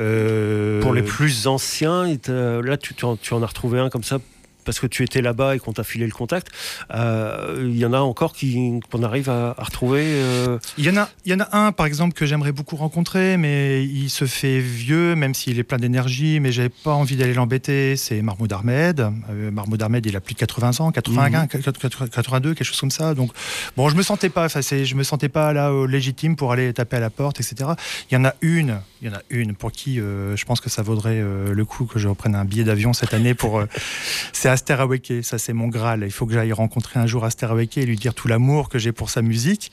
Euh, 0.00 0.82
Pour 0.82 0.92
les 0.92 1.02
plus 1.02 1.46
anciens, 1.46 2.04
là, 2.28 2.76
tu, 2.76 2.94
tu 2.94 3.04
en, 3.04 3.16
tu 3.16 3.32
en 3.32 3.42
as 3.42 3.46
retrouvé 3.46 3.78
un 3.78 3.88
comme 3.88 4.02
ça 4.04 4.18
parce 4.66 4.80
que 4.80 4.86
tu 4.86 5.02
étais 5.02 5.22
là-bas 5.22 5.56
et 5.56 5.58
qu'on 5.58 5.72
t'a 5.72 5.84
filé 5.84 6.04
le 6.04 6.12
contact. 6.12 6.48
Euh, 6.94 7.66
Il 7.70 7.78
y 7.78 7.86
en 7.86 7.92
a 7.94 8.00
encore 8.00 8.34
qui 8.34 8.80
qu'on 8.90 9.02
arrive 9.02 9.30
à, 9.30 9.54
à 9.56 9.64
retrouver. 9.64 10.02
euh, 10.04 10.58
Il 10.76 10.84
y, 10.84 10.90
en 10.90 10.96
a, 10.98 11.08
il 11.24 11.32
y 11.32 11.34
en 11.34 11.40
a 11.40 11.48
un, 11.56 11.72
par 11.72 11.86
exemple, 11.86 12.12
que 12.14 12.26
j'aimerais 12.26 12.52
beaucoup 12.52 12.76
rencontrer, 12.76 13.36
mais 13.38 13.84
il 13.84 14.10
se 14.10 14.26
fait 14.26 14.58
vieux, 14.60 15.14
même 15.14 15.34
s'il 15.34 15.58
est 15.58 15.62
plein 15.62 15.78
d'énergie, 15.78 16.40
mais 16.40 16.52
j'avais 16.52 16.68
pas 16.68 16.92
envie 16.92 17.16
d'aller 17.16 17.34
l'embêter. 17.34 17.96
C'est 17.96 18.20
Mahmoud 18.20 18.52
Ahmed. 18.52 19.00
Euh, 19.30 19.50
Mahmoud 19.50 19.80
Ahmed, 19.82 20.04
il 20.04 20.16
a 20.16 20.20
plus 20.20 20.34
de 20.34 20.38
80 20.40 20.80
ans, 20.80 20.90
81, 20.92 21.46
82, 21.46 22.54
quelque 22.54 22.64
chose 22.66 22.80
comme 22.80 22.90
ça. 22.90 23.14
Donc, 23.14 23.30
bon, 23.76 23.88
je 23.88 23.96
me 23.96 24.02
sentais 24.02 24.28
pas, 24.28 24.48
je 24.48 24.94
me 24.94 25.02
sentais 25.04 25.28
pas 25.28 25.52
là 25.52 25.70
légitime 25.86 26.34
pour 26.36 26.52
aller 26.52 26.72
taper 26.72 26.96
à 26.96 27.00
la 27.00 27.10
porte, 27.10 27.40
etc. 27.40 27.70
Il 28.10 28.14
y 28.14 28.16
en 28.16 28.24
a 28.24 28.34
une, 28.40 28.80
il 29.00 29.08
y 29.08 29.10
en 29.10 29.14
a 29.14 29.22
une 29.30 29.54
pour 29.54 29.70
qui 29.72 30.00
euh, 30.00 30.36
je 30.36 30.44
pense 30.44 30.60
que 30.60 30.68
ça 30.70 30.82
vaudrait 30.82 31.22
le 31.22 31.64
coup 31.64 31.84
que 31.86 31.98
je 31.98 32.08
reprenne 32.08 32.34
un 32.34 32.44
billet 32.44 32.64
d'avion 32.64 32.92
cette 32.92 33.14
année 33.14 33.34
pour. 33.34 33.62
c'est 34.32 34.48
Aster 34.56 34.80
Aweke, 34.80 35.12
ça 35.22 35.36
c'est 35.36 35.52
mon 35.52 35.68
Graal. 35.68 36.02
Il 36.02 36.10
faut 36.10 36.24
que 36.24 36.32
j'aille 36.32 36.54
rencontrer 36.54 36.98
un 36.98 37.06
jour 37.06 37.26
Aster 37.26 37.44
Aweke 37.44 37.76
et 37.76 37.84
lui 37.84 37.96
dire 37.96 38.14
tout 38.14 38.26
l'amour 38.26 38.70
que 38.70 38.78
j'ai 38.78 38.90
pour 38.90 39.10
sa 39.10 39.20
musique. 39.20 39.70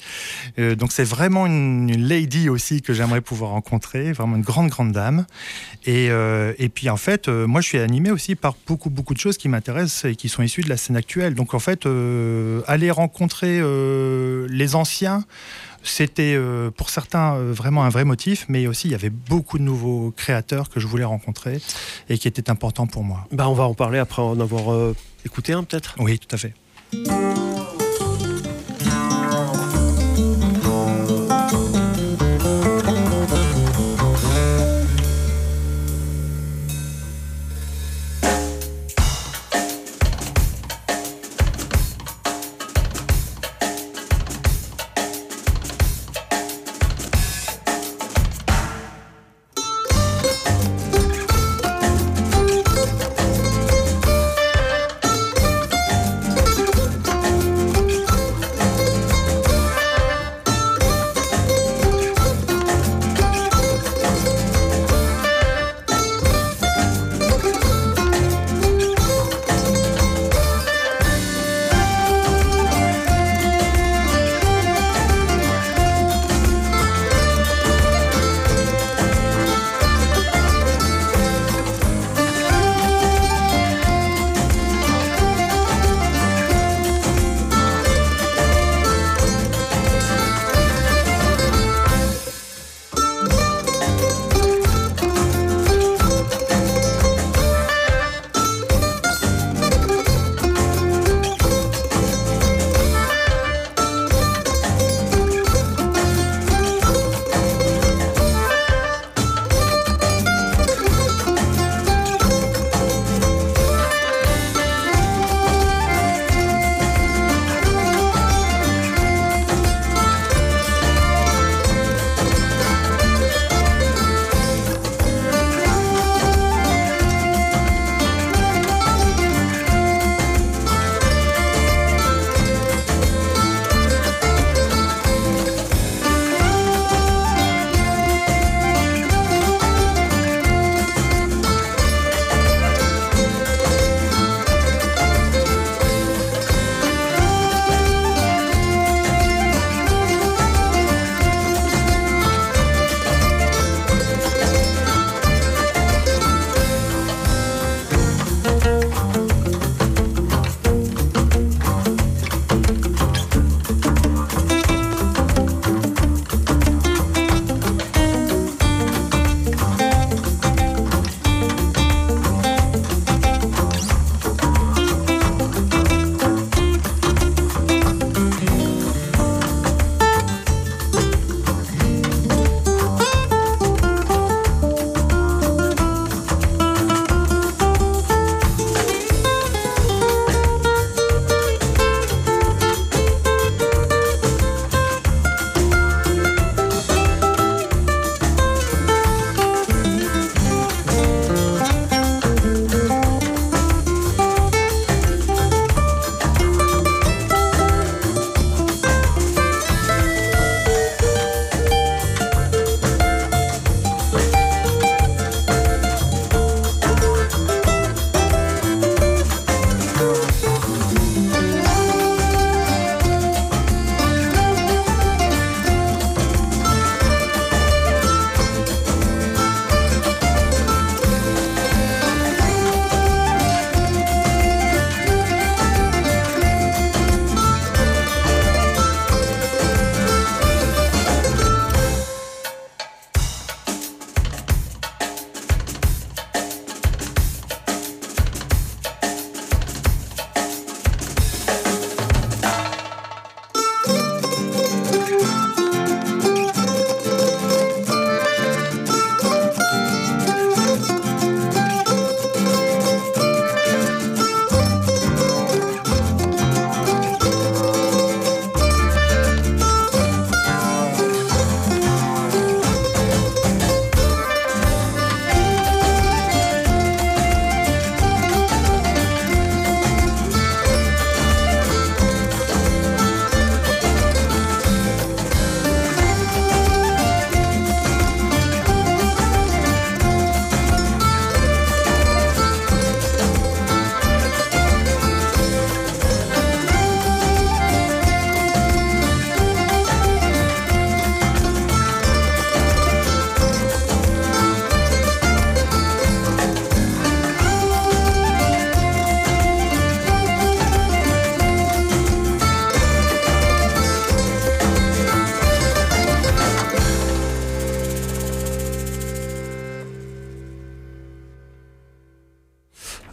Euh, 0.59 0.75
donc 0.75 0.91
c'est 0.91 1.05
vraiment 1.05 1.45
une, 1.45 1.89
lady 2.05 2.49
aussi 2.49 2.81
que 2.81 2.93
j'aimerais 2.93 3.21
pouvoir 3.21 3.51
rencontrer, 3.51 4.11
vraiment 4.11 4.35
une 4.35 4.41
grande 4.41 4.67
grande 4.67 4.91
dame. 4.91 5.25
Et, 5.85 6.09
euh, 6.09 6.51
et 6.57 6.67
puis 6.67 6.89
en 6.89 6.97
fait, 6.97 7.29
euh, 7.29 7.47
moi 7.47 7.61
je 7.61 7.67
suis 7.67 7.77
animé 7.77 8.11
aussi 8.11 8.35
par 8.35 8.57
beaucoup 8.67 8.89
beaucoup 8.89 9.13
de 9.13 9.19
choses 9.19 9.37
qui 9.37 9.47
m'intéressent 9.47 10.03
et 10.03 10.17
qui 10.17 10.27
sont 10.27 10.43
issues 10.43 10.63
de 10.63 10.69
la 10.69 10.75
scène 10.75 10.97
actuelle. 10.97 11.33
Donc 11.33 11.53
en 11.53 11.59
fait, 11.59 11.87
aller 12.67 12.91
rencontrer 12.91 13.61
les 14.49 14.75
anciens. 14.75 15.23
C'était 15.83 16.33
euh, 16.35 16.71
pour 16.71 16.89
certains 16.89 17.35
euh, 17.35 17.53
vraiment 17.53 17.83
un 17.83 17.89
vrai 17.89 18.05
motif, 18.05 18.45
mais 18.47 18.67
aussi 18.67 18.87
il 18.87 18.91
y 18.91 18.95
avait 18.95 19.09
beaucoup 19.09 19.57
de 19.57 19.63
nouveaux 19.63 20.11
créateurs 20.15 20.69
que 20.69 20.79
je 20.79 20.87
voulais 20.87 21.03
rencontrer 21.03 21.59
et 22.09 22.17
qui 22.17 22.27
étaient 22.27 22.49
importants 22.49 22.87
pour 22.87 23.03
moi. 23.03 23.27
bah, 23.31 23.49
on 23.49 23.53
va 23.53 23.65
en 23.65 23.73
parler 23.73 23.99
après 23.99 24.21
en 24.21 24.39
avoir 24.39 24.71
euh, 24.71 24.95
écouté 25.25 25.53
un 25.53 25.63
peut-être? 25.63 25.95
Oui, 25.99 26.19
tout 26.19 26.33
à 26.33 26.37
fait. 26.37 26.53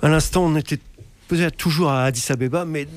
L'instant, 0.09 0.45
on 0.45 0.57
était 0.57 0.79
peut-être 1.29 1.57
toujours 1.57 1.91
à 1.91 2.05
Addis 2.05 2.25
Abeba, 2.31 2.65
mais 2.65 2.89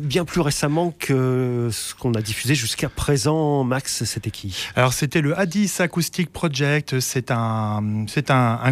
bien 0.00 0.24
plus 0.24 0.40
récemment 0.40 0.94
que 0.96 1.70
ce 1.72 1.92
qu'on 1.94 2.14
a 2.14 2.22
diffusé 2.22 2.54
jusqu'à 2.54 2.88
présent. 2.88 3.64
Max, 3.64 4.04
c'était 4.04 4.30
qui? 4.30 4.68
Alors 4.76 4.92
c'était 4.92 5.20
le 5.20 5.36
Addis 5.36 5.72
Acoustic 5.80 6.32
Project, 6.32 7.00
c'est 7.00 7.32
un 7.32 7.82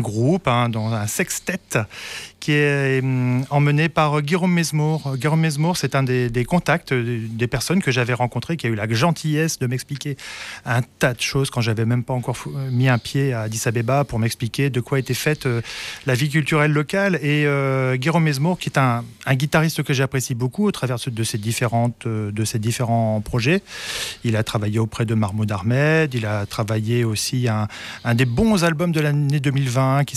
groupe, 0.00 0.46
hein, 0.46 0.68
dans 0.68 0.92
un 0.92 1.08
sextet 1.08 1.58
qui 2.40 2.52
est 2.52 3.00
hum, 3.02 3.44
emmené 3.50 3.88
par 3.88 4.22
Guillaume 4.22 4.52
Mesmour. 4.52 5.16
Guillaume 5.16 5.40
Mesmour, 5.40 5.76
c'est 5.76 5.94
un 5.94 6.02
des, 6.02 6.44
contacts 6.46 6.92
euh, 6.92 7.26
des 7.30 7.46
personnes 7.46 7.82
que 7.82 7.90
j'avais 7.90 8.14
rencontrées, 8.14 8.56
qui 8.56 8.66
a 8.66 8.70
eu 8.70 8.74
la 8.74 8.88
gentillesse 8.88 9.58
de 9.58 9.66
m'expliquer 9.66 10.16
un 10.64 10.82
tas 10.82 11.14
de 11.14 11.20
choses 11.20 11.50
quand 11.50 11.60
j'avais 11.60 11.84
même 11.84 12.04
pas 12.04 12.14
encore 12.14 12.36
mis 12.70 12.88
un 12.88 12.98
pied 12.98 13.32
à 13.32 13.42
Addis 13.42 13.62
Abeba 13.66 14.04
pour 14.04 14.18
m'expliquer 14.18 14.70
de 14.70 14.80
quoi 14.80 14.98
était 14.98 15.14
faite 15.14 15.46
euh, 15.46 15.60
la 16.06 16.14
vie 16.14 16.28
culturelle 16.28 16.72
locale. 16.72 17.16
Et 17.16 17.44
euh, 17.46 17.96
Guillaume 17.96 18.22
Mesmour, 18.22 18.58
qui 18.58 18.68
est 18.68 18.78
un, 18.78 19.04
guitariste 19.32 19.82
que 19.82 19.92
j'apprécie 19.92 20.34
beaucoup 20.34 20.66
au 20.66 20.72
travers 20.72 20.96
de 21.06 21.24
ses, 21.24 21.38
différentes, 21.38 22.06
euh, 22.06 22.30
de 22.32 22.44
ses 22.44 22.58
différents 22.58 23.20
projets. 23.20 23.62
Il 24.24 24.36
a 24.36 24.42
travaillé 24.42 24.78
auprès 24.78 25.04
de 25.04 25.14
Mahmoud 25.14 25.50
Ahmed, 25.52 26.14
il 26.14 26.26
a 26.26 26.46
travaillé 26.46 27.04
aussi 27.04 27.48
un, 27.48 27.68
un 28.04 28.14
des 28.14 28.24
bons 28.24 28.64
albums 28.64 28.92
de 28.92 29.00
l'année 29.00 29.40
2020 29.40 30.04
qui 30.04 30.16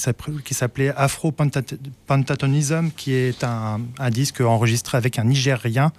s'appelait 0.53 0.93
Afro 0.95 1.32
Pentat- 1.32 1.78
Pentatonism, 2.12 2.89
qui 2.97 3.14
est 3.14 3.41
un, 3.45 3.80
un 3.97 4.09
disque 4.09 4.41
enregistré 4.41 4.97
avec 4.97 5.18
un 5.18 5.24
Nigérien 5.24 5.93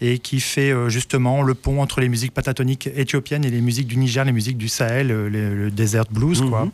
et 0.00 0.18
qui 0.18 0.40
fait 0.40 0.72
euh, 0.72 0.88
justement 0.88 1.42
le 1.42 1.54
pont 1.54 1.80
entre 1.80 2.00
les 2.00 2.08
musiques 2.08 2.34
pentatoniques 2.34 2.88
éthiopiennes 2.96 3.44
et 3.44 3.50
les 3.50 3.60
musiques 3.60 3.86
du 3.86 3.98
Niger, 3.98 4.24
les 4.24 4.32
musiques 4.32 4.58
du 4.58 4.66
Sahel, 4.66 5.06
le, 5.06 5.28
le 5.28 5.70
desert 5.70 6.06
blues, 6.10 6.42
quoi. 6.42 6.64
Mhm. 6.64 6.70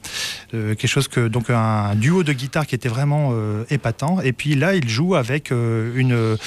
Euh, 0.55 0.75
quelque 0.75 0.87
chose 0.87 1.09
que 1.09 1.29
donc 1.29 1.51
un 1.51 1.95
duo 1.95 2.23
de 2.23 2.33
guitare 2.33 2.67
qui 2.67 2.75
était 2.75 2.89
vraiment 2.89 3.33
euh, 3.33 3.65
épatant. 3.69 4.23
Et 4.23 4.33
puis 4.33 4.55
là, 4.55 4.75
il 4.75 4.89
joue 4.89 5.15
avec 5.15 5.53
euh, 5.53 5.93
une 5.95 6.39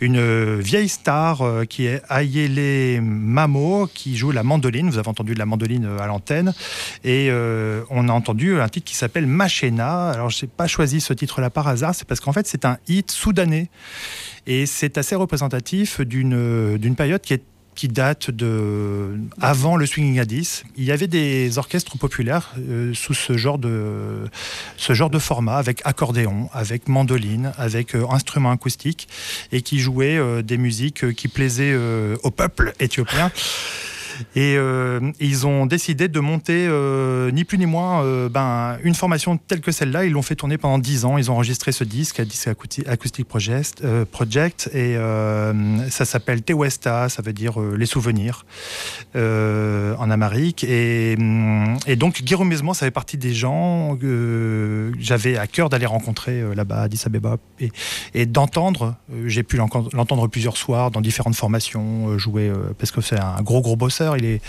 une 0.00 0.60
vieille 0.60 0.88
star 0.88 1.42
qui 1.68 1.86
est 1.86 2.02
Ayele 2.10 3.00
Mamo, 3.00 3.88
qui 3.94 4.16
joue 4.18 4.32
la 4.32 4.42
mandoline. 4.42 4.90
Vous 4.90 4.98
avez 4.98 5.08
entendu 5.08 5.32
de 5.32 5.38
la 5.38 5.46
mandoline 5.46 5.88
à 5.98 6.06
l'antenne. 6.06 6.52
Et 7.04 7.30
on 7.90 8.08
a 8.08 8.12
entendu 8.12 8.60
un 8.60 8.68
titre 8.68 8.84
qui 8.84 8.96
s'appelle 8.96 9.26
Machena. 9.26 10.10
Alors, 10.10 10.30
je 10.30 10.44
n'ai 10.44 10.50
pas 10.54 10.66
choisi 10.66 11.00
ce 11.00 11.14
titre-là 11.14 11.48
par 11.54 11.68
hasard, 11.68 11.94
c'est 11.94 12.06
parce 12.06 12.20
qu'en 12.20 12.32
fait, 12.32 12.46
c'est 12.46 12.66
un 12.66 12.76
hit 12.88 13.10
soudanais. 13.10 13.70
Et 14.46 14.66
c'est 14.66 14.98
assez 14.98 15.14
représentatif 15.14 16.02
d'une 16.02 16.76
d'une 16.76 16.96
période 16.96 17.22
qui 17.22 17.32
est 17.32 17.42
qui 17.74 17.88
date 17.88 18.30
de 18.30 19.18
avant 19.40 19.76
le 19.76 19.86
swinging 19.86 20.18
à 20.18 20.24
10. 20.24 20.64
Il 20.76 20.84
y 20.84 20.92
avait 20.92 21.06
des 21.06 21.58
orchestres 21.58 21.98
populaires 21.98 22.54
euh, 22.58 22.94
sous 22.94 23.14
ce 23.14 23.36
genre 23.36 23.58
de 23.58 24.24
ce 24.76 24.92
genre 24.92 25.10
de 25.10 25.18
format 25.18 25.56
avec 25.56 25.80
accordéon, 25.84 26.48
avec 26.52 26.88
mandoline, 26.88 27.52
avec 27.58 27.94
euh, 27.94 28.06
instruments 28.10 28.52
acoustiques 28.52 29.08
et 29.52 29.62
qui 29.62 29.78
jouaient 29.78 30.16
euh, 30.16 30.42
des 30.42 30.58
musiques 30.58 31.04
euh, 31.04 31.12
qui 31.12 31.28
plaisaient 31.28 31.72
euh, 31.74 32.16
au 32.22 32.30
peuple 32.30 32.74
éthiopien. 32.80 33.30
Et 34.36 34.56
euh, 34.56 35.00
ils 35.20 35.46
ont 35.46 35.66
décidé 35.66 36.08
de 36.08 36.20
monter 36.20 36.66
euh, 36.68 37.30
ni 37.30 37.44
plus 37.44 37.58
ni 37.58 37.66
moins 37.66 38.02
euh, 38.02 38.28
ben, 38.28 38.78
une 38.82 38.94
formation 38.94 39.36
telle 39.36 39.60
que 39.60 39.72
celle-là. 39.72 40.04
Ils 40.04 40.12
l'ont 40.12 40.22
fait 40.22 40.36
tourner 40.36 40.58
pendant 40.58 40.78
10 40.78 41.04
ans. 41.04 41.18
Ils 41.18 41.30
ont 41.30 41.34
enregistré 41.34 41.72
ce 41.72 41.84
disque, 41.84 42.20
Addis 42.20 42.40
Acousti- 42.46 42.86
Acoustic 42.88 43.26
Project, 43.26 44.70
et 44.74 44.96
ça 45.90 46.04
s'appelle 46.04 46.42
Tewesta, 46.42 47.08
ça 47.08 47.22
veut 47.22 47.32
dire 47.32 47.58
les 47.60 47.86
souvenirs 47.86 48.44
en 49.14 50.10
Amérique. 50.10 50.64
Et, 50.64 51.16
et 51.86 51.96
donc 51.96 52.22
Guillaume 52.22 52.52
ça 52.74 52.86
fait 52.86 52.90
partie 52.90 53.16
des 53.16 53.32
gens 53.34 53.96
que 54.00 54.92
j'avais 54.98 55.36
à 55.36 55.46
cœur 55.46 55.68
d'aller 55.68 55.86
rencontrer 55.86 56.42
là-bas 56.54 56.76
à 56.76 56.82
Addis 56.82 57.02
Abeba 57.06 57.36
et, 57.60 57.70
et 58.14 58.26
d'entendre. 58.26 58.96
J'ai 59.26 59.42
pu 59.42 59.56
l'entendre 59.56 60.28
plusieurs 60.28 60.56
soirs 60.56 60.90
dans 60.90 61.00
différentes 61.00 61.36
formations, 61.36 62.16
jouer 62.18 62.52
parce 62.78 62.90
que 62.90 63.00
c'est 63.00 63.18
un 63.18 63.42
gros 63.42 63.60
gros 63.60 63.76
bosseur. 63.76 64.03
Il 64.16 64.24
est 64.24 64.40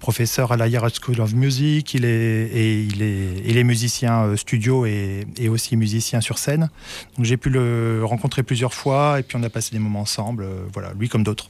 professeur 0.00 0.52
à 0.52 0.56
la 0.56 0.68
Yarra 0.68 0.88
School 0.90 1.20
of 1.20 1.34
Music. 1.34 1.94
Il 1.94 2.04
est 2.04 2.48
et 2.52 2.80
il 2.82 3.02
est 3.02 3.42
il 3.44 3.56
est 3.58 3.64
musicien 3.64 4.24
euh, 4.24 4.36
studio 4.36 4.86
et, 4.86 5.26
et 5.38 5.48
aussi 5.48 5.76
musicien 5.76 6.20
sur 6.20 6.38
scène. 6.38 6.70
Donc 7.16 7.24
j'ai 7.26 7.36
pu 7.36 7.50
le 7.50 8.00
rencontrer 8.04 8.42
plusieurs 8.42 8.74
fois 8.74 9.18
et 9.18 9.22
puis 9.22 9.36
on 9.36 9.42
a 9.42 9.50
passé 9.50 9.70
des 9.72 9.78
moments 9.78 10.00
ensemble. 10.00 10.44
euh, 10.44 10.64
voilà, 10.72 10.92
lui 10.98 11.08
comme 11.08 11.22
d'autres. 11.24 11.48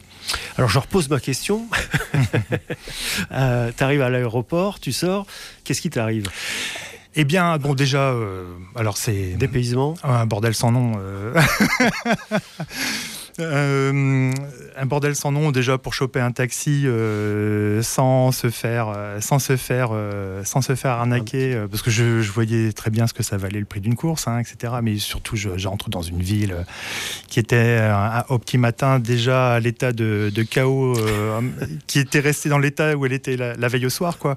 Alors 0.57 0.69
je 0.71 0.79
repose 0.79 1.09
ma 1.09 1.21
question. 1.21 1.67
euh, 3.33 3.71
t'arrives 3.77 4.03
à 4.03 4.11
l'aéroport, 4.11 4.81
tu 4.81 4.93
sors, 4.93 5.27
qu'est-ce 5.65 5.81
qui 5.81 5.91
t'arrive? 5.91 6.29
Eh 7.19 7.25
bien, 7.25 7.57
bon 7.57 7.73
déjà, 7.73 8.11
euh, 8.11 8.45
alors 8.75 8.99
c'est 8.99 9.37
Dépaysement 9.39 9.95
un 10.05 10.27
bordel 10.27 10.55
sans 10.55 10.71
nom. 10.71 10.95
euh. 10.99 11.33
Euh, 13.39 14.33
un 14.79 14.87
bordel 14.87 15.15
sans 15.15 15.31
nom 15.31 15.51
déjà 15.51 15.77
pour 15.77 15.93
choper 15.93 16.21
un 16.21 16.33
taxi 16.33 16.85
euh, 16.87 17.83
sans 17.83 18.33
se 18.33 18.49
faire 18.49 18.91
euh, 18.97 19.21
sans 19.21 19.39
se 19.39 19.57
faire 19.59 19.91
euh, 19.93 20.43
sans 20.45 20.63
se 20.63 20.75
faire 20.75 20.93
arnaquer 20.93 21.55
euh, 21.55 21.69
parce 21.69 21.83
que 21.83 21.91
je, 21.91 22.23
je 22.23 22.33
voyais 22.33 22.73
très 22.73 22.91
bien 22.91 23.07
ce 23.07 23.13
que 23.13 23.23
ça 23.23 23.37
valait 23.37 23.59
le 23.59 23.67
prix 23.67 23.81
d'une 23.81 23.95
course 23.95 24.27
hein, 24.27 24.39
etc 24.39 24.73
mais 24.83 24.97
surtout 24.97 25.37
je- 25.37 25.59
j'entre 25.59 25.91
dans 25.91 26.01
une 26.01 26.23
ville 26.23 26.57
qui 27.29 27.39
était 27.39 27.57
euh, 27.81 28.21
au 28.31 28.39
petit 28.39 28.57
matin 28.57 28.99
déjà 28.99 29.53
à 29.55 29.61
l'état 29.61 29.93
de, 29.93 30.33
de 30.35 30.43
chaos 30.43 30.97
euh, 30.99 31.41
qui 31.87 31.99
était 31.99 32.21
resté 32.21 32.49
dans 32.49 32.59
l'état 32.59 32.97
où 32.97 33.05
elle 33.05 33.13
était 33.13 33.37
la, 33.37 33.55
la 33.55 33.69
veille 33.69 33.85
au 33.87 33.91
soir 33.91 34.17
quoi. 34.17 34.37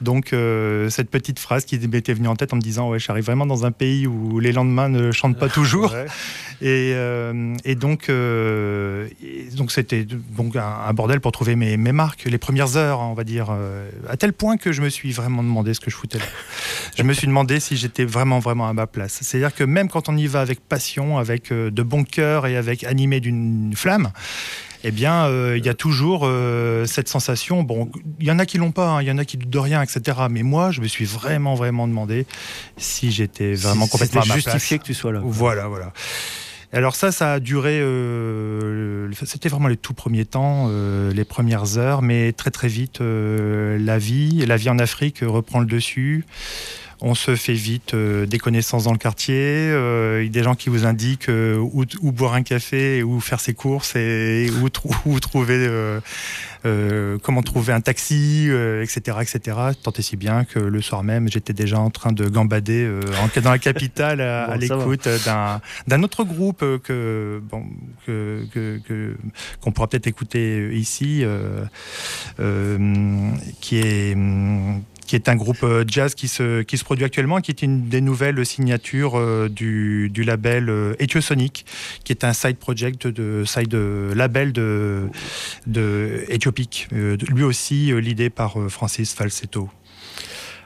Donc 0.00 0.32
euh, 0.32 0.88
cette 0.90 1.08
petite 1.10 1.38
phrase 1.38 1.64
qui 1.64 1.78
m'était 1.86 2.14
venue 2.14 2.26
en 2.28 2.34
tête 2.36 2.52
en 2.52 2.56
me 2.56 2.60
disant 2.62 2.88
ouais 2.90 2.98
j'arrive 2.98 3.24
vraiment 3.26 3.46
dans 3.46 3.64
un 3.64 3.70
pays 3.72 4.08
où 4.08 4.40
les 4.40 4.50
lendemains 4.52 4.88
ne 4.88 5.12
chantent 5.12 5.38
pas 5.38 5.48
toujours. 5.60 5.92
Ouais. 5.92 6.06
Et, 6.62 6.92
euh, 6.94 7.54
et 7.64 7.74
donc, 7.74 8.08
euh, 8.08 9.08
et 9.22 9.48
donc 9.56 9.72
c'était 9.72 10.04
donc 10.04 10.56
un, 10.56 10.62
un 10.86 10.92
bordel 10.92 11.20
pour 11.20 11.32
trouver 11.32 11.56
mes, 11.56 11.76
mes 11.76 11.92
marques, 11.92 12.24
les 12.24 12.38
premières 12.38 12.76
heures, 12.76 13.00
on 13.00 13.14
va 13.14 13.24
dire, 13.24 13.46
euh, 13.50 13.88
à 14.08 14.16
tel 14.16 14.32
point 14.32 14.56
que 14.56 14.72
je 14.72 14.82
me 14.82 14.88
suis 14.88 15.12
vraiment 15.12 15.42
demandé 15.42 15.72
ce 15.74 15.80
que 15.80 15.90
je 15.90 15.96
foutais 15.96 16.18
là. 16.18 16.24
je 16.98 17.02
me 17.02 17.12
suis 17.14 17.26
demandé 17.26 17.60
si 17.60 17.76
j'étais 17.76 18.04
vraiment, 18.04 18.38
vraiment 18.40 18.68
à 18.68 18.72
ma 18.72 18.86
place. 18.86 19.18
C'est-à-dire 19.22 19.54
que 19.54 19.64
même 19.64 19.88
quand 19.88 20.08
on 20.08 20.16
y 20.16 20.26
va 20.26 20.40
avec 20.42 20.60
passion, 20.60 21.18
avec 21.18 21.52
de 21.52 21.82
bon 21.82 22.04
cœur 22.04 22.46
et 22.46 22.56
avec 22.56 22.84
animé 22.84 23.20
d'une 23.20 23.72
flamme, 23.74 24.10
eh 24.82 24.92
bien, 24.92 25.26
euh, 25.26 25.58
il 25.58 25.64
y 25.66 25.68
a 25.68 25.74
toujours 25.74 26.22
euh, 26.24 26.86
cette 26.86 27.06
sensation. 27.08 27.62
Bon, 27.62 27.90
il 28.18 28.26
y 28.26 28.30
en 28.30 28.38
a 28.38 28.46
qui 28.46 28.56
l'ont 28.56 28.72
pas, 28.72 28.88
hein, 28.88 29.02
il 29.02 29.08
y 29.08 29.10
en 29.10 29.18
a 29.18 29.26
qui 29.26 29.36
doutent 29.36 29.50
de 29.50 29.58
rien, 29.58 29.82
etc. 29.82 30.18
Mais 30.30 30.42
moi, 30.42 30.70
je 30.70 30.80
me 30.80 30.86
suis 30.88 31.04
vraiment, 31.04 31.54
vraiment 31.54 31.86
demandé 31.86 32.24
si 32.78 33.10
j'étais 33.12 33.52
vraiment 33.52 33.84
Si- 33.84 33.90
complètement 33.90 34.22
à 34.22 34.24
ma 34.24 34.32
place. 34.34 34.44
justifié 34.44 34.78
que 34.78 34.84
tu 34.84 34.94
sois 34.94 35.12
là. 35.12 35.20
Voilà, 35.22 35.68
voilà. 35.68 35.92
Alors 36.72 36.94
ça, 36.94 37.10
ça 37.10 37.32
a 37.34 37.40
duré. 37.40 37.80
euh, 37.80 39.10
C'était 39.24 39.48
vraiment 39.48 39.66
les 39.66 39.76
tout 39.76 39.94
premiers 39.94 40.24
temps, 40.24 40.68
euh, 40.68 41.12
les 41.12 41.24
premières 41.24 41.78
heures, 41.78 42.00
mais 42.00 42.32
très 42.32 42.52
très 42.52 42.68
vite, 42.68 43.00
euh, 43.00 43.76
la 43.78 43.98
vie, 43.98 44.46
la 44.46 44.56
vie 44.56 44.70
en 44.70 44.78
Afrique 44.78 45.20
reprend 45.22 45.58
le 45.58 45.66
dessus. 45.66 46.24
On 47.02 47.14
se 47.14 47.34
fait 47.34 47.54
vite 47.54 47.94
euh, 47.94 48.26
des 48.26 48.38
connaissances 48.38 48.84
dans 48.84 48.92
le 48.92 48.98
quartier. 48.98 49.34
euh, 49.36 50.28
des 50.28 50.42
gens 50.42 50.54
qui 50.54 50.68
vous 50.68 50.84
indiquent 50.84 51.30
euh, 51.30 51.56
où, 51.56 51.84
où 52.02 52.12
boire 52.12 52.34
un 52.34 52.42
café, 52.42 53.02
où 53.02 53.20
faire 53.20 53.40
ses 53.40 53.54
courses 53.54 53.96
et 53.96 54.50
où, 54.62 54.68
trou- 54.68 54.94
où 55.06 55.18
trouver, 55.18 55.66
comment 57.22 57.42
trouver 57.42 57.72
un 57.72 57.80
taxi, 57.80 58.48
etc., 58.82 59.16
etc. 59.22 59.56
Tant 59.82 59.92
et 59.96 60.02
si 60.02 60.16
bien 60.16 60.44
que 60.44 60.58
le 60.58 60.82
soir 60.82 61.02
même, 61.02 61.28
j'étais 61.30 61.54
déjà 61.54 61.78
en 61.80 61.88
train 61.90 62.12
de 62.12 62.28
gambader 62.28 62.86
en- 63.22 63.40
dans 63.40 63.50
la 63.50 63.58
capitale 63.58 64.20
à, 64.20 64.44
Bon, 64.68 64.76
l'écoute 64.84 65.08
d'un 65.88 66.02
autre 66.02 66.24
groupe 66.24 66.62
que 66.84 67.40
bon 67.50 67.64
qu'on 69.62 69.72
pourra 69.72 69.88
peut-être 69.88 70.06
écouter 70.06 70.70
ici, 70.74 71.24
qui 73.60 73.76
est 73.78 74.16
qui 75.10 75.16
est 75.16 75.28
un 75.28 75.34
groupe 75.34 75.64
euh, 75.64 75.82
jazz 75.88 76.14
qui 76.14 76.28
se, 76.28 76.62
produit 76.84 77.04
actuellement, 77.04 77.40
qui 77.40 77.50
est 77.50 77.62
une 77.62 77.88
des 77.88 78.00
nouvelles 78.00 78.46
signatures 78.46 79.18
euh, 79.18 79.48
du, 79.48 80.08
du 80.08 80.22
label 80.22 80.70
euh, 80.70 80.94
Etiosonic, 81.00 81.66
qui 82.04 82.12
est 82.12 82.22
un 82.22 82.32
side 82.32 82.58
project 82.58 83.08
de 83.08 83.42
side 83.44 83.74
label 83.74 84.52
de, 84.52 85.08
de 85.66 86.24
lui 87.28 87.42
aussi 87.42 87.92
l'idée 88.00 88.30
par 88.30 88.54
Francis 88.68 89.12
Falsetto. 89.12 89.68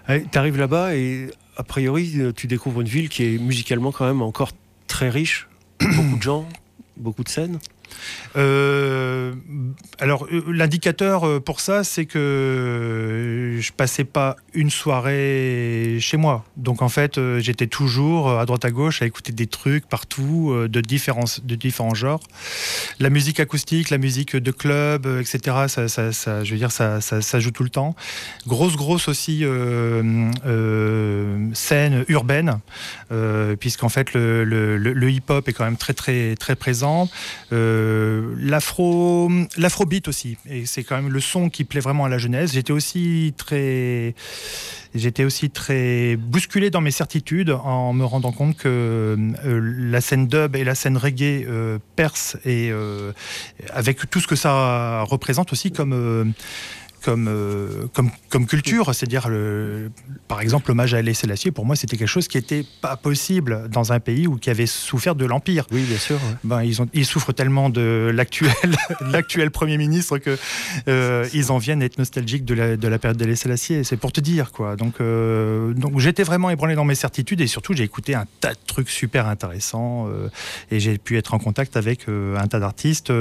Tu 0.09 0.39
arrives 0.39 0.59
là-bas 0.59 0.95
et 0.95 1.31
a 1.57 1.63
priori, 1.63 2.15
tu 2.37 2.47
découvres 2.47 2.83
une 2.83 2.89
ville 2.89 3.09
qui 3.09 3.25
est 3.25 3.39
musicalement 3.39 3.93
quand 3.93 4.07
même 4.07 4.21
encore 4.21 4.51
très 4.89 5.09
riche. 5.09 5.49
beaucoup 5.81 6.19
de 6.19 6.23
gens, 6.23 6.47
beaucoup 6.99 7.25
de 7.25 7.31
scènes. 7.31 7.59
Euh, 8.37 9.33
alors, 9.99 10.27
euh, 10.27 10.43
l'indicateur 10.49 11.27
euh, 11.27 11.41
pour 11.41 11.61
ça, 11.61 11.85
c'est 11.85 12.05
que 12.05 13.59
je, 13.61 13.73
passais 13.73 14.05
pas 14.05 14.37
une 14.53 14.71
soirée 14.71 15.99
chez 16.01 16.17
moi. 16.17 16.45
Donc 16.57 16.81
en 16.81 16.89
fait, 16.89 17.19
j'étais 17.39 17.67
toujours 17.67 18.31
à 18.39 18.47
droite 18.47 18.65
à 18.65 18.71
gauche 18.71 19.03
à 19.03 19.07
écouter 19.07 19.33
des 19.33 19.49
trucs 19.49 19.89
partout 19.89 20.55
de 20.69 20.81
différents 20.81 21.25
de 21.43 21.55
différents 21.57 21.95
genres. 21.95 22.21
La 23.01 23.11
musique 23.11 23.41
acoustique, 23.41 23.91
la 23.91 23.99
musique 23.99 24.37
de 24.37 24.51
club, 24.53 25.07
etc. 25.21 25.67
Ça, 25.67 25.87
je 26.45 26.51
veux 26.53 26.57
dire, 26.57 26.71
ça, 26.71 27.01
ça, 27.01 27.41
joue 27.41 27.51
tout 27.51 27.65
le 27.65 27.71
temps. 27.71 27.97
Grosse, 28.47 28.77
grosse 28.77 29.09
aussi 29.09 29.45
scène 31.55 32.05
urbaine, 32.09 32.61
puisqu'en 33.59 33.89
fait 33.89 34.15
le, 34.15 34.45
le- 34.45 35.11
hip-hop 35.11 35.49
est 35.49 35.53
quand 35.53 35.65
même 35.65 35.77
très, 35.77 35.95
très, 35.95 36.37
très 36.37 36.55
présent. 36.55 37.09
L'afro, 38.39 39.31
l'afrobeat 39.57 40.09
aussi, 40.09 40.37
et 40.49 40.67
c'est 40.67 40.85
quand 40.85 40.97
même 40.97 41.13
le 41.13 41.21
son 41.21 41.51
qui 41.51 41.65
plaît 41.65 41.81
vraiment 41.81 42.05
à 42.05 42.09
la 42.09 42.19
jeunesse. 42.19 42.53
J'étais 42.53 42.73
aussi 42.73 43.35
très, 43.37 44.15
j'étais 44.95 45.25
aussi 45.25 45.51
très 45.51 46.17
bousculé 46.17 46.71
dans 46.71 46.81
mes 46.81 46.91
certitudes 46.91 47.51
en 47.51 47.93
me 47.93 48.05
rendant 48.05 48.33
compte 48.33 48.57
que 48.57 49.17
euh, 49.45 49.61
la 49.63 50.01
scène 50.01 50.27
dub 50.27 50.57
et 50.57 50.65
la 50.65 50.75
scène 50.75 50.97
reggae 50.97 51.45
euh, 51.47 51.79
percent 51.97 52.39
et 52.45 52.71
euh, 52.71 53.13
avec 53.73 54.09
tout 54.11 54.21
ce 54.21 54.27
que 54.27 54.37
ça 54.37 55.03
représente 55.03 55.53
aussi 55.53 55.73
comme 55.73 55.93
euh, 55.93 56.25
comme, 57.05 57.29
euh, 57.29 57.87
comme, 57.93 58.11
comme 58.31 58.47
culture, 58.47 58.95
c'est-à-dire, 58.95 59.29
par 60.27 60.41
exemple, 60.41 60.69
l'hommage 60.69 60.95
à 60.95 60.99
Haïlé 60.99 61.13
Sélassié, 61.13 61.51
pour 61.51 61.67
moi, 61.67 61.77
c'était 61.77 61.99
quelque 61.99 62.09
chose 62.09 62.29
qui 62.29 62.39
n'était 62.39 62.65
pas 62.81 62.97
possible 62.97 63.69
dans 63.71 63.93
un 63.93 64.01
pays 64.01 64.27
où 64.27 64.37
qui 64.37 64.49
avait 64.49 64.67
souffert 64.67 65.15
de 65.15 65.27
l'Empire. 65.27 65.67
Oui, 65.71 65.83
bien 65.83 65.99
sûr. 65.99 66.17
ouais. 66.17 66.37
Ben, 66.45 66.63
ils, 66.63 66.81
ont, 66.81 66.89
ils 66.95 67.05
souffrent 67.05 67.35
tellement 67.35 67.69
de 67.69 68.11
l'actuel, 68.15 69.51
Premier 69.53 69.77
ministre 69.77 70.19
que 70.19 70.39
euh, 70.89 71.29
ils 71.35 71.53
en 71.53 71.59
viennent 71.59 71.83
être 71.83 71.99
nostalgiques 71.99 72.45
de 72.45 72.55
la, 72.55 72.77
de 72.77 72.89
la 72.89 72.99
période. 72.99 73.23
C'est 73.35 73.97
pour 73.97 74.13
te 74.13 74.21
dire, 74.21 74.51
quoi. 74.51 74.77
Donc, 74.77 74.95
euh, 75.01 75.75
donc 75.75 75.99
j'étais 76.01 76.23
vraiment 76.23 76.51
ébranlé 76.51 76.75
dans 76.75 76.85
mes 76.85 76.95
certitudes 76.95 77.41
et 77.41 77.47
surtout, 77.47 77.75
j'ai 77.75 77.85
écouté 77.85 78.15
un 78.15 78.25
tas 78.41 78.55
de 78.55 78.59
trucs 78.67 78.89
super 78.89 79.29
intéressants 79.29 80.09
et 80.71 80.81
j'ai 80.81 80.97
pu 80.97 81.19
être 81.19 81.35
en 81.35 81.39
contact 81.39 81.77
avec 81.77 82.07
un 82.09 82.47
tas 82.47 82.61
d'artistes 82.61 83.13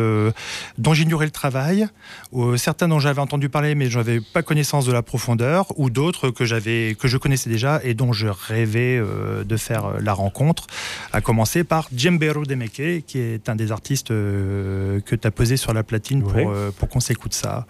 dont 0.77 0.93
j'ignorais 0.93 1.25
le 1.25 1.31
travail, 1.31 1.87
certains 2.55 2.87
dont 2.87 2.99
j'avais 2.99 3.21
entendu 3.21 3.49
parler 3.49 3.72
mais 3.75 3.89
je 3.89 3.97
n'avais 3.97 4.19
pas 4.21 4.43
connaissance 4.43 4.85
de 4.85 4.91
la 4.91 5.01
profondeur, 5.01 5.67
ou 5.77 5.89
d'autres 5.89 6.29
que 6.29 6.45
j'avais 6.45 6.95
que 6.99 7.07
je 7.07 7.17
connaissais 7.17 7.49
déjà 7.49 7.79
et 7.83 7.93
dont 7.93 8.13
je 8.13 8.27
rêvais 8.27 8.97
euh, 8.97 9.43
de 9.43 9.57
faire 9.57 9.85
euh, 9.85 9.99
la 10.01 10.13
rencontre. 10.13 10.67
À 11.11 11.21
commencer 11.21 11.63
par 11.63 11.87
Djembero 11.95 12.43
Demeke, 12.45 13.05
qui 13.05 13.17
est 13.19 13.49
un 13.49 13.55
des 13.55 13.71
artistes 13.71 14.11
euh, 14.11 14.99
que 15.01 15.15
tu 15.15 15.27
as 15.27 15.31
posé 15.31 15.57
sur 15.57 15.73
la 15.73 15.83
platine 15.83 16.21
pour, 16.21 16.33
Ouais. 16.35 16.45
pour 16.77 16.89
qu'on 16.89 16.99
s'écoute 16.99 17.33
ça. 17.33 17.65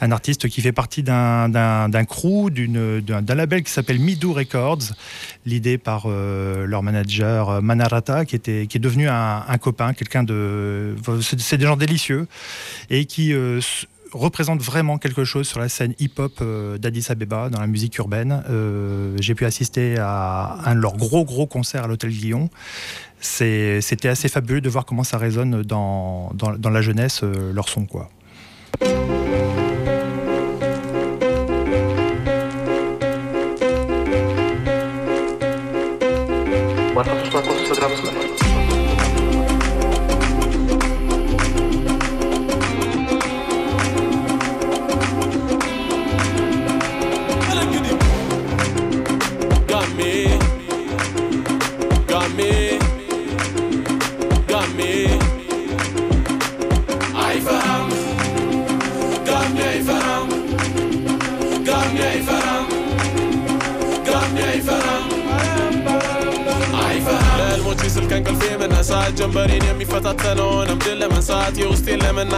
Un 0.00 0.12
artiste 0.12 0.48
qui 0.48 0.60
fait 0.60 0.72
partie 0.72 1.02
d'un 1.02 1.48
d'un 1.48 1.88
d'un 1.88 2.04
crew, 2.04 2.50
d'une- 2.50 3.00
d'un 3.00 3.22
d'un 3.22 3.34
label 3.34 3.62
qui 3.62 3.72
s'appelle 3.72 3.98
Midou 3.98 4.32
Records, 4.32 4.92
l'idée 5.46 5.78
par 5.78 6.06
leur 6.08 6.82
manager 6.82 7.62
Manarata, 7.62 8.24
qui, 8.24 8.36
était, 8.36 8.66
qui 8.68 8.76
est 8.78 8.80
devenu 8.80 9.08
un, 9.08 9.44
un 9.46 9.58
copain, 9.58 9.92
quelqu'un 9.94 10.22
de... 10.22 10.94
C'est 11.22 11.38
c'est 11.40 11.58
des 11.58 11.66
gens 11.66 11.76
délicieux 11.76 12.26
et 12.90 13.04
qui 13.06 13.32
euh, 13.32 13.60
représente 14.14 14.62
vraiment 14.62 14.98
quelque 14.98 15.24
chose 15.24 15.46
sur 15.46 15.60
la 15.60 15.68
scène 15.68 15.94
hip-hop 15.98 16.38
euh, 16.40 16.78
d'Addis 16.78 17.06
Abeba, 17.10 17.50
dans 17.50 17.60
la 17.60 17.66
musique 17.66 17.98
urbaine. 17.98 18.42
Euh, 18.48 19.16
J'ai 19.20 19.34
pu 19.34 19.44
assister 19.44 19.96
à 19.98 20.58
un 20.64 20.74
de 20.74 20.80
leurs 20.80 20.96
gros, 20.96 21.24
gros 21.24 21.46
concerts 21.46 21.84
à 21.84 21.86
l'Hôtel 21.86 22.10
Guillon. 22.10 22.48
C'était 23.20 24.08
assez 24.08 24.28
fabuleux 24.28 24.60
de 24.60 24.68
voir 24.68 24.84
comment 24.84 25.04
ça 25.04 25.18
résonne 25.18 25.62
dans, 25.62 26.30
dans, 26.34 26.52
dans 26.56 26.70
la 26.70 26.82
jeunesse, 26.82 27.20
euh, 27.22 27.52
leur 27.52 27.68
son. 27.68 27.86
Quoi. 27.86 28.10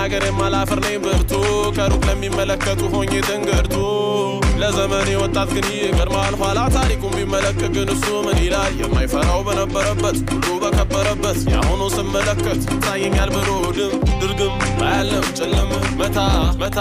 ለመናገር 0.09 0.25
የማላፍር 0.27 0.79
ነኝ 0.85 0.97
ብርቱ። 1.05 1.31
ከሩቅ 1.77 2.03
ለሚመለከቱ 2.09 2.81
ሆኜ 2.93 3.13
ትንግርቱ 3.29 3.75
ለዘመኔ 4.61 5.09
ወጣት 5.23 5.49
ግን 5.57 5.67
ይገርማል 5.73 6.35
ኋላ 6.41 6.59
ታሪኩን 6.77 7.15
ቢመለከት 7.17 7.71
ግን 7.77 7.89
እሱ 7.95 8.07
ምን 8.27 8.39
ይላል? 8.45 8.73
የማይፈራው 8.83 9.41
በነበረበት 9.49 10.19
ሁሉ 10.29 10.47
በከበረበት 10.63 11.39
የአሁኑ 11.51 11.83
ስመለከት 11.97 12.61
ይታየኛል 12.69 13.33
ብሎ 13.37 13.49
ድም 13.79 13.93
ድርግም 14.23 14.55
ባያለም 14.79 15.27
ጨለም 15.41 15.73
መታ 16.01 16.19
መታ 16.63 16.79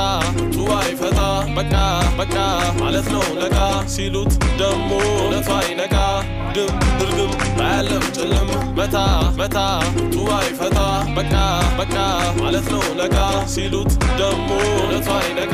ቱ 0.54 0.70
አይፈታ 0.78 1.20
በቃ 1.58 1.74
በቃ 2.20 2.38
ማለት 2.82 3.10
ነው 3.16 3.26
ነቃ 3.44 3.58
ሲሉት 3.96 4.32
ደሞ 4.62 4.90
እውነቱ 5.12 5.50
አይነቃ 5.60 5.96
ድም 6.56 6.70
ድርግም 7.00 7.32
ባያለም 7.58 8.04
ጨለም 8.18 8.50
መታ 8.78 8.98
መታ 9.40 9.58
ቱ 10.14 10.28
አይፈታ 10.38 10.80
በቃ 11.18 11.34
በቃ 11.80 11.96
ማለት 12.40 12.68
ነው 12.74 12.84
ነቃ 13.02 13.18
ሲሉት 13.54 13.92
ደሞ 14.20 14.48
እውነቱ 14.70 15.08
አይነቃ። 15.18 15.54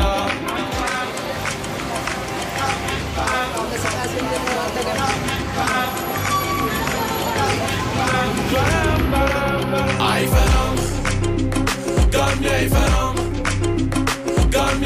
አይፈራም 10.07 10.77
ጋሚ 12.13 12.43
አይፈራም 12.53 13.17
ጋሚ 14.55 14.83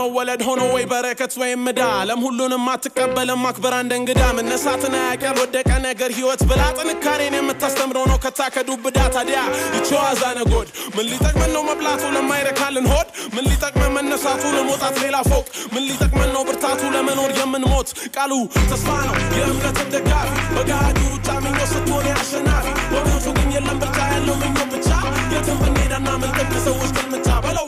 መወለድ 0.00 0.42
ሆኖ 0.46 0.60
ወይ 0.74 0.84
በረከት 0.90 1.32
ወይም 1.40 1.60
ምዳ 1.66 1.80
ዓለም 1.96 2.20
ሁሉንም 2.26 2.64
አትቀበልም 2.72 3.42
አክብራ 3.48 3.74
እንደ 3.84 3.92
እንግዳ። 4.00 4.20
መነሳትን 4.38 4.94
አያውቅ 4.98 5.22
ያልወደቀ 5.26 5.70
ነገር 5.86 6.10
ህይወት 6.18 6.42
ብላ። 6.50 6.62
ጥንካሬን 6.78 7.34
የምታስተምረው 7.38 8.04
ነው 8.10 8.18
ከታከዱ 8.24 8.68
ብዳ 8.84 8.98
ታዲያ። 9.16 9.40
ይቸዋዛ 9.76 10.22
ነጎድ 10.38 10.68
ምን 10.96 11.06
ሊጠቅመን 11.10 11.50
ነው 11.56 11.62
መብላቱ? 11.70 12.02
ለማይረካልን 12.16 12.86
ሆድ 12.92 13.08
ምን 13.34 13.44
ሊጠቅመን 13.50 13.92
መነሳቱ? 13.96 14.42
ለመውጣት 14.56 14.96
ሌላ 15.04 15.16
ፎቅ 15.30 15.44
ምን 15.74 15.82
ሊጠቅመን 15.88 16.30
ነው 16.36 16.44
ብርታቱ? 16.48 16.82
ለመኖር 16.96 17.32
የምንሞት 17.40 17.88
ቃሉ 18.16 18.32
ተስፋ 18.64 18.88
ነው። 19.08 19.16
የእምነትም 19.38 19.90
ደጋፊ 19.96 20.28
በገሃዱ 20.56 20.98
ሩጫ 21.12 21.28
ምኞት 21.44 21.68
ስትሆን 21.74 22.08
አሸናፊ። 22.14 22.66
በሞቱ 22.92 23.26
ግን 23.38 23.50
የለም 23.56 23.78
ብቻ 23.84 23.98
ያለው 24.12 24.36
ምኞት 24.42 24.68
ብቻ። 24.74 24.90
የትም 25.34 25.58
ብንሄዳና 25.62 26.08
ምንጥቅ 26.22 26.52
ሰዎች 26.66 26.90
ግልምጫ 26.96 27.28
በለዋ 27.44 27.66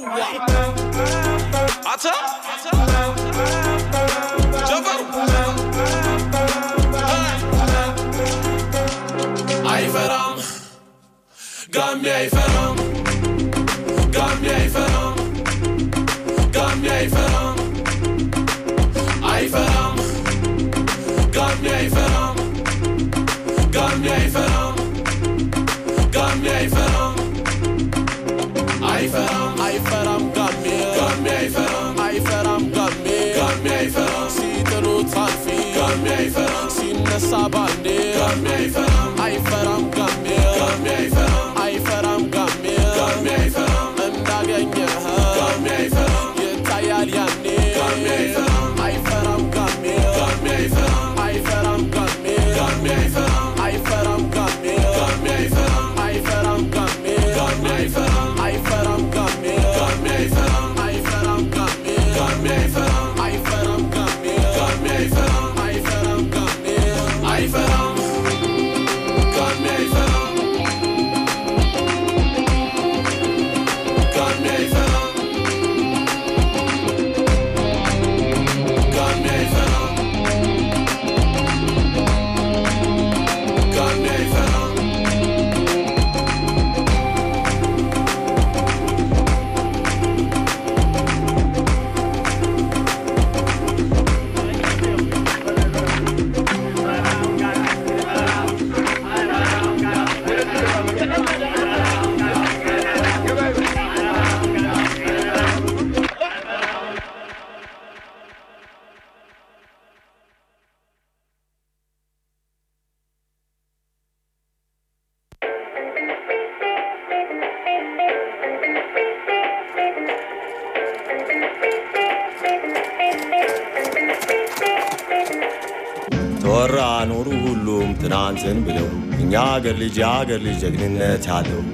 What's 2.05 2.19
up? 2.19 2.45
What's 2.45 2.67
up? 2.67 2.83
Gam 11.71 12.01
jij 12.03 12.29
verram. 12.29 12.77
Gam 14.11 14.43
jij 14.43 14.71
verram. 14.71 15.15
Gam 16.51 16.83
jij 16.83 17.09
verram. 17.09 17.57
Ay. 19.23 19.49
Gam 21.31 21.63
jij. 21.63 21.89
Gam. 21.91 22.37
Gam 29.13 29.62
الصبر 37.17 37.67
ندير 37.81 38.15
كمل 38.15 38.65
يفهم 38.65 39.21
عيفرم 39.21 39.91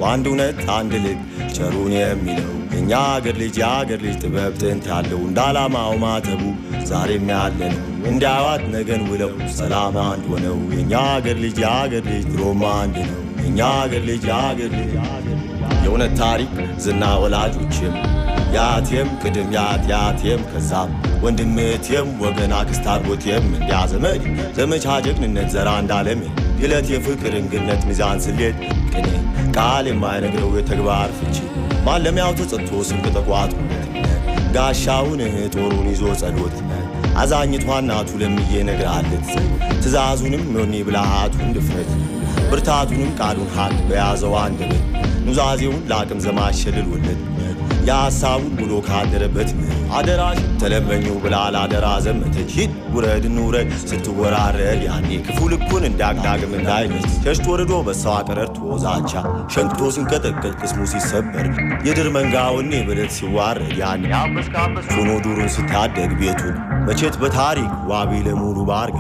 አንድ 0.07 0.27
እውነት 0.31 0.59
አንድ 0.75 0.93
ልብ 1.05 1.21
ቸሩን 1.57 1.93
የሚለው 1.97 2.55
እኛ 2.79 2.91
አገር 3.13 3.37
ልጅ 3.41 3.57
የአገር 3.61 4.01
ልጅ 4.05 4.17
ጥበብ 4.23 4.53
ጥንት 4.61 4.85
ያለው 4.93 5.21
እንደ 5.29 5.39
ዓላማው 5.47 5.95
ማተቡ 6.03 6.43
ዛሬም 6.91 7.27
ያለ 7.33 7.61
ነው 7.73 7.85
ነገን 8.75 9.03
ውለው 9.11 9.33
ሰላም 9.57 9.97
አንድ 10.05 10.25
ሆነው 10.33 10.59
የእኛ 10.73 11.01
አገር 11.15 11.37
ልጅ 11.45 11.57
የአገር 11.65 12.05
ልጅ 12.11 12.25
ድሮም 12.33 12.63
አንድ 12.73 12.97
ነው። 13.09 13.19
እኛ 13.49 13.59
አገር 13.81 14.03
ልጅ 14.09 14.23
የአገር 14.31 14.71
ልጅ 14.79 14.93
የእውነት 15.83 16.13
ታሪክ 16.21 16.53
ዝና 16.85 17.05
ወላጆችም 17.23 17.95
ያቴም 18.55 19.09
ቅድም 19.23 19.49
ያት 19.57 19.83
ያቴም 19.93 20.43
ከዛም 20.51 20.91
ወንድምቴም 21.25 22.09
ወገን 22.23 22.53
አክስት 22.59 22.87
አጎቴም 22.93 23.47
እንዲያ 23.53 23.79
ዘመድ 23.93 24.23
ዘመቻ 24.59 24.97
ጀግንነት 25.07 25.49
ዘራ 25.55 25.71
እንዳለም 25.83 26.21
ግለት 26.61 26.87
የፍቅር 26.95 27.35
እንግነት 27.41 27.83
ሚዛን 27.89 28.21
ስሌት 28.25 28.59
ቃል 29.59 29.87
የማይነግረው 29.89 30.51
የተግባር 30.57 31.11
ፍቺ። 31.19 31.37
ማለሚያው 31.87 32.33
ተጸጥቶ 32.39 32.81
ስንቅ 32.89 33.07
ተቋጥሮለት 33.17 33.87
ጋሻውን 34.55 35.21
ጦሩን 35.55 35.87
ይዞ 35.91 36.03
ጸሎት 36.21 36.57
አዛኝቷ 37.21 37.67
እናቱ 37.83 38.11
ለምዬ 38.21 38.61
ነግራለት 38.69 39.27
ትእዛዙንም 39.75 40.45
ኖኒ 40.55 40.83
ብልሃቱን 40.87 41.51
ድፍረት። 41.57 41.91
ብርታቱንም 42.51 43.11
ቃሉን 43.21 43.51
ሀቅ 43.57 43.75
በያዘው 43.89 44.35
አንደበት። 44.43 44.85
ኑዛዜውን 45.27 45.83
ለአቅም 45.91 46.23
ዘማሸልሎለት 46.27 47.21
የሐሳቡን 47.89 48.53
ብሎ 48.59 48.73
ካደረበት 48.87 49.51
አደራሽ 49.99 50.39
ተለመኙ 50.61 51.07
ብላ 51.23 51.37
ላደራ 51.55 51.87
ዘመተች። 52.07 52.51
ሂድ 52.57 52.73
ውረድ 52.95 53.25
እንውረድ 53.29 53.71
ስትወራረድ 53.83 54.81
ያኔ 54.89 55.11
ክፉ 55.27 55.39
ልኩን 55.53 55.85
እንዳግዳግም 55.89 56.53
እንዳይነት 56.59 57.07
ሸሽቶ 57.25 57.47
ወርዶ 57.53 57.73
በሰዋ 57.89 58.17
ቀረርቶ 58.29 58.59
ዛቻ 58.85 59.13
ሸንክቶ 59.55 59.91
ሲንቀጠቀጥ 59.97 60.55
ቅስሙ 60.61 60.89
ሲሰበር 60.93 61.47
የድር 61.89 62.09
መንጋውኔ 62.17 62.73
በለት 62.89 63.13
ሲዋረድ 63.19 63.75
ያኔ 63.83 64.05
ሆኖ 64.93 65.11
ዱሩን 65.25 65.51
ሲታደግ 65.57 66.13
ቤቱን 66.21 66.57
መቼት 66.89 67.17
በታሪክ 67.23 67.73
ዋቢ 67.91 68.13
ለሙሉ 68.27 68.59
ባርገ 68.69 68.99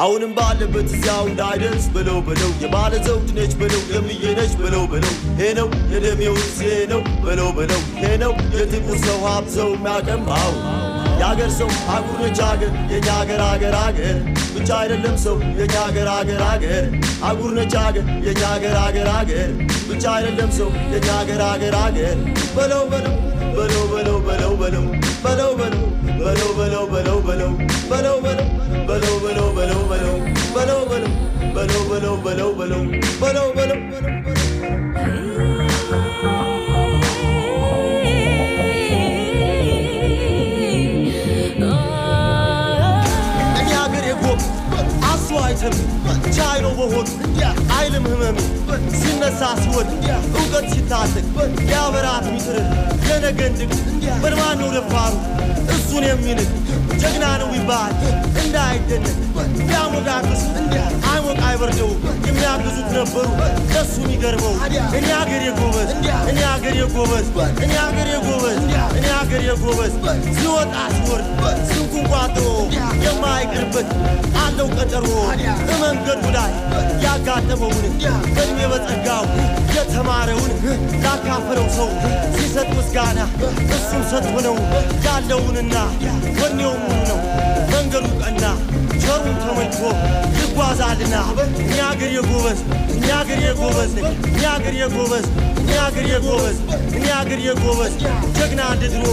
አሁንም 0.00 0.30
ባለበት 0.36 0.88
እዚያው 0.90 1.24
እንዳይደርስ 1.30 1.86
በለው 1.94 2.18
በለው 2.26 2.50
የባለ 2.62 2.92
ዘውድ 3.06 3.30
ነች 3.38 3.52
በለው 3.60 3.82
የምዬ 3.92 4.22
ነች 4.38 4.52
በለው 4.60 4.84
ይሄ 5.32 5.48
ነው 5.58 5.68
የደሜው 5.92 6.36
ዜ 6.52 6.62
ነው 6.92 7.02
በለው 7.24 7.50
በለው 7.58 7.82
ይሄ 7.96 8.12
ነው 8.22 8.32
የጥቁር 8.54 8.98
ሰው 9.06 9.18
ሀብት 9.26 9.50
ሰው 9.56 9.68
የሚያቀማው 9.74 10.52
የአገር 11.20 11.50
ሰው 11.58 11.70
አጉር 11.94 12.18
ነች 12.22 12.38
አገር 12.46 12.72
የኛ 12.92 13.08
አገር 13.18 13.42
አገር 13.48 13.74
አገር 13.80 14.16
ብቻ 14.54 14.68
አይደለም 14.78 15.16
ሰው 15.24 15.36
የኛ 15.58 15.74
አገር 15.84 16.08
አገር 16.14 16.40
አገር። 16.48 16.84
አጉር 17.28 17.50
ነች 17.58 17.74
አገር 17.82 18.06
የኛ 18.26 18.42
አገር 18.54 18.76
አገር 18.84 19.08
አገር 19.16 19.50
ብቻ 19.90 20.04
አይደለም 20.16 20.50
ሰው 20.58 20.70
የኛ 20.92 21.08
አገር 21.18 21.42
አገር። 21.48 21.76
አገር 21.82 22.16
በለው 22.56 22.84
በለው 22.92 23.16
በለው 23.58 23.84
በለው 23.90 24.18
በለው 24.22 24.54
በለው 24.56 24.86
በለው 25.24 25.52
በለው 26.20 26.52
በለው 26.52 26.86
በለው 26.90 27.18
በለው 27.26 27.52
በለው 27.90 28.16
በለው 28.24 28.46
በለው 28.90 29.16
በለው 29.24 29.48
በለው 29.56 29.80
በለው 29.84 30.14
በለው 30.54 30.80
በለው 30.86 31.10
በለው 31.54 31.76
በለው 31.86 32.16
በለው 32.20 32.50
በለው 32.58 32.88
በለው 33.20 33.48
በለው 33.56 33.78
ቻይ 46.36 46.58
ነው 46.64 46.72
በሆዱ 46.78 47.08
አይልም 47.74 48.04
ህመም 48.10 48.36
ሲነሳ 48.98 49.40
ሲወድ 49.60 49.88
እውቀት 50.32 50.66
ሲታጠቅ 50.72 51.24
የአበራት 51.70 52.26
ሚስር 52.32 52.56
የነገን 53.08 53.54
ድግ 53.60 53.72
በርማን 54.22 54.58
ነው 54.62 54.70
ደፋሩ 54.76 55.14
እሱን 55.74 56.04
የሚንቅ 56.08 56.48
ጀግና 57.01 57.25
ነው 57.41 57.49
ይባል 57.57 57.93
እንዳይደነቅ 58.41 59.17
ቢያሞጋግስ 59.59 60.43
አይሞቅ 61.30 61.42
አይበርደው። 61.48 61.90
የሚያግዙት 62.28 62.88
ነበሩ 62.96 63.26
ለሱ 63.72 63.92
የሚገርመው። 64.02 64.54
እኔ 64.96 65.06
ሀገር 65.12 65.42
የጎበዝ 65.46 65.90
እኔ 66.30 66.38
ሀገር 66.44 66.74
የጎበዝ 66.80 67.26
እኔ 67.64 67.72
ሀገር 67.78 68.08
የጎበዝ 68.12 68.56
እኔ 68.94 69.06
ሀገር 69.12 69.42
የጎበዝ 69.48 69.92
ሲወጣ 70.38 70.74
ሲወርድ 70.96 71.28
ስንኩን 71.70 72.06
ቋጥሮ 72.12 72.46
የማይቀርበት 73.04 73.88
አለው 74.42 74.68
ቀጠሮ። 74.76 75.06
በመንገዱ 75.68 76.24
ላይ 76.36 76.50
ያጋጠመውን 77.04 77.84
በእድሜ 78.34 78.60
በጸጋው 78.72 79.24
የተማረውን 79.76 80.50
ላካፈለው 81.04 81.68
ሰው 81.78 81.88
ሲሰጥ 82.36 82.68
ምስጋና 82.76 83.20
እሱም 83.76 84.02
ሰጥቶ 84.10 84.34
ነው 84.48 84.56
ያለውንና 85.06 85.76
ወኔው 86.40 86.74
ሙሉ 86.82 87.00
ነው። 87.10 87.20
መንገዱ 87.72 88.06
ቀና 88.22 88.44
ሰውን 89.02 89.36
ተመልሶ 89.42 89.80
ትጓዛልና 90.36 91.14
እኛ 91.62 91.76
አገሬ 91.88 92.14
ጎበዝ 92.28 92.60
እኛ 92.94 93.08
አገሬ 93.18 93.42
ጎበዝ 93.60 93.92
እኛ 94.30 94.42
አገሬ 94.52 94.76
ጎበዝ 94.94 95.26
እኛ 95.60 95.72
አገሬ 95.86 96.08
ጎበዝ 96.26 96.58
እኛ 96.96 97.06
አገሬ 97.20 97.42
ጎበዝ 97.62 97.94
ጀግና 98.36 98.60
እንደ 98.74 98.84
ድሮ 98.94 99.06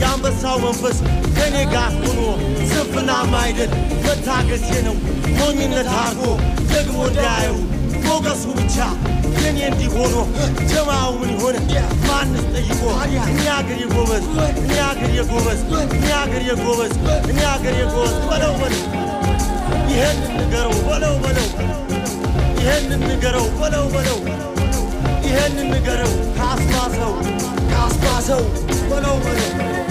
የአንበሳው 0.00 0.56
መንፈስ 0.64 0.98
ከኔ 1.36 1.56
ጋር 1.74 1.92
ሆኖ 2.00 2.20
ስንፍና 2.70 3.10
ማይደል 3.32 3.72
መታገሴ 4.06 4.68
ነው 4.86 4.96
ሞኝነት 5.38 5.90
አርጎ 6.02 6.22
ደግሞ 6.72 6.96
እንዳያዩ 7.08 7.52
ሞገሱ 8.06 8.44
ብቻ 8.58 8.76
ግን 9.36 9.56
እንዲህ 9.68 9.88
ሆኖ 9.96 10.16
ጀማው 10.70 11.12
ምን 11.20 11.32
ሆነ 11.42 11.56
ማንስ 12.08 12.44
ጠይቆ 12.54 12.82
እኛ 13.06 13.46
አገሬ 13.56 13.80
ጎበዝ 13.94 14.26
እኛ 14.62 14.76
አገሬ 14.90 15.16
ጎበዝ 15.32 15.62
እኛ 15.96 16.10
አገሬ 16.22 16.46
ጎበዝ 16.62 16.94
እኛ 17.30 17.40
አገሬ 17.54 17.76
ጎበዝ 17.92 18.14
በለው 18.30 18.54
በለው 18.60 19.03
ይሄን 19.90 20.18
ንገረው 20.36 20.74
በለው 20.88 21.14
በለው 21.24 21.48
ይሄን 22.58 22.90
ንገረው 23.04 23.48
በለው 23.60 23.86
በለው 23.94 24.20
ይሄን 25.26 25.56
ንገረው 25.72 26.12
ካስማሰው 26.38 27.14
በለው 28.90 29.16
በለው 29.24 29.50
በለው 29.56 29.83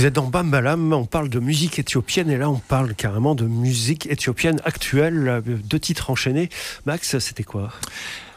Vous 0.00 0.06
êtes 0.06 0.14
dans 0.14 0.28
Bambalam, 0.28 0.94
on 0.94 1.04
parle 1.04 1.28
de 1.28 1.40
musique 1.40 1.78
éthiopienne 1.78 2.30
et 2.30 2.38
là 2.38 2.48
on 2.48 2.56
parle 2.56 2.94
carrément 2.94 3.34
de 3.34 3.44
musique 3.44 4.06
éthiopienne 4.06 4.58
actuelle, 4.64 5.42
deux 5.44 5.78
titres 5.78 6.08
enchaînés. 6.08 6.48
Max, 6.86 7.18
c'était 7.18 7.42
quoi? 7.42 7.70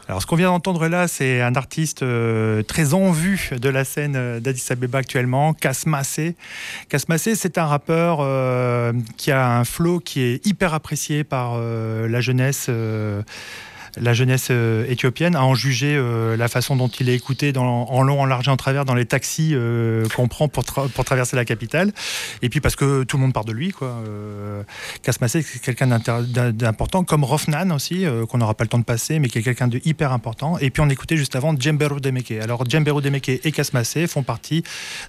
Alors, 0.06 0.20
ce 0.20 0.26
qu'on 0.26 0.36
vient 0.36 0.48
d'entendre 0.48 0.88
là, 0.88 1.08
c'est 1.08 1.40
un 1.40 1.54
artiste 1.54 2.02
euh, 2.02 2.62
très 2.62 2.92
en 2.92 3.12
vue 3.12 3.48
de 3.58 3.70
la 3.70 3.84
scène 3.84 4.40
d'Addis 4.40 4.66
Abeba 4.68 4.98
actuellement, 4.98 5.54
Kasmassé. 5.54 6.36
Kasmassé, 6.90 7.34
c'est 7.34 7.56
un 7.56 7.64
rappeur 7.64 8.18
euh, 8.20 8.92
qui 9.16 9.32
a 9.32 9.56
un 9.56 9.64
flow 9.64 10.00
qui 10.00 10.20
est 10.20 10.46
hyper 10.46 10.74
apprécié 10.74 11.24
par 11.24 11.54
euh, 11.56 12.06
la 12.08 12.20
jeunesse. 12.20 12.68
La 14.00 14.12
jeunesse 14.12 14.48
euh, 14.50 14.84
éthiopienne, 14.88 15.36
à 15.36 15.44
en 15.44 15.54
juger 15.54 15.94
euh, 15.96 16.36
la 16.36 16.48
façon 16.48 16.76
dont 16.76 16.88
il 16.88 17.08
est 17.08 17.14
écouté 17.14 17.52
en 17.56 18.02
long, 18.02 18.20
en 18.20 18.26
large 18.26 18.48
et 18.48 18.50
en 18.50 18.56
travers 18.56 18.84
dans 18.84 18.94
les 18.94 19.04
taxis 19.06 19.50
euh, 19.52 20.06
qu'on 20.14 20.28
prend 20.28 20.48
pour, 20.48 20.64
tra- 20.64 20.88
pour 20.88 21.04
traverser 21.04 21.36
la 21.36 21.44
capitale. 21.44 21.92
Et 22.42 22.48
puis 22.48 22.60
parce 22.60 22.76
que 22.76 23.04
tout 23.04 23.16
le 23.16 23.22
monde 23.22 23.32
parle 23.32 23.46
de 23.46 23.52
lui. 23.52 23.70
Quoi. 23.70 24.02
Kasmassé, 25.02 25.42
c'est 25.42 25.60
quelqu'un 25.60 25.86
d'important, 25.86 27.04
comme 27.04 27.24
Rofnan 27.24 27.70
aussi, 27.70 28.04
qu'on 28.28 28.38
n'aura 28.38 28.54
pas 28.54 28.64
le 28.64 28.68
temps 28.68 28.78
de 28.78 28.84
passer, 28.84 29.18
mais 29.18 29.28
qui 29.28 29.38
est 29.38 29.42
quelqu'un 29.42 29.68
de 29.68 29.80
hyper 29.84 30.12
important. 30.12 30.58
Et 30.58 30.70
puis 30.70 30.82
on 30.82 30.88
écoutait 30.88 31.16
juste 31.16 31.36
avant 31.36 31.54
Djemberu 31.58 32.00
Demeke. 32.00 32.32
Alors 32.42 32.68
Djemberu 32.68 33.02
Demeke 33.02 33.28
et 33.28 33.52
Kasmassé 33.52 34.06
font 34.06 34.22
partie 34.22 34.62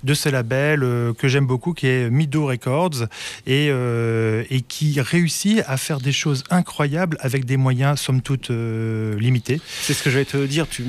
de 0.04 0.14
ce 0.14 0.30
label 0.30 0.82
que 1.18 1.28
j'aime 1.28 1.48
beaucoup, 1.48 1.74
qui 1.74 1.88
est 1.88 2.10
Mido 2.10 2.46
Records, 2.48 3.08
et, 3.48 3.68
et 3.68 4.62
qui 4.62 5.02
réussit 5.02 5.64
à 5.68 5.78
faire 5.78 6.00
des 6.00 6.12
choses 6.12 6.44
incroyables 6.50 7.18
avec 7.20 7.46
des 7.46 7.58
moyens, 7.58 8.00
somme 8.00 8.22
toute, 8.22 8.52
euh, 8.76 9.18
limitée. 9.20 9.60
C'est 9.82 9.94
ce 9.94 10.04
que 10.04 10.10
j'allais 10.10 10.26
te 10.26 10.46
dire. 10.46 10.68
Tu, 10.68 10.84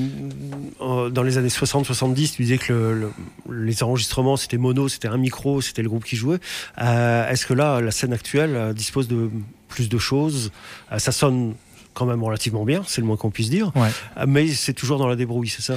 euh, 0.81 1.09
dans 1.11 1.23
les 1.23 1.39
années 1.39 1.49
60-70, 1.49 2.33
tu 2.35 2.43
disais 2.43 2.59
que 2.59 2.73
le- 2.73 3.13
le- 3.49 3.65
les 3.65 3.83
enregistrements, 3.83 4.37
c'était 4.37 4.59
mono, 4.59 4.89
c'était 4.89 5.09
un 5.09 5.17
micro, 5.19 5.61
c'était 5.61 5.83
le 5.83 5.89
groupe 5.89 6.05
qui 6.05 6.17
jouait. 6.17 6.39
Euh, 6.83 7.29
Est-ce 7.31 7.47
que 7.47 7.55
là, 7.55 7.81
la 7.81 7.91
scène 7.91 8.13
actuelle 8.13 8.73
dispose 8.75 9.09
de 9.09 9.31
plus 9.69 9.89
de 9.89 9.99
choses? 9.99 10.51
Ça 10.99 11.13
sonne 11.13 11.55
quand 11.95 12.07
même 12.07 12.23
relativement 12.23 12.65
bien, 12.65 12.83
c'est 12.87 13.01
le 13.01 13.07
moins 13.07 13.17
qu'on 13.17 13.31
puisse 13.31 13.49
dire. 13.51 13.73
Ouais. 13.75 13.89
Mais 14.27 14.49
c'est 14.49 14.75
toujours 14.75 14.99
dans 14.99 15.09
la 15.09 15.17
débrouille, 15.17 15.49
c'est 15.49 15.63
ça? 15.63 15.77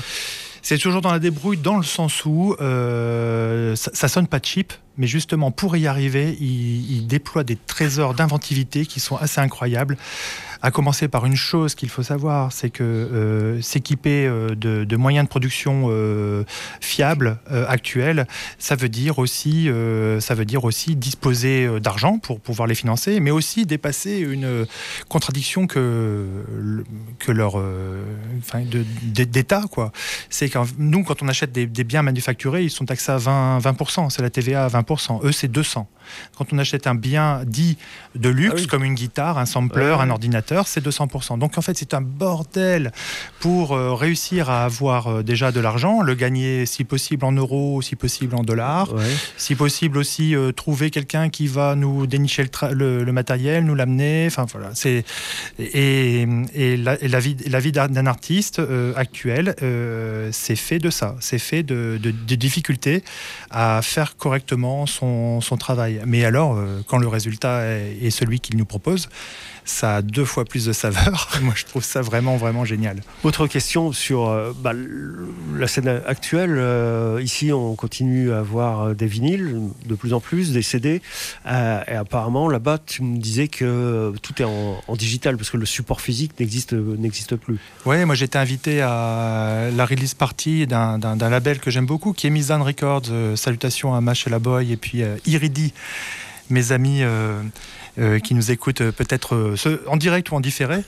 C'est 0.61 0.77
toujours 0.77 1.01
dans 1.01 1.13
la 1.13 1.19
débrouille, 1.19 1.55
dans 1.55 1.77
le 1.77 1.83
sens 1.83 2.25
où 2.25 2.53
euh, 2.59 3.75
ça, 3.77 3.91
ça 3.93 4.09
sonne 4.09 4.27
pas 4.27 4.39
cheap, 4.43 4.73
mais 4.97 5.07
justement 5.07 5.51
pour 5.51 5.77
y 5.77 5.87
arriver, 5.87 6.35
il, 6.41 6.91
il 6.97 7.07
déploie 7.07 7.45
des 7.45 7.55
trésors 7.55 8.13
d'inventivité 8.13 8.85
qui 8.85 8.99
sont 8.99 9.15
assez 9.15 9.39
incroyables. 9.39 9.95
À 10.61 10.71
commencer 10.71 11.07
par 11.07 11.25
une 11.25 11.37
chose 11.37 11.73
qu'il 11.73 11.89
faut 11.89 12.03
savoir, 12.03 12.51
c'est 12.51 12.69
que 12.69 12.83
euh, 12.83 13.61
s'équiper 13.61 14.27
euh, 14.27 14.55
de, 14.55 14.95
moyens 14.97 15.25
de 15.25 15.29
production 15.29 15.87
euh, 15.89 16.43
fiables 16.81 17.39
actuels, 17.49 18.27
ça 18.57 18.75
veut 18.75 18.89
dire 18.89 19.19
aussi, 19.19 19.69
ça 20.19 20.35
veut 20.35 20.45
dire 20.45 20.63
aussi 20.65 20.95
disposer 20.95 21.79
d'argent 21.79 22.19
pour 22.19 22.39
pouvoir 22.39 22.67
les 22.67 22.75
financer, 22.75 23.19
mais 23.19 23.31
aussi 23.31 23.65
dépasser 23.65 24.19
une 24.19 24.65
contradiction 25.07 25.67
que 25.67 26.25
que 27.19 27.31
leur, 27.31 27.55
enfin, 28.37 28.63
d'État 29.03 29.63
quoi 29.71 29.91
c'est 30.29 30.49
que 30.49 30.59
nous, 30.77 31.03
quand 31.03 31.21
on 31.21 31.27
achète 31.27 31.51
des, 31.51 31.65
des 31.65 31.83
biens 31.83 32.01
manufacturés, 32.01 32.63
ils 32.63 32.69
sont 32.69 32.85
taxés 32.85 33.11
à 33.11 33.17
20, 33.17 33.59
20%, 33.59 34.09
c'est 34.09 34.21
la 34.21 34.29
TVA 34.29 34.65
à 34.65 34.69
20%. 34.69 35.25
Eux, 35.25 35.31
c'est 35.31 35.47
200. 35.47 35.87
Quand 36.37 36.51
on 36.53 36.57
achète 36.57 36.87
un 36.87 36.95
bien 36.95 37.41
dit 37.45 37.77
de 38.15 38.29
luxe, 38.29 38.53
Ah 38.57 38.61
oui. 38.61 38.67
comme 38.67 38.83
une 38.83 38.95
guitare, 38.95 39.37
un 39.37 39.45
sampler, 39.45 39.85
Ouais, 39.85 39.91
un 39.93 40.09
ordinateur, 40.09 40.67
c'est 40.67 40.83
200%. 40.85 41.37
Donc 41.37 41.57
en 41.57 41.61
fait, 41.61 41.77
c'est 41.77 41.93
un 41.93 42.01
bordel 42.01 42.91
pour 43.39 43.73
euh, 43.73 43.93
réussir 43.93 44.49
à 44.49 44.65
avoir 44.65 45.07
euh, 45.07 45.23
déjà 45.23 45.51
de 45.51 45.59
l'argent, 45.59 46.01
le 46.01 46.13
gagner 46.15 46.65
si 46.65 46.83
possible 46.83 47.25
en 47.25 47.31
euros, 47.31 47.81
si 47.81 47.95
possible 47.95 48.35
en 48.35 48.43
dollars, 48.43 48.93
Ouais. 48.93 49.03
si 49.37 49.55
possible 49.55 49.97
aussi 49.97 50.35
euh, 50.35 50.51
trouver 50.51 50.89
quelqu'un 50.89 51.29
qui 51.29 51.47
va 51.47 51.75
nous 51.75 52.07
dénicher 52.07 52.43
le, 52.43 52.49
tra- 52.49 52.71
le- 52.71 53.03
le 53.03 53.11
matériel, 53.11 53.65
nous 53.65 53.75
l'amener. 53.75 54.25
Enfin 54.27 54.45
voilà, 54.51 54.71
c'est 54.73 55.03
et, 55.59 56.27
et 56.53 56.77
la, 56.77 57.01
et 57.03 57.07
la 57.07 57.19
vie, 57.19 57.35
la 57.47 57.59
vie 57.59 57.71
d'un 57.71 58.05
artiste 58.05 58.61
actuel, 58.95 59.55
c'est 60.31 60.55
fait 60.55 60.79
de 60.79 60.89
ça, 60.89 61.15
c'est 61.19 61.39
fait 61.39 61.63
de, 61.63 61.99
de- 62.01 62.11
de 62.11 62.35
difficultés 62.35 63.03
à 63.49 63.81
faire 63.81 64.15
correctement 64.17 64.85
son, 64.85 65.41
son 65.41 65.57
travail. 65.57 65.98
Mais 66.05 66.25
alors, 66.25 66.55
euh, 66.55 66.81
quand 66.87 66.97
le 66.97 67.07
résultat 67.07 67.65
est, 67.65 67.97
est 68.01 68.09
celui 68.09 68.39
qu'il 68.39 68.57
nous 68.57 68.65
propose, 68.65 69.09
ça 69.65 69.97
a 69.97 70.01
deux 70.01 70.25
fois 70.25 70.45
plus 70.45 70.65
de 70.65 70.73
saveur. 70.73 71.29
Moi, 71.41 71.53
je 71.55 71.65
trouve 71.65 71.83
ça 71.83 72.01
vraiment 72.01 72.37
vraiment 72.37 72.65
génial. 72.65 73.01
Autre 73.23 73.47
question 73.47 73.91
sur 73.91 74.27
euh, 74.27 74.51
bah, 74.59 74.73
la 75.55 75.67
scène 75.67 76.01
actuelle. 76.07 76.55
euh, 76.57 77.19
ici, 77.23 77.51
on 77.53 77.75
continue 77.75 78.31
à 78.31 78.39
avoir 78.39 78.81
euh, 78.81 78.93
des 78.93 79.05
vinyles 79.07 79.59
de 79.85 79.95
plus 79.95 80.13
en 80.13 80.19
plus, 80.19 80.51
des 80.51 80.61
CD. 80.61 81.01
euh, 81.47 81.81
et 81.87 81.93
apparemment, 81.95 82.49
là-bas, 82.49 82.77
tu 82.85 83.03
me 83.03 83.17
disais 83.17 83.47
que 83.47 84.13
tout 84.21 84.41
est 84.41 84.45
en, 84.45 84.81
en 84.87 84.95
digital 84.95 85.37
parce 85.37 85.49
que 85.49 85.57
le 85.57 85.65
support 85.65 86.01
physique 86.01 86.39
n'existe 86.39 86.73
n'existe 86.73 87.35
plus. 87.35 87.57
Ouais, 87.85 88.05
moi 88.05 88.15
j'étais 88.15 88.37
invité 88.37 88.81
à 88.81 89.69
la 89.75 89.85
release 89.85 90.13
party 90.13 90.67
d'un- 90.67 90.97
label 91.29 91.59
que 91.59 91.69
j'aime 91.71 91.85
beaucoup, 91.85 92.13
qui 92.13 92.27
est 92.27 92.29
Mizan 92.29 92.63
Records. 92.63 93.03
Euh, 93.11 93.35
salutations 93.35 93.93
à 93.93 94.01
Mash 94.01 94.25
et 94.27 94.29
la 94.29 94.39
Boy 94.39 94.71
et 94.71 94.77
puis 94.77 95.01
Iridi, 95.25 95.73
mes 96.49 96.71
amis 96.71 97.01
euh, 97.99 98.19
qui 98.19 98.33
nous 98.33 98.51
écoutent 98.51 98.81
euh, 98.81 98.91
peut-être 98.91 99.35
euh, 99.35 99.83
en 99.87 99.97
direct 99.97 100.31
ou 100.31 100.35
en 100.35 100.39
différé. 100.39 100.83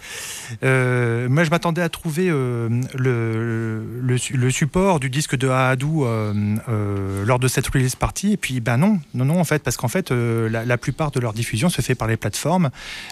Euh, 0.63 1.27
moi 1.29 1.43
je 1.43 1.49
m'attendais 1.49 1.81
à 1.81 1.89
trouver 1.89 2.29
euh, 2.29 2.67
le, 2.95 3.83
le, 4.01 4.17
su- 4.17 4.35
le 4.37 4.51
support 4.51 4.99
du 4.99 5.09
disque 5.09 5.35
de 5.37 5.47
Ahadou 5.49 6.05
lors 7.25 7.39
de 7.39 7.47
cette 7.47 7.67
release 7.67 7.95
party. 7.95 8.33
Et 8.33 8.37
puis 8.37 8.59
ben 8.59 8.77
non, 8.77 8.99
non, 9.13 9.25
non 9.25 9.39
en 9.39 9.43
fait, 9.43 9.63
parce 9.63 9.77
qu'en 9.77 9.87
fait 9.87 10.11
la, 10.11 10.65
la 10.65 10.77
plupart 10.77 11.11
de 11.11 11.19
leur 11.19 11.33
diffusion 11.33 11.69
se 11.69 11.81
fait 11.81 11.95
par 11.95 12.07
les 12.07 12.17
plateformes. 12.17 12.69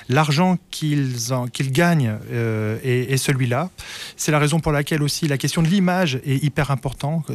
L'argent 0.09 0.57
qu'ils 0.71 1.13
qu'ils 1.53 1.71
gagnent 1.71 2.15
est, 2.31 3.11
est 3.13 3.17
celui-là. 3.17 3.69
C'est 4.17 4.31
la 4.31 4.39
raison 4.39 4.59
pour 4.59 4.71
laquelle 4.71 5.01
aussi 5.03 5.27
la 5.27 5.37
question 5.37 5.61
de 5.61 5.67
l'image 5.67 6.19
est 6.25 6.43
hyper 6.43 6.71
importante. 6.71 7.31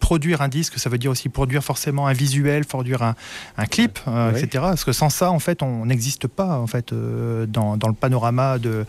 Produire 0.00 0.42
un 0.42 0.48
disque, 0.48 0.78
ça 0.78 0.88
veut 0.90 0.98
dire 0.98 1.10
aussi 1.10 1.28
produire 1.28 1.62
forcément 1.64 2.06
un 2.06 2.12
visuel, 2.12 2.64
produire 2.64 3.02
un, 3.02 3.14
un 3.56 3.66
clip, 3.66 3.98
etc. 4.30 4.48
Parce 4.54 4.84
que 4.84 4.92
sans 4.92 5.10
ça, 5.10 5.30
en 5.30 5.38
fait, 5.38 5.62
on 5.62 5.86
n'existe 5.86 6.01
pas 6.26 6.58
en 6.58 6.66
fait 6.66 6.92
euh, 6.92 7.46
dans, 7.46 7.76
dans 7.76 7.88
le 7.88 7.94
panorama 7.94 8.58
de 8.58 8.84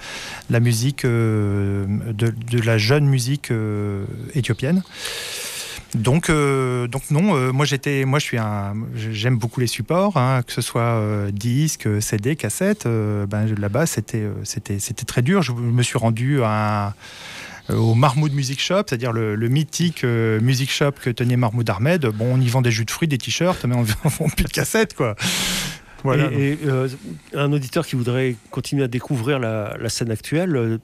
la 0.50 0.60
musique, 0.60 1.06
euh, 1.06 1.86
de, 2.12 2.30
de 2.30 2.60
la 2.62 2.78
jeune 2.78 3.06
musique 3.06 3.52
euh, 3.52 4.06
éthiopienne. 4.34 4.84
Donc, 5.96 6.32
donc 6.32 7.12
non, 7.12 7.54
moi 7.54 7.68
j'étais, 7.68 8.04
moi 8.04 8.18
je 8.18 8.26
suis 8.26 8.40
un, 8.40 8.74
j'aime 8.96 9.38
beaucoup 9.38 9.60
les 9.60 9.68
supports, 9.68 10.18
hein, 10.18 10.42
que 10.42 10.52
ce 10.52 10.62
soit 10.62 10.82
euh, 10.82 11.30
disque, 11.30 11.88
CD, 12.02 12.36
cassette. 12.36 12.88
ben, 12.88 13.46
là-bas, 13.56 13.86
c'était, 13.86 14.28
c'était, 14.44 14.80
c'était 14.80 15.06
très 15.06 15.22
dur. 15.22 15.44
Je 15.44 15.52
me 15.52 15.84
suis 15.84 16.00
rendu 16.00 16.42
à 16.42 16.96
au 17.70 17.94
Marmoud 17.94 18.34
Music 18.34 18.60
Shop, 18.60 18.82
c'est-à-dire 18.88 19.14
le, 19.14 19.36
mythique 19.50 20.04
music 20.04 20.72
shop 20.72 20.94
que 21.00 21.12
tenait 21.12 21.38
Marmoud 21.38 21.70
Ahmed. 21.70 22.08
Bon, 22.08 22.34
on 22.34 22.42
y 22.42 22.48
vend 22.48 22.64
des 22.64 22.72
jus 22.72 22.86
de 22.86 22.92
fruits, 22.92 23.08
des 23.08 23.20
t-shirts, 23.20 23.64
mais 23.66 23.76
on 23.76 23.84
ne 23.84 23.86
vend 24.18 24.30
plus 24.30 24.46
de 24.46 24.52
cassettes, 24.52 24.96
quoi. 24.96 25.16
Voilà. 26.04 26.30
Et, 26.34 26.54
et, 26.54 26.58
euh, 26.66 26.88
un 27.34 27.52
auditeur 27.54 27.86
qui 27.86 27.96
voudrait 27.96 28.36
continuer 28.52 28.84
à 28.84 28.88
découvrir 28.88 29.40
la, 29.40 29.76
la 29.80 29.90
scène 29.90 30.12
actuelle. 30.12 30.56
euh, 30.56 30.78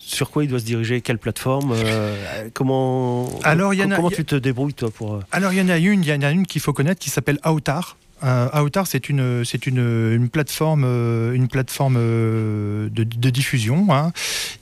sur 0.00 0.30
quoi 0.30 0.44
il 0.44 0.48
doit 0.48 0.60
se 0.60 0.64
diriger? 0.64 1.00
Quelle 1.00 1.18
plateforme 1.18 1.72
euh, 1.74 2.48
Comment 2.54 3.28
Alors, 3.42 3.74
il 3.74 3.80
y 3.80 3.82
en 3.82 3.90
a- 3.90 3.96
comment 3.96 4.08
il 4.10 4.12
y 4.12 4.14
a- 4.14 4.16
tu 4.18 4.24
te 4.24 4.36
débrouilles 4.36 4.72
toi 4.74 4.90
pour 4.90 5.20
Alors 5.32 5.52
il 5.52 5.58
y 5.58 5.62
en 5.62 5.68
a 5.68 5.76
une, 5.78 6.02
il 6.02 6.08
y 6.08 6.12
en 6.12 6.22
a 6.22 6.30
une 6.30 6.46
qu'il 6.46 6.60
faut 6.60 6.72
connaître 6.72 7.00
qui 7.00 7.10
s'appelle 7.10 7.38
Autar. 7.44 7.96
Euh, 8.24 8.48
c'est 8.84 9.08
une, 9.08 9.44
c'est 9.44 9.66
une, 9.66 9.78
une 10.12 10.28
plateforme, 10.28 10.84
euh, 10.86 11.32
une 11.32 11.48
plateforme 11.48 11.96
euh, 11.98 12.88
de, 12.90 13.04
de 13.04 13.30
diffusion. 13.30 13.86
hein. 13.90 14.12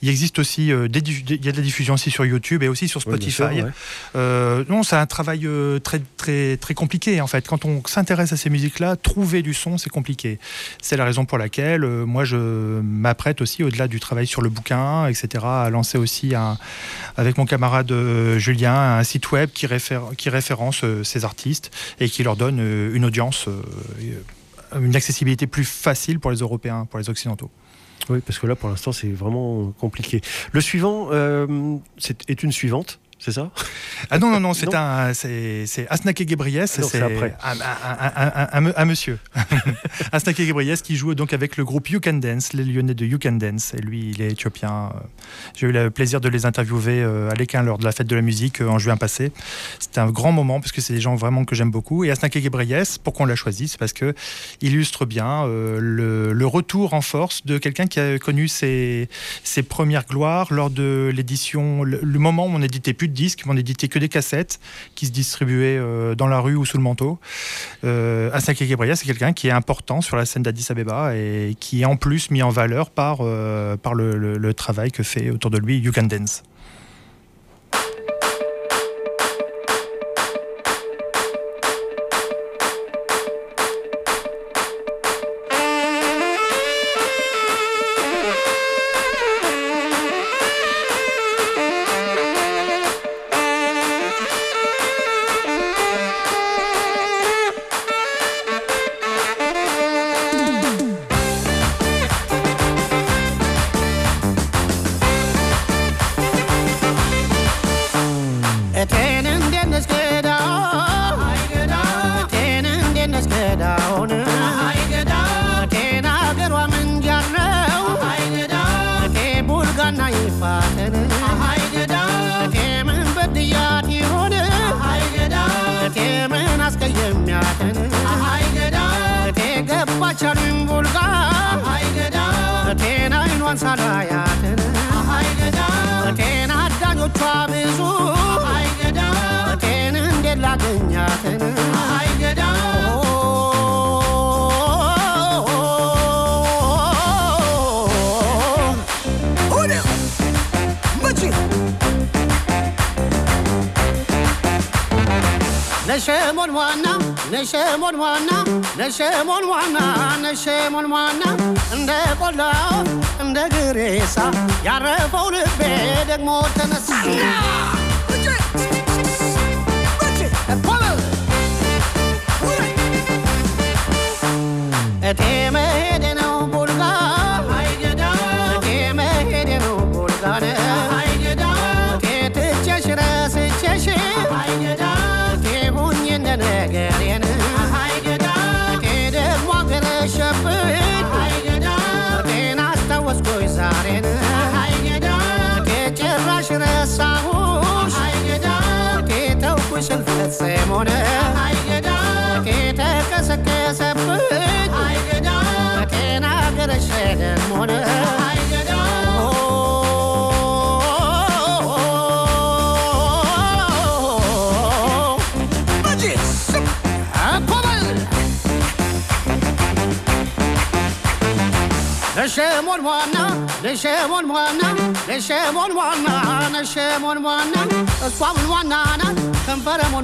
Il 0.01 0.09
existe 0.09 0.39
aussi, 0.39 0.71
euh, 0.71 0.87
des, 0.87 0.99
il 0.99 1.45
y 1.45 1.49
a 1.49 1.51
de 1.51 1.57
la 1.57 1.63
diffusion 1.63 1.95
aussi 1.95 2.11
sur 2.11 2.25
YouTube 2.25 2.63
et 2.63 2.67
aussi 2.67 2.87
sur 2.87 2.99
ouais, 2.99 3.13
Spotify. 3.13 3.31
sûr, 3.31 3.45
ouais. 3.47 3.63
Euh, 4.15 4.63
non, 4.69 4.83
c'est 4.83 4.95
un 4.95 5.05
travail 5.05 5.47
très, 5.83 6.01
très, 6.17 6.57
très 6.57 6.73
compliqué 6.73 7.21
en 7.21 7.27
fait. 7.27 7.47
Quand 7.47 7.65
on 7.65 7.81
s'intéresse 7.85 8.33
à 8.33 8.37
ces 8.37 8.49
musiques-là, 8.49 8.95
trouver 8.95 9.41
du 9.41 9.53
son, 9.53 9.77
c'est 9.77 9.89
compliqué. 9.89 10.39
C'est 10.81 10.97
la 10.97 11.05
raison 11.05 11.25
pour 11.25 11.37
laquelle 11.37 11.85
moi 11.85 12.23
je 12.25 12.37
m'apprête 12.81 13.41
aussi, 13.41 13.63
au-delà 13.63 13.87
du 13.87 13.99
travail 13.99 14.27
sur 14.27 14.41
le 14.41 14.49
bouquin, 14.49 15.07
etc., 15.07 15.43
à 15.47 15.69
lancer 15.69 15.97
aussi 15.97 16.35
un, 16.35 16.57
avec 17.17 17.37
mon 17.37 17.45
camarade 17.45 17.91
Julien 18.37 18.97
un 18.99 19.03
site 19.03 19.31
web 19.31 19.49
qui, 19.53 19.65
réfère- 19.67 20.15
qui 20.15 20.29
référence 20.29 20.83
ces 21.03 21.25
artistes 21.25 21.71
et 21.99 22.09
qui 22.09 22.23
leur 22.23 22.35
donne 22.35 22.59
une 22.93 23.05
audience, 23.05 23.46
euh, 23.47 24.81
une 24.81 24.95
accessibilité 24.95 25.47
plus 25.47 25.63
facile 25.65 26.19
pour 26.19 26.31
les 26.31 26.37
Européens, 26.37 26.85
pour 26.85 26.99
les 26.99 27.09
Occidentaux. 27.09 27.49
Oui, 28.09 28.19
parce 28.25 28.39
que 28.39 28.47
là, 28.47 28.55
pour 28.55 28.69
l'instant, 28.69 28.91
c'est 28.91 29.09
vraiment 29.11 29.71
compliqué. 29.79 30.21
Le 30.51 30.61
suivant 30.61 31.09
euh, 31.11 31.77
c'est- 31.97 32.29
est 32.29 32.43
une 32.43 32.51
suivante, 32.51 32.99
c'est 33.19 33.31
ça? 33.31 33.49
Ah 34.09 34.19
non, 34.19 34.29
non, 34.31 34.39
non, 34.39 34.53
c'est 34.53 34.73
un, 34.73 35.13
c'est, 35.13 35.65
Asnake 35.89 36.27
Gebriès, 36.29 36.79
c'est 36.81 37.01
après. 37.01 37.35
Un, 37.43 38.65
un- 38.75 38.85
monsieur. 38.85 39.17
Asnake 40.11 40.41
Gebriès 40.41 40.81
qui 40.81 40.95
joue 40.95 41.15
donc 41.15 41.33
avec 41.33 41.57
le 41.57 41.65
groupe 41.65 41.89
You 41.89 41.99
Can 41.99 42.13
Dance, 42.13 42.53
les 42.53 42.63
Lyonnais 42.63 42.93
de 42.93 43.05
You 43.05 43.17
Can 43.21 43.33
Dance. 43.33 43.73
Et 43.73 43.81
lui, 43.81 44.11
il 44.11 44.21
est 44.21 44.31
éthiopien. 44.31 44.91
Euh, 44.95 44.99
J'ai 45.55 45.67
eu 45.67 45.71
le 45.71 45.89
plaisir 45.89 46.21
de 46.21 46.29
les 46.29 46.45
interviewer 46.45 47.01
euh, 47.01 47.29
à 47.29 47.33
l'Équin 47.33 47.63
lors 47.63 47.77
de 47.77 47.83
la 47.85 47.91
fête 47.91 48.07
de 48.07 48.15
la 48.15 48.21
musique 48.21 48.61
euh, 48.61 48.67
en 48.69 48.77
juin 48.79 48.97
passé. 48.97 49.31
C'était 49.79 49.99
un 49.99 50.09
grand 50.11 50.31
moment 50.31 50.59
parce 50.59 50.71
que 50.71 50.81
c'est 50.81 50.93
des 50.93 51.01
gens 51.01 51.15
vraiment 51.15 51.43
que 51.45 51.55
j'aime 51.55 51.71
beaucoup. 51.71 52.03
Et 52.03 52.11
Asnake 52.11 52.39
Gebriès, 52.41 52.97
pourquoi 52.97 53.23
on 53.25 53.27
l'a 53.27 53.35
choisi? 53.35 53.67
C'est 53.67 53.77
parce 53.79 53.93
que 53.93 54.13
il 54.61 54.71
illustre 54.71 55.05
bien 55.05 55.45
le, 55.47 56.33
le 56.33 56.45
retour 56.47 56.93
en 56.93 57.01
force 57.01 57.45
de 57.45 57.57
quelqu'un 57.57 57.87
qui 57.87 57.99
a 57.99 58.19
connu 58.19 58.47
ses, 58.47 59.09
ses 59.43 59.63
premières 59.63 60.05
gloires 60.05 60.53
lors 60.53 60.69
de 60.69 61.11
l'édition, 61.13 61.83
le, 61.83 61.99
le 62.03 62.19
moment 62.19 62.45
où 62.45 62.49
on 62.49 62.59
n'éditait 62.59 62.93
plus 62.93 63.06
de 63.07 63.13
disques, 63.13 63.43
on 63.47 63.53
n'éditait 63.53 63.87
que 63.87 63.99
des 63.99 64.09
cassettes 64.09 64.59
qui 64.95 65.05
se 65.07 65.11
distribuaient 65.11 65.77
euh, 65.79 66.15
dans 66.15 66.27
la 66.27 66.39
rue 66.39 66.55
ou 66.55 66.65
sous 66.65 66.77
le 66.77 66.83
manteau. 66.83 67.19
Euh, 67.83 68.29
Asake 68.33 68.57
c'est 68.95 69.05
quelqu'un 69.05 69.33
qui 69.33 69.47
est 69.47 69.51
important 69.51 70.01
sur 70.01 70.15
la 70.17 70.25
scène 70.25 70.43
d'Addis 70.43 70.67
Abeba 70.69 71.15
et 71.15 71.55
qui 71.59 71.81
est 71.81 71.85
en 71.85 71.95
plus 71.95 72.31
mis 72.31 72.41
en 72.43 72.49
valeur 72.49 72.89
par, 72.89 73.19
euh, 73.21 73.77
par 73.77 73.93
le, 73.93 74.17
le- 74.17 74.37
le 74.37 74.53
travail 74.53 74.91
que 74.91 75.03
fait 75.03 75.29
autour 75.29 75.51
de 75.51 75.57
lui 75.57 75.77
You 75.79 75.91
Can 75.91 76.03
Dance. 76.03 76.43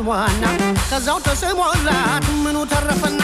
ዋና 0.08 0.44
ከዛው 0.90 1.18
ተስሞላት 1.28 2.26
ምኑ 2.44 2.58
ተረፈና 2.72 3.22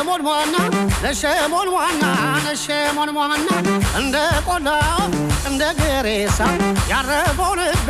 ነሸሞን 0.00 0.22
ዋና 0.26 0.54
ነሸሞን 1.02 1.68
ዋና 1.74 2.04
ነሸሞን 2.44 3.10
ዋና 3.18 3.48
እንደ 4.00 4.16
ቆላ 4.46 4.68
እንደ 5.48 5.62
ግሬሳ 5.80 6.38
ያረፈው 6.92 7.52
ልቤ 7.60 7.88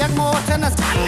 ደግሞ 0.00 0.18
ተነሳና 0.48 1.06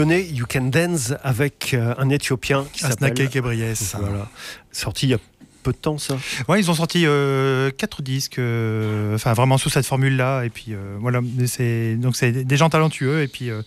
Lyonnais, 0.00 0.24
You 0.32 0.46
Can 0.50 0.70
Dance 0.72 1.12
avec 1.22 1.74
euh, 1.74 1.94
un 1.98 2.08
Éthiopien 2.08 2.64
qui 2.72 2.80
s'appelle. 2.80 3.12
Asnake 3.12 3.32
Gebreyes. 3.32 3.74
Voilà. 3.98 4.28
Sorti 4.72 5.06
il 5.06 5.10
y 5.10 5.14
a 5.14 5.18
peu 5.62 5.72
de 5.72 5.76
temps, 5.76 5.98
ça? 5.98 6.16
Ouais, 6.48 6.60
ils 6.60 6.70
ont 6.70 6.74
sorti 6.74 7.04
euh, 7.06 7.70
quatre 7.70 8.02
disques, 8.02 8.38
euh, 8.38 9.14
enfin 9.14 9.32
vraiment 9.32 9.58
sous 9.58 9.70
cette 9.70 9.86
formule-là, 9.86 10.44
et 10.44 10.50
puis 10.50 10.66
euh, 10.70 10.96
voilà, 11.00 11.20
c'est 11.46 11.96
donc 11.96 12.16
c'est 12.16 12.32
des 12.32 12.56
gens 12.56 12.70
talentueux 12.70 13.22
et 13.22 13.28
puis 13.28 13.50
euh, 13.50 13.62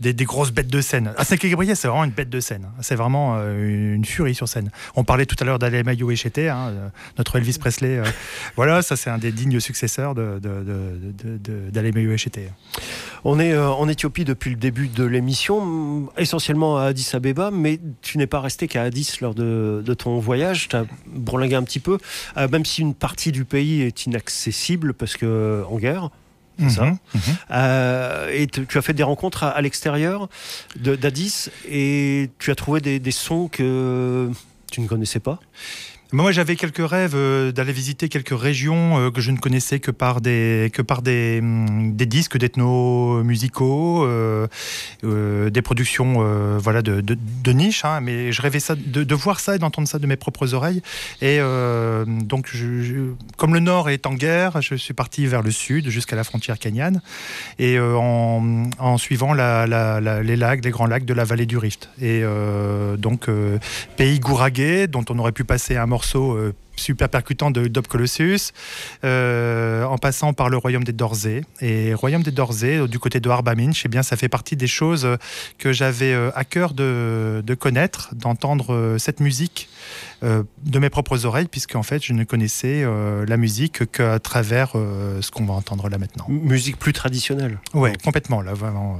des, 0.00 0.12
des 0.12 0.24
grosses 0.24 0.50
bêtes 0.52 0.68
de 0.68 0.80
scène. 0.80 1.12
Asnake 1.16 1.46
Gebreyes, 1.46 1.74
c'est 1.76 1.88
vraiment 1.88 2.04
une 2.04 2.10
bête 2.10 2.30
de 2.30 2.40
scène. 2.40 2.66
C'est 2.80 2.96
vraiment 2.96 3.36
une 3.56 4.04
furie 4.04 4.34
sur 4.34 4.48
scène. 4.48 4.70
On 4.96 5.04
parlait 5.04 5.26
tout 5.26 5.36
à 5.40 5.44
l'heure 5.44 5.58
d'Alema 5.58 5.92
Echete, 5.92 6.38
hein, 6.38 6.68
euh, 6.68 6.88
notre 7.18 7.36
Elvis 7.36 7.58
Presley. 7.58 8.00
voilà, 8.56 8.82
ça 8.82 8.96
c'est 8.96 9.10
un 9.10 9.18
des 9.18 9.32
dignes 9.32 9.60
successeurs 9.60 10.14
de, 10.14 10.38
de, 10.40 10.64
de, 10.64 11.70
d'Alema 11.70 12.00
Echete. 12.00 12.40
On 13.24 13.38
est 13.40 13.56
en 13.56 13.88
Éthiopie 13.88 14.24
depuis 14.24 14.50
le 14.50 14.56
début 14.56 14.88
de 14.88 15.04
l'émission, 15.04 16.10
essentiellement 16.18 16.78
à 16.78 16.84
Addis 16.86 17.10
Abeba, 17.14 17.50
mais 17.50 17.80
tu 18.02 18.18
n'es 18.18 18.26
pas 18.26 18.40
resté 18.40 18.68
qu'à 18.68 18.82
Addis 18.82 19.16
lors 19.20 19.34
de, 19.34 19.82
de 19.84 19.94
ton 19.94 20.18
voyage. 20.18 20.68
Tu 20.68 20.76
as 20.76 20.84
un 21.42 21.62
petit 21.62 21.80
peu, 21.80 21.98
euh, 22.36 22.48
même 22.48 22.64
si 22.64 22.82
une 22.82 22.94
partie 22.94 23.32
du 23.32 23.44
pays 23.44 23.82
est 23.82 24.06
inaccessible 24.06 24.94
parce 24.94 25.16
que 25.16 25.64
en 25.68 25.78
guerre. 25.78 26.10
C'est 26.56 26.70
ça. 26.70 26.84
Mhm, 26.84 26.98
mhm. 27.14 27.20
Euh, 27.50 28.30
et 28.32 28.46
tu 28.46 28.78
as 28.78 28.82
fait 28.82 28.92
des 28.92 29.02
rencontres 29.02 29.42
à, 29.42 29.50
à 29.50 29.60
l'extérieur 29.60 30.28
d'Addis 30.76 31.48
et 31.68 32.30
tu 32.38 32.52
as 32.52 32.54
trouvé 32.54 32.80
des, 32.80 33.00
des 33.00 33.10
sons 33.10 33.48
que 33.48 34.30
tu 34.70 34.80
ne 34.80 34.86
connaissais 34.86 35.18
pas? 35.18 35.40
Moi, 36.22 36.32
j'avais 36.32 36.56
quelques 36.56 36.86
rêves 36.88 37.14
euh, 37.14 37.50
d'aller 37.50 37.72
visiter 37.72 38.08
quelques 38.08 38.38
régions 38.38 38.98
euh, 38.98 39.10
que 39.10 39.20
je 39.20 39.30
ne 39.32 39.36
connaissais 39.36 39.80
que 39.80 39.90
par 39.90 40.20
des, 40.20 40.70
que 40.72 40.80
par 40.80 41.02
des, 41.02 41.40
hum, 41.42 41.94
des 41.96 42.06
disques 42.06 42.38
d'ethno-musicaux, 42.38 44.04
euh, 44.04 44.46
des 45.50 45.62
productions 45.62 46.58
voilà, 46.58 46.82
de, 46.82 47.00
de, 47.00 47.52
niche. 47.52 47.84
hein, 47.84 48.00
mais 48.00 48.32
je 48.32 48.40
rêvais 48.40 48.60
ça, 48.60 48.74
de, 48.74 49.02
de 49.02 49.14
voir 49.14 49.40
ça 49.40 49.56
et 49.56 49.58
d'entendre 49.58 49.88
ça 49.88 49.98
de 49.98 50.06
mes 50.06 50.16
propres 50.16 50.54
oreilles. 50.54 50.82
Et 51.20 51.38
donc, 52.06 52.52
comme 53.36 53.54
le 53.54 53.60
Nord 53.60 53.90
est 53.90 54.06
en 54.06 54.14
guerre, 54.14 54.62
je 54.62 54.74
suis 54.74 54.94
parti 54.94 55.26
vers 55.26 55.42
le 55.42 55.50
Sud, 55.50 55.88
jusqu'à 55.88 56.16
la 56.16 56.24
frontière 56.24 56.58
kenyane, 56.58 57.02
et 57.58 57.78
en, 57.80 58.98
suivant 58.98 59.34
la- 59.34 59.66
la- 59.66 60.22
les 60.22 60.36
lacs, 60.36 60.64
les 60.64 60.70
grands 60.70 60.86
lacs 60.86 61.04
de 61.04 61.14
la 61.14 61.24
vallée 61.24 61.46
du 61.46 61.58
Rift. 61.58 61.90
Et 62.00 62.22
donc, 62.98 63.28
pays 63.96 64.20
gouragé, 64.20 64.86
dont 64.86 65.04
on 65.10 65.18
aurait 65.18 65.32
pu 65.32 65.44
passer 65.44 65.76
un 65.76 65.86
morceau 65.86 66.03
euh, 66.14 66.52
super 66.76 67.08
percutant 67.08 67.50
de 67.52 67.68
Dob 67.68 67.86
Colossus, 67.86 68.52
euh, 69.04 69.84
en 69.84 69.96
passant 69.98 70.32
par 70.32 70.48
le 70.48 70.56
royaume 70.56 70.82
des 70.84 70.92
Dorzés. 70.92 71.44
Et 71.60 71.94
royaume 71.94 72.22
des 72.22 72.30
Dorzés, 72.32 72.78
euh, 72.78 72.88
du 72.88 72.98
côté 72.98 73.20
de 73.20 73.28
Arbaminch, 73.30 73.82
eh 73.84 73.88
bien, 73.88 74.02
ça 74.02 74.16
fait 74.16 74.28
partie 74.28 74.56
des 74.56 74.66
choses 74.66 75.08
que 75.58 75.72
j'avais 75.72 76.14
à 76.34 76.44
cœur 76.44 76.74
de, 76.74 77.42
de 77.46 77.54
connaître, 77.54 78.14
d'entendre 78.14 78.96
cette 78.98 79.20
musique 79.20 79.68
euh, 80.22 80.42
de 80.64 80.78
mes 80.78 80.90
propres 80.90 81.26
oreilles, 81.26 81.48
puisqu'en 81.48 81.82
fait, 81.82 82.02
je 82.02 82.12
ne 82.12 82.24
connaissais 82.24 82.82
euh, 82.84 83.24
la 83.26 83.36
musique 83.36 83.90
qu'à 83.92 84.18
travers 84.18 84.72
ce 84.72 85.30
qu'on 85.30 85.44
va 85.46 85.54
entendre 85.54 85.88
là 85.88 85.98
maintenant. 85.98 86.26
M- 86.28 86.40
Musique 86.42 86.78
plus 86.78 86.92
traditionnelle. 86.92 87.58
Ouais, 87.72 87.92
complètement, 88.04 88.40
là, 88.42 88.52
vraiment. 88.54 88.98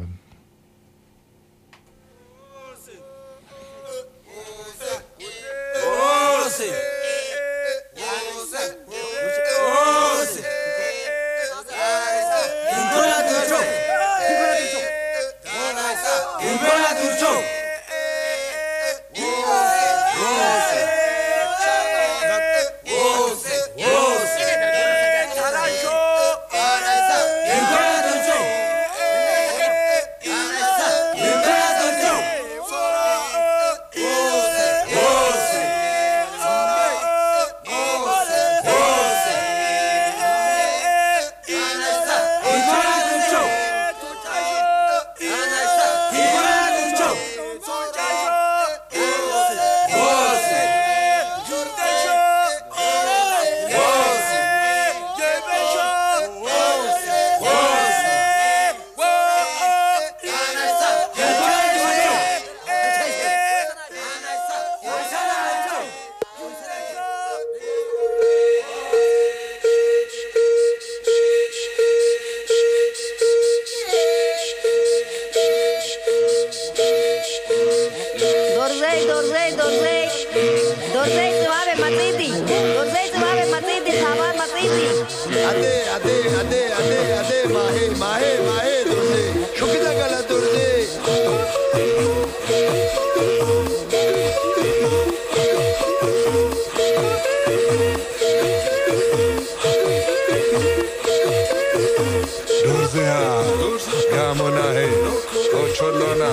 Ocho 105.33 105.89
lona, 105.91 106.31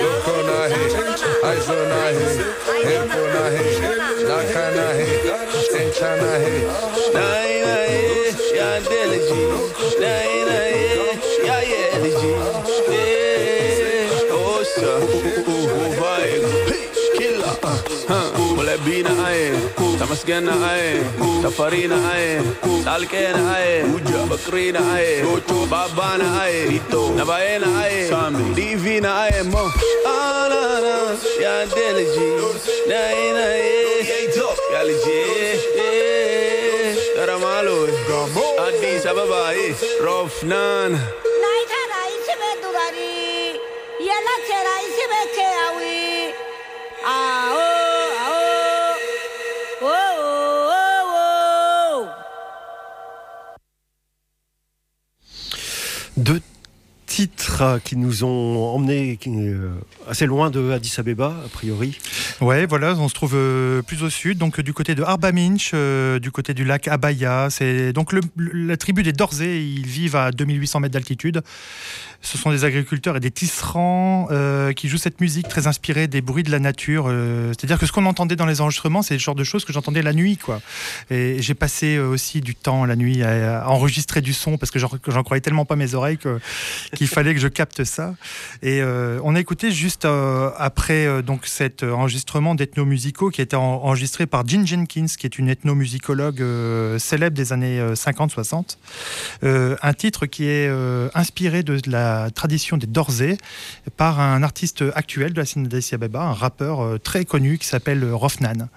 loco 0.00 0.36
nahi, 0.48 0.82
aizo 1.48 1.78
nahi, 1.92 2.24
hebo 2.84 3.22
nahi, 3.34 3.64
naka 4.28 4.64
nahi, 4.76 5.06
encha 5.80 6.10
nahi. 6.22 6.54
Nahi 7.14 7.54
nahi, 7.66 7.98
ya 8.58 8.70
deliji, 8.88 9.42
nahi 10.02 10.38
nahi, 10.48 10.82
ya 11.46 11.58
yeliji. 11.70 12.32
Osa, 14.30 14.92
uva 15.46 16.12
ego. 16.34 16.52
ሙለቢና 18.50 19.08
አዬ 19.26 19.38
ተመስገና 20.00 20.50
አዬ 20.68 20.82
ተፈሪና 21.44 21.94
አዬ 22.10 22.24
ጻልቄና 22.86 23.38
አዬ 23.54 23.66
በቅሪና 24.30 24.78
አዬ 24.94 25.06
ባባና 25.72 26.24
አዬ 26.42 26.54
ነባዬና 27.18 27.66
አዬ 27.82 27.94
ዲቪና 28.58 29.08
አዬ 29.22 29.34
ሞ 29.52 29.64
አላላ 30.12 30.86
ያንዴ 31.44 31.78
ልጅ 31.98 32.16
ነይ 32.92 33.20
ነይ 33.38 33.64
ያ 34.72 34.78
ልጄ 34.88 35.06
ገረማሎ 37.16 37.68
አዲስ 38.64 39.04
አበባ 39.12 39.32
ሮፍናን 40.06 40.92
ናይታራይስ 41.44 42.28
በዱራሪ 42.40 42.98
የላቸራይስ 44.08 44.98
በኬያዊ 45.12 45.80
Oh, 47.10 47.12
oh, 49.82 49.86
oh, 49.86 49.88
oh. 51.96 52.06
Deux 56.18 56.42
titres 57.06 57.80
qui 57.82 57.96
nous 57.96 58.24
ont 58.24 58.74
emmenés 58.74 59.18
euh, 59.26 59.70
assez 60.08 60.26
loin 60.26 60.50
de 60.50 60.70
Addis 60.70 60.94
Abeba, 60.98 61.34
a 61.44 61.48
priori. 61.48 61.98
Ouais, 62.40 62.66
voilà, 62.66 62.94
on 62.94 63.08
se 63.08 63.14
trouve 63.14 63.32
euh, 63.34 63.82
plus 63.82 64.04
au 64.04 64.10
sud, 64.10 64.38
donc 64.38 64.60
euh, 64.60 64.62
du 64.62 64.72
côté 64.72 64.94
de 64.94 65.02
Arbaminch, 65.02 65.72
euh, 65.74 66.20
du 66.20 66.30
côté 66.30 66.54
du 66.54 66.64
lac 66.64 66.86
Abaya. 66.86 67.48
C'est 67.50 67.92
donc 67.92 68.14
la 68.36 68.76
tribu 68.76 69.02
des 69.02 69.12
Dorzés. 69.12 69.60
Ils 69.60 69.86
vivent 69.86 70.14
à 70.14 70.30
2800 70.30 70.80
mètres 70.80 70.92
d'altitude. 70.92 71.42
Ce 72.20 72.36
sont 72.36 72.50
des 72.50 72.64
agriculteurs 72.64 73.16
et 73.16 73.20
des 73.20 73.30
tisserands 73.30 74.28
euh, 74.30 74.72
qui 74.72 74.88
jouent 74.88 74.98
cette 74.98 75.20
musique 75.20 75.48
très 75.48 75.66
inspirée 75.66 76.08
des 76.08 76.20
bruits 76.20 76.42
de 76.42 76.50
la 76.50 76.58
nature. 76.58 77.06
euh, 77.08 77.52
C'est-à-dire 77.56 77.78
que 77.78 77.86
ce 77.86 77.92
qu'on 77.92 78.06
entendait 78.06 78.36
dans 78.36 78.46
les 78.46 78.60
enregistrements, 78.60 79.02
c'est 79.02 79.14
le 79.14 79.20
genre 79.20 79.34
de 79.36 79.44
choses 79.44 79.64
que 79.64 79.72
j'entendais 79.72 80.02
la 80.02 80.12
nuit, 80.12 80.36
quoi. 80.36 80.60
Et 81.10 81.40
j'ai 81.40 81.54
passé 81.54 81.96
euh, 81.96 82.08
aussi 82.08 82.40
du 82.40 82.54
temps 82.54 82.84
la 82.84 82.96
nuit 82.96 83.22
à, 83.22 83.68
enregistrer 83.68 84.20
du 84.20 84.32
son 84.32 84.58
parce 84.58 84.70
que 84.70 84.78
j'en 84.78 85.22
croyais 85.22 85.40
tellement 85.40 85.64
pas 85.64 85.76
mes 85.76 85.94
oreilles 85.94 86.18
qu'il 86.94 87.08
fallait 87.08 87.34
que 87.34 87.40
je 87.40 87.48
capte 87.48 87.84
ça. 87.84 88.14
Et 88.62 88.82
on 88.82 89.34
a 89.34 89.40
écouté 89.40 89.70
juste 89.70 90.06
après 90.06 91.22
donc 91.22 91.46
cet 91.46 91.82
enregistrement 91.82 92.54
d'ethnomusicaux 92.54 93.30
qui 93.30 93.40
a 93.40 93.44
été 93.44 93.56
en- 93.56 93.62
enregistré 93.62 94.26
par 94.26 94.46
Jean 94.46 94.66
Jenkins, 94.66 95.06
qui 95.18 95.26
est 95.26 95.38
une 95.38 95.48
ethnomusicologue 95.48 96.42
célèbre 96.98 97.36
des 97.36 97.52
années 97.52 97.80
euh, 97.80 97.94
50-60. 97.94 98.76
Euh, 99.44 99.76
un 99.82 99.94
titre 99.94 100.26
qui 100.26 100.46
est 100.46 100.68
inspiré 101.14 101.62
de 101.62 101.80
la 101.86 102.07
tradition 102.34 102.76
des 102.76 102.86
Dorzés 102.86 103.38
par 103.96 104.20
un 104.20 104.42
artiste 104.42 104.84
actuel 104.94 105.32
de 105.32 105.40
la 105.40 105.46
scène 105.46 105.66
d'Addis 105.66 105.90
Abeba, 105.94 106.22
un 106.22 106.32
rappeur 106.32 106.80
euh, 106.80 106.98
très 106.98 107.24
connu 107.24 107.58
qui 107.58 107.66
s'appelle 107.66 108.04
euh, 108.04 108.14
Rofnan. 108.14 108.68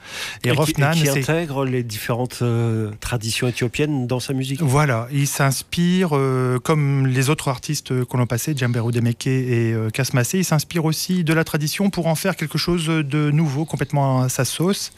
Et, 0.44 0.50
qui, 0.50 0.52
Rofnan, 0.52 0.92
et 0.94 1.02
qui 1.02 1.10
intègre 1.10 1.66
les 1.66 1.84
différentes 1.84 2.40
euh, 2.42 2.92
traditions 3.00 3.48
éthiopiennes 3.48 4.08
dans 4.08 4.20
sa 4.20 4.34
musique. 4.34 4.62
Voilà, 4.62 5.08
il 5.12 5.28
s'inspire, 5.28 6.10
euh, 6.14 6.60
comme 6.60 7.08
les 7.08 7.30
autres 7.30 7.48
artistes 7.48 8.04
qu'on 8.06 8.18
l'ont 8.18 8.28
passé, 8.28 8.54
Djambero 8.56 8.92
Demeke 8.92 9.28
et 9.28 9.74
euh, 9.74 9.90
Kasmase, 9.90 10.34
il 10.34 10.46
s'inspire 10.46 10.86
aussi 10.86 11.24
de 11.24 11.34
la 11.34 11.44
tradition 11.44 11.90
pour 11.90 12.08
en 12.08 12.16
faire 12.16 12.36
quelque 12.36 12.58
chose 12.58 12.88
de 12.88 13.32
nouveau, 13.32 13.66
complètement 13.66 14.22
à 14.22 14.30
sa 14.30 14.46
sauce. 14.46 14.92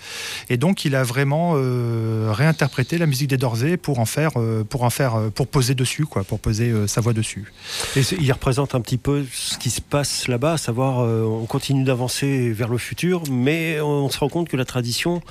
Et 0.49 0.57
donc, 0.57 0.85
il 0.85 0.95
a 0.95 1.03
vraiment 1.03 1.53
euh, 1.55 2.31
réinterprété 2.31 2.97
la 2.97 3.05
musique 3.05 3.29
des 3.29 3.37
Dorzés 3.37 3.77
pour 3.77 3.99
en 3.99 4.05
faire, 4.05 4.31
euh, 4.37 4.63
pour 4.63 4.83
en 4.83 4.89
faire, 4.89 5.15
euh, 5.15 5.29
pour 5.29 5.47
poser 5.47 5.75
dessus, 5.75 6.05
quoi, 6.05 6.23
pour 6.23 6.39
poser 6.39 6.69
euh, 6.69 6.87
sa 6.87 7.01
voix 7.01 7.13
dessus. 7.13 7.51
Et 7.95 8.03
il 8.23 8.31
représente 8.31 8.73
un 8.73 8.81
petit 8.81 8.97
peu 8.97 9.25
ce 9.33 9.57
qui 9.57 9.69
se 9.69 9.81
passe 9.81 10.27
là-bas, 10.29 10.53
à 10.53 10.57
savoir 10.57 11.01
euh, 11.01 11.23
on 11.23 11.45
continue 11.45 11.83
d'avancer 11.83 12.51
vers 12.51 12.69
le 12.69 12.77
futur, 12.77 13.23
mais 13.29 13.81
on 13.81 14.09
se 14.09 14.17
rend 14.17 14.29
compte 14.29 14.47
que 14.47 14.55
la 14.55 14.63
tradition, 14.63 15.21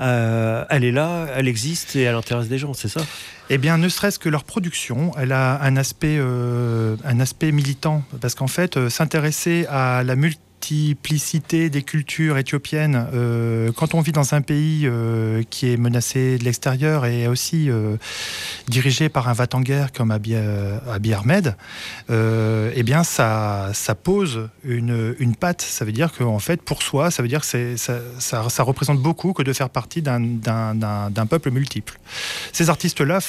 euh, 0.00 0.64
elle 0.70 0.84
est 0.84 0.92
là, 0.92 1.26
elle 1.34 1.48
existe 1.48 1.96
et 1.96 2.02
elle 2.02 2.14
intéresse 2.14 2.48
des 2.48 2.58
gens, 2.58 2.72
c'est 2.72 2.88
ça? 2.88 3.00
Eh 3.50 3.58
bien, 3.58 3.78
ne 3.78 3.88
serait-ce 3.88 4.20
que 4.20 4.28
leur 4.28 4.44
production, 4.44 5.12
elle 5.18 5.32
a 5.32 5.60
un 5.60 5.76
aspect, 5.76 6.16
euh, 6.18 6.96
un 7.04 7.18
aspect 7.18 7.50
militant, 7.50 8.04
parce 8.20 8.36
qu'en 8.36 8.46
fait, 8.46 8.88
s'intéresser 8.88 9.66
à 9.68 10.04
la 10.04 10.14
multiplicité 10.70 11.70
des 11.70 11.82
cultures 11.82 12.38
éthiopiennes, 12.38 13.08
euh, 13.14 13.70
quand 13.72 13.94
on 13.94 14.00
vit 14.00 14.12
dans 14.12 14.34
un 14.34 14.40
pays 14.40 14.82
euh, 14.84 15.42
qui 15.48 15.72
est 15.72 15.76
menacé 15.76 16.38
de 16.38 16.44
l'extérieur 16.44 17.06
et 17.06 17.28
aussi 17.28 17.70
euh, 17.70 17.96
dirigé 18.68 19.08
par 19.08 19.28
un 19.28 19.32
va 19.32 19.46
en 19.52 19.60
guerre 19.60 19.92
comme 19.92 20.10
Abiy, 20.10 20.36
Abiy 20.90 21.14
Ahmed, 21.14 21.54
eh 22.10 22.82
bien, 22.82 23.04
ça, 23.04 23.70
ça 23.74 23.94
pose 23.94 24.48
une, 24.64 25.14
une 25.20 25.36
patte. 25.36 25.62
Ça 25.62 25.84
veut 25.84 25.92
dire 25.92 26.10
qu'en 26.12 26.38
fait, 26.40 26.60
pour 26.62 26.82
soi, 26.82 27.10
ça 27.10 27.22
veut 27.22 27.28
dire 27.28 27.42
que 27.42 27.76
ça, 27.76 27.98
ça- 28.18 28.62
représente 28.62 29.00
beaucoup 29.00 29.32
que 29.32 29.42
de 29.42 29.52
faire 29.52 29.70
partie 29.70 30.02
d'un 30.02 31.26
peuple 31.28 31.50
multiple. 31.50 31.98
Ces 32.52 32.70
artistes-là 32.70 33.20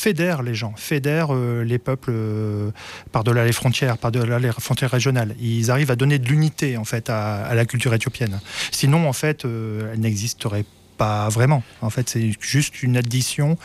f- 0.00 0.10
fédèrent 0.10 0.42
les 0.42 0.54
gens, 0.54 0.72
fédèrent 0.76 1.34
euh, 1.34 1.62
les 1.64 1.78
peuples 1.78 2.10
euh, 2.12 2.70
par-delà 3.12 3.44
les 3.44 3.52
frontières, 3.52 3.98
par-delà 3.98 4.38
les 4.38 4.50
frontières 4.52 4.90
régionales. 4.90 5.34
Ils 5.40 5.70
arrivent 5.70 5.90
à 5.90 5.96
donner 5.96 6.18
de 6.18 6.26
l'unité 6.28 6.76
en 6.76 6.84
fait 6.84 7.10
à, 7.10 7.54
la 7.54 7.64
culture 7.66 7.94
éthiopienne. 7.94 8.40
Sinon, 8.72 9.08
en 9.08 9.12
fait, 9.12 9.44
euh, 9.44 9.92
elle 9.92 10.00
n'existerait 10.00 10.64
pas 10.98 11.28
vraiment. 11.30 11.62
En 11.80 11.88
fait, 11.90 12.08
c'est 12.10 12.30
juste 12.40 12.82
une 12.82 12.96
addition 12.96 13.56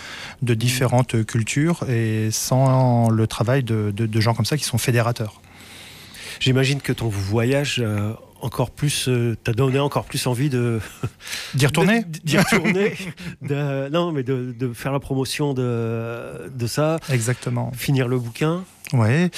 de 0.42 0.54
différentes 0.54 1.26
cultures 1.26 1.84
et 1.90 2.30
sans 2.32 3.10
le 3.10 3.28
travail 3.28 3.64
de, 3.64 3.92
de- 3.96 4.22
gens 4.22 4.34
comme 4.34 4.46
ça 4.46 4.58
qui 4.58 4.64
sont 4.64 4.78
fédérateurs. 4.78 5.42
J'imagine 6.40 6.80
que 6.82 6.94
ton 6.94 7.10
voyage 7.10 7.84
encore 8.42 8.72
plus, 8.72 9.08
euh, 9.08 9.36
t'a 9.44 9.54
donné 9.54 9.80
encore 9.80 10.06
plus 10.06 10.26
envie 10.28 10.50
de 10.50 10.80
D'y 11.56 11.66
retourner 11.66 12.04
d'y 12.24 12.38
retourner, 12.38 12.94
de- 13.42 13.90
non 13.90 14.12
mais 14.12 14.24
de, 14.24 14.54
de 14.58 14.74
faire 14.74 14.92
la 14.92 15.00
promotion 15.00 15.54
de, 15.54 16.50
de 16.54 16.68
ça, 16.68 17.00
Exactement. 17.10 17.72
finir 17.74 18.08
le 18.08 18.20
bouquin. 18.20 18.64
Ouais. 18.94 19.30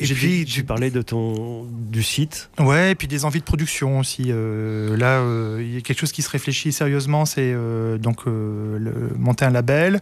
Et 0.00 0.06
puis 0.06 0.44
tu 0.44 0.62
parlais 0.62 0.90
de 0.90 1.02
ton 1.02 1.64
du 1.64 2.02
site. 2.02 2.50
Ouais, 2.58 2.92
et 2.92 2.94
puis 2.94 3.08
des 3.08 3.24
envies 3.24 3.40
de 3.40 3.44
production 3.44 3.98
aussi. 3.98 4.26
Euh, 4.28 4.96
là, 4.96 5.18
euh, 5.20 5.58
il 5.60 5.74
y 5.74 5.76
a 5.76 5.80
quelque 5.80 5.98
chose 5.98 6.12
qui 6.12 6.22
se 6.22 6.30
réfléchit 6.30 6.72
sérieusement, 6.72 7.24
c'est 7.26 7.52
euh, 7.52 7.98
donc 7.98 8.26
le- 8.26 9.10
monter 9.18 9.44
un 9.44 9.50
label 9.50 10.00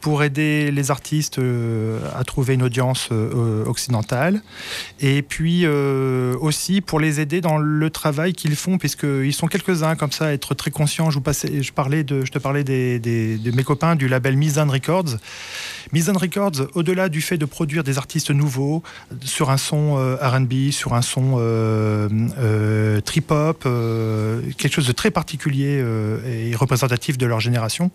pour 0.00 0.22
aider 0.24 0.70
les 0.72 0.90
artistes 0.90 1.40
à 2.16 2.24
trouver 2.24 2.54
une 2.54 2.62
audience 2.62 3.10
occidentale, 3.66 4.42
et 5.00 5.22
puis 5.22 5.66
aussi 5.66 6.80
pour 6.80 7.00
les 7.00 7.20
aider 7.20 7.40
dans 7.40 7.58
le 7.58 7.90
travail 7.90 8.32
qu'ils 8.32 8.56
font, 8.56 8.78
puisqu'ils 8.78 9.32
sont 9.32 9.46
quelques-uns 9.46 9.96
comme 9.96 10.12
ça, 10.12 10.26
à 10.26 10.32
être 10.32 10.54
très 10.54 10.70
conscients. 10.70 11.10
Je, 11.10 11.16
vous 11.16 11.20
passais, 11.22 11.62
je, 11.62 11.72
parlais 11.72 12.04
de, 12.04 12.24
je 12.24 12.30
te 12.32 12.38
parlais 12.38 12.64
des, 12.64 12.98
des- 12.98 13.36
de 13.38 13.50
mes 13.50 13.64
copains 13.64 13.96
du 13.96 14.08
label 14.08 14.36
Mizan 14.36 14.66
Records. 14.68 15.16
Mizan 15.92 16.14
Records, 16.14 16.68
au-delà 16.74 17.08
du 17.08 17.20
fait 17.20 17.38
de 17.38 17.44
produire 17.44 17.84
des 17.84 17.96
artistes 17.98 18.30
nouveaux 18.30 18.82
sur 19.36 19.50
un 19.50 19.58
son 19.58 19.98
euh, 19.98 20.16
RB, 20.16 20.70
sur 20.70 20.94
un 20.94 21.02
son 21.02 21.36
euh, 21.38 22.08
euh, 22.38 23.02
trip-hop, 23.02 23.64
quelque 24.56 24.72
chose 24.72 24.86
de 24.86 24.92
très 24.92 25.10
particulier 25.10 25.84
et 26.26 26.56
représentatif 26.56 27.18
de 27.18 27.26
leur 27.26 27.40
génération, 27.40 27.90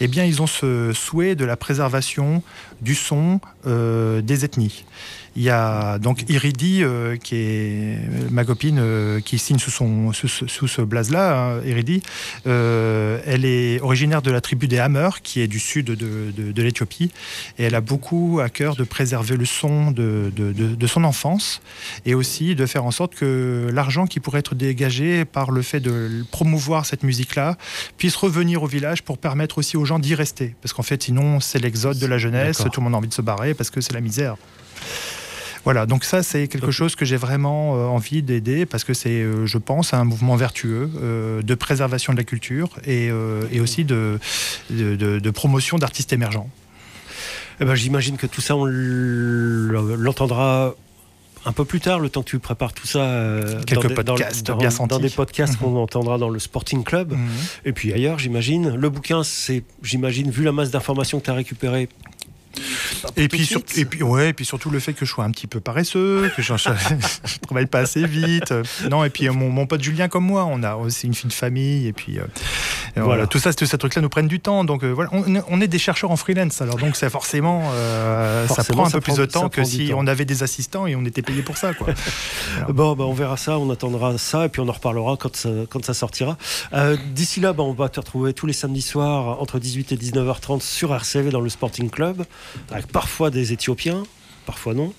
eh 0.00 0.08
bien, 0.08 0.24
ils 0.24 0.40
ont 0.40 0.46
ce 0.46 0.92
souhait 0.94 1.34
de 1.34 1.44
la 1.44 1.58
préservation 1.58 2.42
du 2.80 2.94
son 2.94 3.38
des 3.66 4.44
ethnies. 4.44 4.84
Il 5.34 5.42
y 5.42 5.48
a 5.48 5.98
donc 5.98 6.28
Iridi, 6.28 6.82
euh, 6.84 7.16
qui 7.16 7.36
est 7.36 7.98
ma 8.30 8.44
copine, 8.44 8.76
euh, 8.78 9.18
qui 9.20 9.38
signe 9.38 9.58
sous, 9.58 9.70
son, 9.70 10.12
sous, 10.12 10.28
ce- 10.28 10.46
sous 10.46 10.68
ce 10.68 10.82
blaze-là, 10.82 11.54
hein, 11.56 11.60
Iridi. 11.64 12.02
Euh, 12.46 13.18
elle 13.24 13.46
est 13.46 13.80
originaire 13.80 14.20
de 14.20 14.30
la 14.30 14.42
tribu 14.42 14.68
des 14.68 14.78
Hammer, 14.78 15.08
qui 15.22 15.40
est 15.40 15.46
du 15.46 15.58
sud 15.58 15.86
de, 15.86 15.94
de- 16.36 16.52
de 16.52 16.62
l'Éthiopie. 16.62 17.10
Et 17.58 17.64
elle 17.64 17.74
a 17.74 17.80
beaucoup 17.80 18.40
à 18.42 18.50
cœur 18.50 18.76
de 18.76 18.84
préserver 18.84 19.38
le 19.38 19.46
son 19.46 19.90
de, 19.90 20.30
de- 20.36 20.86
son 20.86 21.02
enfance 21.04 21.62
et 22.04 22.14
aussi 22.14 22.54
de 22.54 22.66
faire 22.66 22.84
en 22.84 22.90
sorte 22.90 23.14
que 23.14 23.70
l'argent 23.72 24.06
qui 24.06 24.20
pourrait 24.20 24.40
être 24.40 24.54
dégagé 24.54 25.24
par 25.24 25.50
le 25.50 25.62
fait 25.62 25.80
de 25.80 26.24
promouvoir 26.30 26.84
cette 26.84 27.04
musique-là 27.04 27.56
puisse 27.96 28.16
revenir 28.16 28.62
au 28.62 28.66
village 28.66 29.02
pour 29.02 29.16
permettre 29.16 29.56
aussi 29.56 29.78
aux 29.78 29.86
gens 29.86 29.98
d'y 29.98 30.14
rester. 30.14 30.54
Parce 30.60 30.74
qu'en 30.74 30.82
fait, 30.82 31.02
sinon, 31.02 31.40
c'est 31.40 31.58
l'exode 31.58 31.98
de 31.98 32.06
la 32.06 32.18
jeunesse, 32.18 32.58
tout 32.70 32.80
le 32.80 32.84
monde 32.84 32.94
a 32.94 32.98
envie 32.98 33.08
de 33.08 33.14
se 33.14 33.22
barrer 33.22 33.51
parce 33.54 33.70
que 33.70 33.80
c'est 33.80 33.92
la 33.94 34.00
misère. 34.00 34.36
Voilà, 35.64 35.86
donc 35.86 36.02
ça 36.04 36.24
c'est 36.24 36.48
quelque 36.48 36.72
chose 36.72 36.96
que 36.96 37.04
j'ai 37.04 37.16
vraiment 37.16 37.76
euh, 37.76 37.84
envie 37.86 38.20
d'aider 38.22 38.66
parce 38.66 38.82
que 38.82 38.94
c'est, 38.94 39.22
euh, 39.22 39.46
je 39.46 39.58
pense, 39.58 39.94
un 39.94 40.02
mouvement 40.02 40.34
vertueux 40.34 40.90
euh, 41.00 41.40
de 41.40 41.54
préservation 41.54 42.12
de 42.12 42.18
la 42.18 42.24
culture 42.24 42.70
et, 42.84 43.10
et 43.52 43.60
aussi 43.60 43.84
de, 43.84 44.18
de, 44.70 44.96
de- 44.96 45.20
de 45.20 45.30
promotion 45.30 45.78
d'artistes 45.78 46.12
émergents. 46.12 46.50
Eh 47.60 47.64
ben, 47.64 47.76
J'imagine 47.76 48.16
que 48.16 48.26
tout 48.26 48.40
ça, 48.40 48.56
on 48.56 48.64
l'entendra 48.64 50.74
un 51.44 51.52
peu 51.52 51.64
plus 51.64 51.80
tard, 51.80 51.98
le 51.98 52.08
temps 52.08 52.22
que 52.22 52.30
tu 52.30 52.38
prépares 52.38 52.72
tout 52.72 52.86
ça. 52.86 53.00
euh, 53.00 53.62
Quelques 53.64 53.82
dans 53.82 53.88
des- 53.88 53.94
dans- 53.94 54.02
podcasts 54.14 54.46
dans, 54.46 54.56
bien 54.56 54.68
dans 54.68 54.74
sentis. 54.74 55.00
des 55.00 55.10
podcasts 55.10 55.56
qu'on 55.56 55.76
entendra 55.76 56.18
dans 56.18 56.28
le 56.28 56.38
Sporting 56.38 56.84
Club. 56.84 57.12
Mhm. 57.12 57.28
Et 57.64 57.72
puis 57.72 57.92
ailleurs, 57.92 58.18
j'imagine. 58.18 58.74
Le 58.76 58.88
bouquin, 58.90 59.22
c'est, 59.24 59.64
j'imagine, 59.82 60.30
vu 60.30 60.44
la 60.44 60.52
masse 60.52 60.70
d'informations 60.70 61.18
que 61.20 61.24
tu 61.24 61.30
as 61.30 61.34
récupérées. 61.34 61.88
Et 63.16 63.28
puis, 63.28 63.44
sur- 63.46 63.62
et, 63.76 63.84
puis, 63.84 64.02
ouais, 64.02 64.30
et 64.30 64.32
puis 64.32 64.44
surtout 64.44 64.70
le 64.70 64.78
fait 64.80 64.92
que 64.92 65.04
je 65.04 65.10
sois 65.10 65.24
un 65.24 65.30
petit 65.30 65.46
peu 65.46 65.60
paresseux, 65.60 66.30
que 66.36 66.42
je, 66.42 66.54
je 66.56 66.68
travaille 67.46 67.66
pas 67.66 67.80
assez 67.80 68.06
vite. 68.06 68.52
Non, 68.90 69.04
et 69.04 69.10
puis 69.10 69.28
euh, 69.28 69.32
mon, 69.32 69.50
mon 69.50 69.66
pote 69.66 69.82
Julien 69.82 70.08
comme 70.08 70.24
moi, 70.24 70.44
on 70.44 70.62
a 70.62 70.74
aussi 70.76 71.06
une 71.06 71.14
fille 71.14 71.28
de 71.28 71.34
famille. 71.34 71.86
Et 71.86 71.92
puis 71.92 72.18
euh, 72.18 72.22
voilà. 72.96 73.06
Voilà. 73.06 73.26
tout 73.26 73.38
ça, 73.38 73.50
ces 73.52 73.78
trucs-là 73.78 74.02
nous 74.02 74.08
prennent 74.08 74.28
du 74.28 74.40
temps. 74.40 74.64
Donc 74.64 74.84
euh, 74.84 74.90
voilà, 74.90 75.10
on, 75.12 75.24
on 75.48 75.60
est 75.60 75.68
des 75.68 75.78
chercheurs 75.78 76.10
en 76.10 76.16
freelance. 76.16 76.60
Alors 76.62 76.76
donc 76.76 76.96
c'est 76.96 77.10
forcément, 77.10 77.70
euh, 77.74 78.46
ça 78.48 78.54
Forcément, 78.56 78.76
prend 78.78 78.86
un 78.86 78.90
ça 78.90 78.98
peu 78.98 79.00
plus 79.02 79.12
prend- 79.12 79.20
de 79.22 79.26
temps 79.26 79.42
ça 79.42 79.48
que 79.48 79.64
si 79.64 79.88
temps. 79.88 79.96
on 79.98 80.06
avait 80.06 80.24
des 80.24 80.42
assistants 80.42 80.86
et 80.86 80.94
on 80.96 81.04
était 81.04 81.22
payé 81.22 81.42
pour 81.42 81.56
ça. 81.56 81.74
Quoi. 81.74 81.88
Bon, 82.68 82.94
bah, 82.94 83.04
on 83.04 83.12
verra 83.12 83.36
ça, 83.36 83.58
on 83.58 83.70
attendra 83.70 84.16
ça 84.18 84.46
et 84.46 84.48
puis 84.48 84.60
on 84.60 84.68
en 84.68 84.72
reparlera 84.72 85.16
quand 85.16 85.34
ça, 85.36 85.48
quand 85.70 85.84
ça 85.84 85.94
sortira. 85.94 86.36
Euh, 86.72 86.96
D'ici 87.14 87.40
là, 87.40 87.52
bah, 87.52 87.62
on 87.62 87.72
va 87.72 87.88
te 87.88 87.98
retrouver 88.00 88.32
tous 88.34 88.46
les 88.46 88.52
samedis 88.52 88.82
soirs 88.82 89.40
entre 89.40 89.58
18 89.58 89.92
et 89.92 89.96
19h30 89.96 90.60
sur 90.62 90.94
RCV 90.94 91.30
dans 91.30 91.40
le 91.40 91.48
Sporting 91.48 91.90
Club, 91.90 92.24
avec 92.70 92.86
parfois 92.86 93.30
des 93.30 93.52
Éthiopiens, 93.52 94.02
parfois 94.46 94.74
non. 94.74 94.92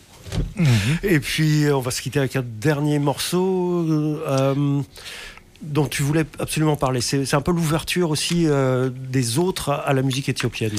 Et 1.03 1.19
puis 1.19 1.65
euh, 1.65 1.75
on 1.75 1.81
va 1.81 1.91
se 1.91 2.01
quitter 2.01 2.19
avec 2.19 2.35
un 2.35 2.43
dernier 2.45 2.99
morceau 2.99 3.85
euh, 4.27 4.81
dont 5.61 5.87
tu 5.87 6.01
voulais 6.01 6.25
absolument 6.39 6.75
parler. 6.75 7.01
C'est 7.01 7.25
c'est 7.25 7.35
un 7.35 7.41
peu 7.41 7.51
l'ouverture 7.51 8.09
aussi 8.09 8.47
euh, 8.47 8.89
des 8.89 9.37
autres 9.37 9.69
à, 9.69 9.75
à 9.75 9.93
la 9.93 10.01
musique 10.01 10.29
éthiopienne. 10.29 10.71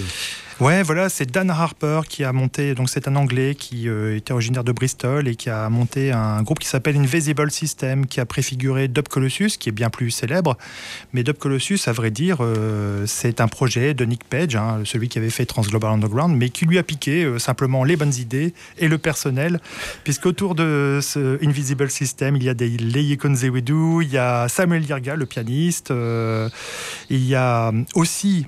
Ouais, 0.60 0.84
voilà, 0.84 1.08
c'est 1.08 1.28
Dan 1.28 1.50
Harper 1.50 2.02
qui 2.08 2.22
a 2.22 2.32
monté, 2.32 2.76
donc 2.76 2.88
c'est 2.88 3.08
un 3.08 3.16
Anglais 3.16 3.56
qui 3.56 3.88
euh, 3.88 4.16
était 4.16 4.32
originaire 4.32 4.62
de 4.62 4.70
Bristol 4.70 5.26
et 5.26 5.34
qui 5.34 5.50
a 5.50 5.68
monté 5.68 6.12
un 6.12 6.44
groupe 6.44 6.60
qui 6.60 6.68
s'appelle 6.68 6.96
Invisible 6.96 7.50
System, 7.50 8.06
qui 8.06 8.20
a 8.20 8.24
préfiguré 8.24 8.86
Dub 8.86 9.08
Colossus, 9.08 9.58
qui 9.58 9.70
est 9.70 9.72
bien 9.72 9.90
plus 9.90 10.12
célèbre. 10.12 10.56
Mais 11.12 11.24
Dub 11.24 11.38
Colossus, 11.38 11.80
à 11.88 11.92
vrai 11.92 12.12
dire, 12.12 12.36
euh, 12.40 13.04
c'est 13.04 13.40
un 13.40 13.48
projet 13.48 13.94
de 13.94 14.04
Nick 14.04 14.22
Page, 14.22 14.54
hein, 14.54 14.82
celui 14.84 15.08
qui 15.08 15.18
avait 15.18 15.28
fait 15.28 15.44
Transglobal 15.44 15.90
Underground, 15.90 16.36
mais 16.36 16.50
qui 16.50 16.66
lui 16.66 16.78
a 16.78 16.84
piqué 16.84 17.24
euh, 17.24 17.40
simplement 17.40 17.82
les 17.82 17.96
bonnes 17.96 18.14
idées 18.14 18.54
et 18.78 18.86
le 18.86 18.98
personnel, 18.98 19.58
puisqu'autour 20.04 20.54
de 20.54 21.00
ce 21.02 21.44
Invisible 21.44 21.90
System, 21.90 22.36
il 22.36 22.44
y 22.44 22.48
a 22.48 22.54
des 22.54 22.68
Leye 22.68 23.16
Konzewedu, 23.16 24.02
il 24.02 24.08
y 24.08 24.18
a 24.18 24.46
Samuel 24.48 24.84
Yerga, 24.84 25.16
le 25.16 25.26
pianiste, 25.26 25.92
il 27.10 27.26
y 27.26 27.34
a 27.34 27.72
aussi 27.94 28.46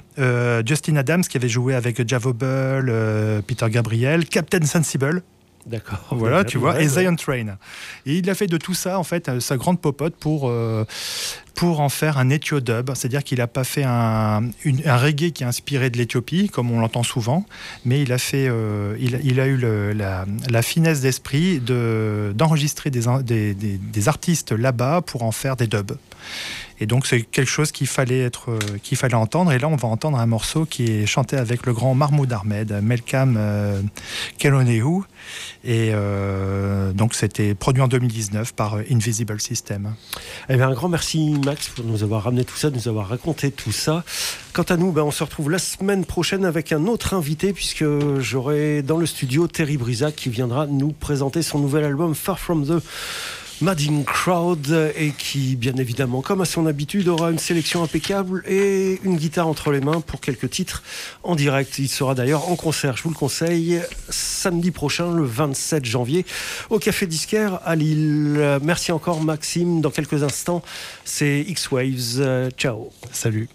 Justin 0.65 0.97
Adams 0.97 1.23
qui 1.23 1.37
avait 1.37 1.49
joué 1.49 1.75
avec 1.75 1.96
Javobel, 2.07 2.87
euh, 2.89 3.41
Peter 3.47 3.67
Gabriel, 3.71 4.27
Captain 4.27 4.65
Sensible, 4.65 5.23
D'accord. 5.67 5.99
voilà, 6.13 6.45
tu 6.45 6.59
vois, 6.59 6.75
Ouais, 6.75 6.85
et 6.85 6.89
ouais. 6.89 7.03
Zion 7.03 7.17
Train. 7.17 7.57
Et 8.07 8.19
il 8.19 8.31
a 8.31 8.35
fait 8.35 8.47
de 8.47 8.57
tout 8.57 8.75
ça, 8.75 8.99
en 8.99 9.05
fait, 9.05 9.29
euh, 9.29 9.41
sa 9.41 9.57
grande 9.57 9.81
popote 9.81 10.15
pour, 10.15 10.49
euh, 10.49 10.85
pour 11.57 11.81
en 11.81 11.89
faire 11.89 12.19
un 12.19 12.31
éthiodub. 12.31 12.91
C'est-à-dire 12.95 13.25
qu'il 13.25 13.39
n'a 13.39 13.47
pas 13.49 13.65
fait 13.65 13.83
un, 13.85 14.45
une- 14.65 14.83
un 14.87 14.97
reggae 14.97 15.33
qui 15.33 15.43
est 15.43 15.47
inspiré 15.47 15.91
de 15.91 15.97
l'Éthiopie, 15.99 16.51
comme 16.51 16.71
on 16.71 16.79
l'entend 16.79 17.03
souvent, 17.03 17.47
mais 17.85 18.01
il 18.03 18.13
a, 18.13 18.19
fait, 18.19 18.47
euh, 18.49 18.95
il, 19.01 19.19
il 19.25 19.41
a 19.41 19.47
eu 19.47 19.57
le- 19.57 19.93
la, 19.93 20.25
la 20.51 20.63
finesse 20.63 21.01
d'esprit 21.01 21.59
de- 21.59 22.33
d'enregistrer 22.37 22.91
des, 22.91 23.03
des- 23.25 23.55
des 23.79 24.09
artistes 24.09 24.53
là-bas 24.53 25.01
pour 25.05 25.23
en 25.25 25.33
faire 25.33 25.57
des 25.57 25.67
dubs. 25.67 25.93
Et 26.81 26.87
donc 26.87 27.07
c'est 27.07 27.23
quelque 27.23 27.49
chose 27.49 27.73
qu'il 27.73 27.87
fallait 27.87 28.21
être, 28.21 28.51
euh, 28.51 28.59
qu'il 28.83 28.97
fallait 28.97 29.15
entendre. 29.15 29.53
Et 29.53 29.59
là, 29.59 29.69
on 29.69 29.77
va 29.77 29.89
entendre 29.89 30.19
un 30.19 30.27
morceau 30.27 30.67
qui 30.67 30.85
est 30.91 31.07
chanté 31.07 31.37
avec 31.37 31.67
le 31.67 31.73
grand 31.73 31.95
Mahmoud 31.95 32.33
Ahmed, 32.33 32.81
Melkam 32.83 33.37
euh, 33.39 33.81
Kelonehu. 34.39 35.03
Et 35.65 35.91
euh, 35.93 36.93
donc 36.93 37.15
c'était 37.15 37.55
produit 37.55 37.83
en 37.83 37.89
2019 37.89 38.55
par 38.55 38.75
euh, 38.75 38.83
Invisible 38.91 39.41
System. 39.41 39.95
Eh 40.49 40.57
bien, 40.57 40.69
un 40.69 40.75
grand 40.75 40.89
merci 40.89 41.35
Max 41.45 41.69
pour 41.69 41.85
nous 41.85 42.03
avoir 42.03 42.25
ramené 42.25 42.45
tout 42.45 42.57
ça, 42.57 42.71
de 42.71 42.77
nous 42.77 42.89
avoir 42.89 43.09
raconté 43.09 43.51
tout 43.51 43.73
ça. 43.73 44.05
Quant 44.53 44.63
à 44.63 44.77
nous, 44.77 44.93
ben, 44.93 45.03
on 45.03 45.11
se 45.11 45.25
retrouve 45.25 45.51
la 45.51 45.59
semaine 45.59 46.05
prochaine 46.05 46.45
avec 46.45 46.73
un 46.73 46.87
autre 46.87 47.15
invité 47.15 47.53
puisque 47.53 47.85
j'aurai 48.19 48.83
dans 48.83 48.97
le 48.97 49.07
studio 49.07 49.49
Terry 49.49 49.77
Brisac 49.77 50.15
qui 50.15 50.29
viendra 50.29 50.67
nous 50.67 50.93
présenter 50.93 51.43
son 51.43 51.59
nouvel 51.59 51.85
album 51.85 52.15
Far 52.15 52.39
From 52.39 52.67
The 52.67 52.83
Madding 53.63 54.05
Crowd 54.05 54.93
et 54.97 55.13
qui, 55.13 55.57
bien 55.57 55.75
évidemment, 55.77 56.21
comme 56.21 56.43
à 56.43 56.45
son 56.45 56.67
habitude, 56.67 57.09
aura 57.09 57.31
une 57.31 57.39
sélection 57.39 57.83
impeccable 57.83 58.43
et 58.47 59.01
une 59.03 59.17
guitare 59.17 59.49
entre 59.49 59.73
les 59.73 59.81
mains 59.81 60.01
pour 60.03 60.21
quelques 60.21 60.51
titres 60.51 60.83
en 61.23 61.35
direct. 61.35 61.79
Il 61.79 61.89
sera 61.89 62.15
d'ailleurs 62.15 62.51
en 62.51 62.57
concert, 62.57 62.97
je 62.97 63.03
vous 63.03 63.11
le 63.11 63.15
conseille, 63.15 63.81
samedi 64.11 64.71
prochain, 64.71 65.15
le 65.15 65.25
27 65.25 65.85
janvier, 65.85 66.27
au 66.69 66.79
Café 66.79 67.07
Disquaire 67.07 67.61
à 67.65 67.77
Lille. 67.77 68.59
Merci 68.63 68.93
encore, 68.93 69.23
Maxime. 69.23 69.81
Dans 69.81 69.91
quelques 69.91 70.23
instants, 70.23 70.63
c'est 71.05 71.41
X-Waves. 71.41 72.51
Ciao. 72.59 72.91
Salut. 73.11 73.49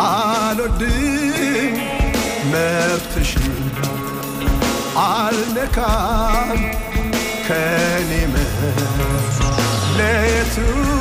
አልወድም 0.00 1.74
መብትሽን 2.52 3.54
አልነካም 5.06 6.60
ከኔ 7.48 8.10
መለየቱም 9.94 10.97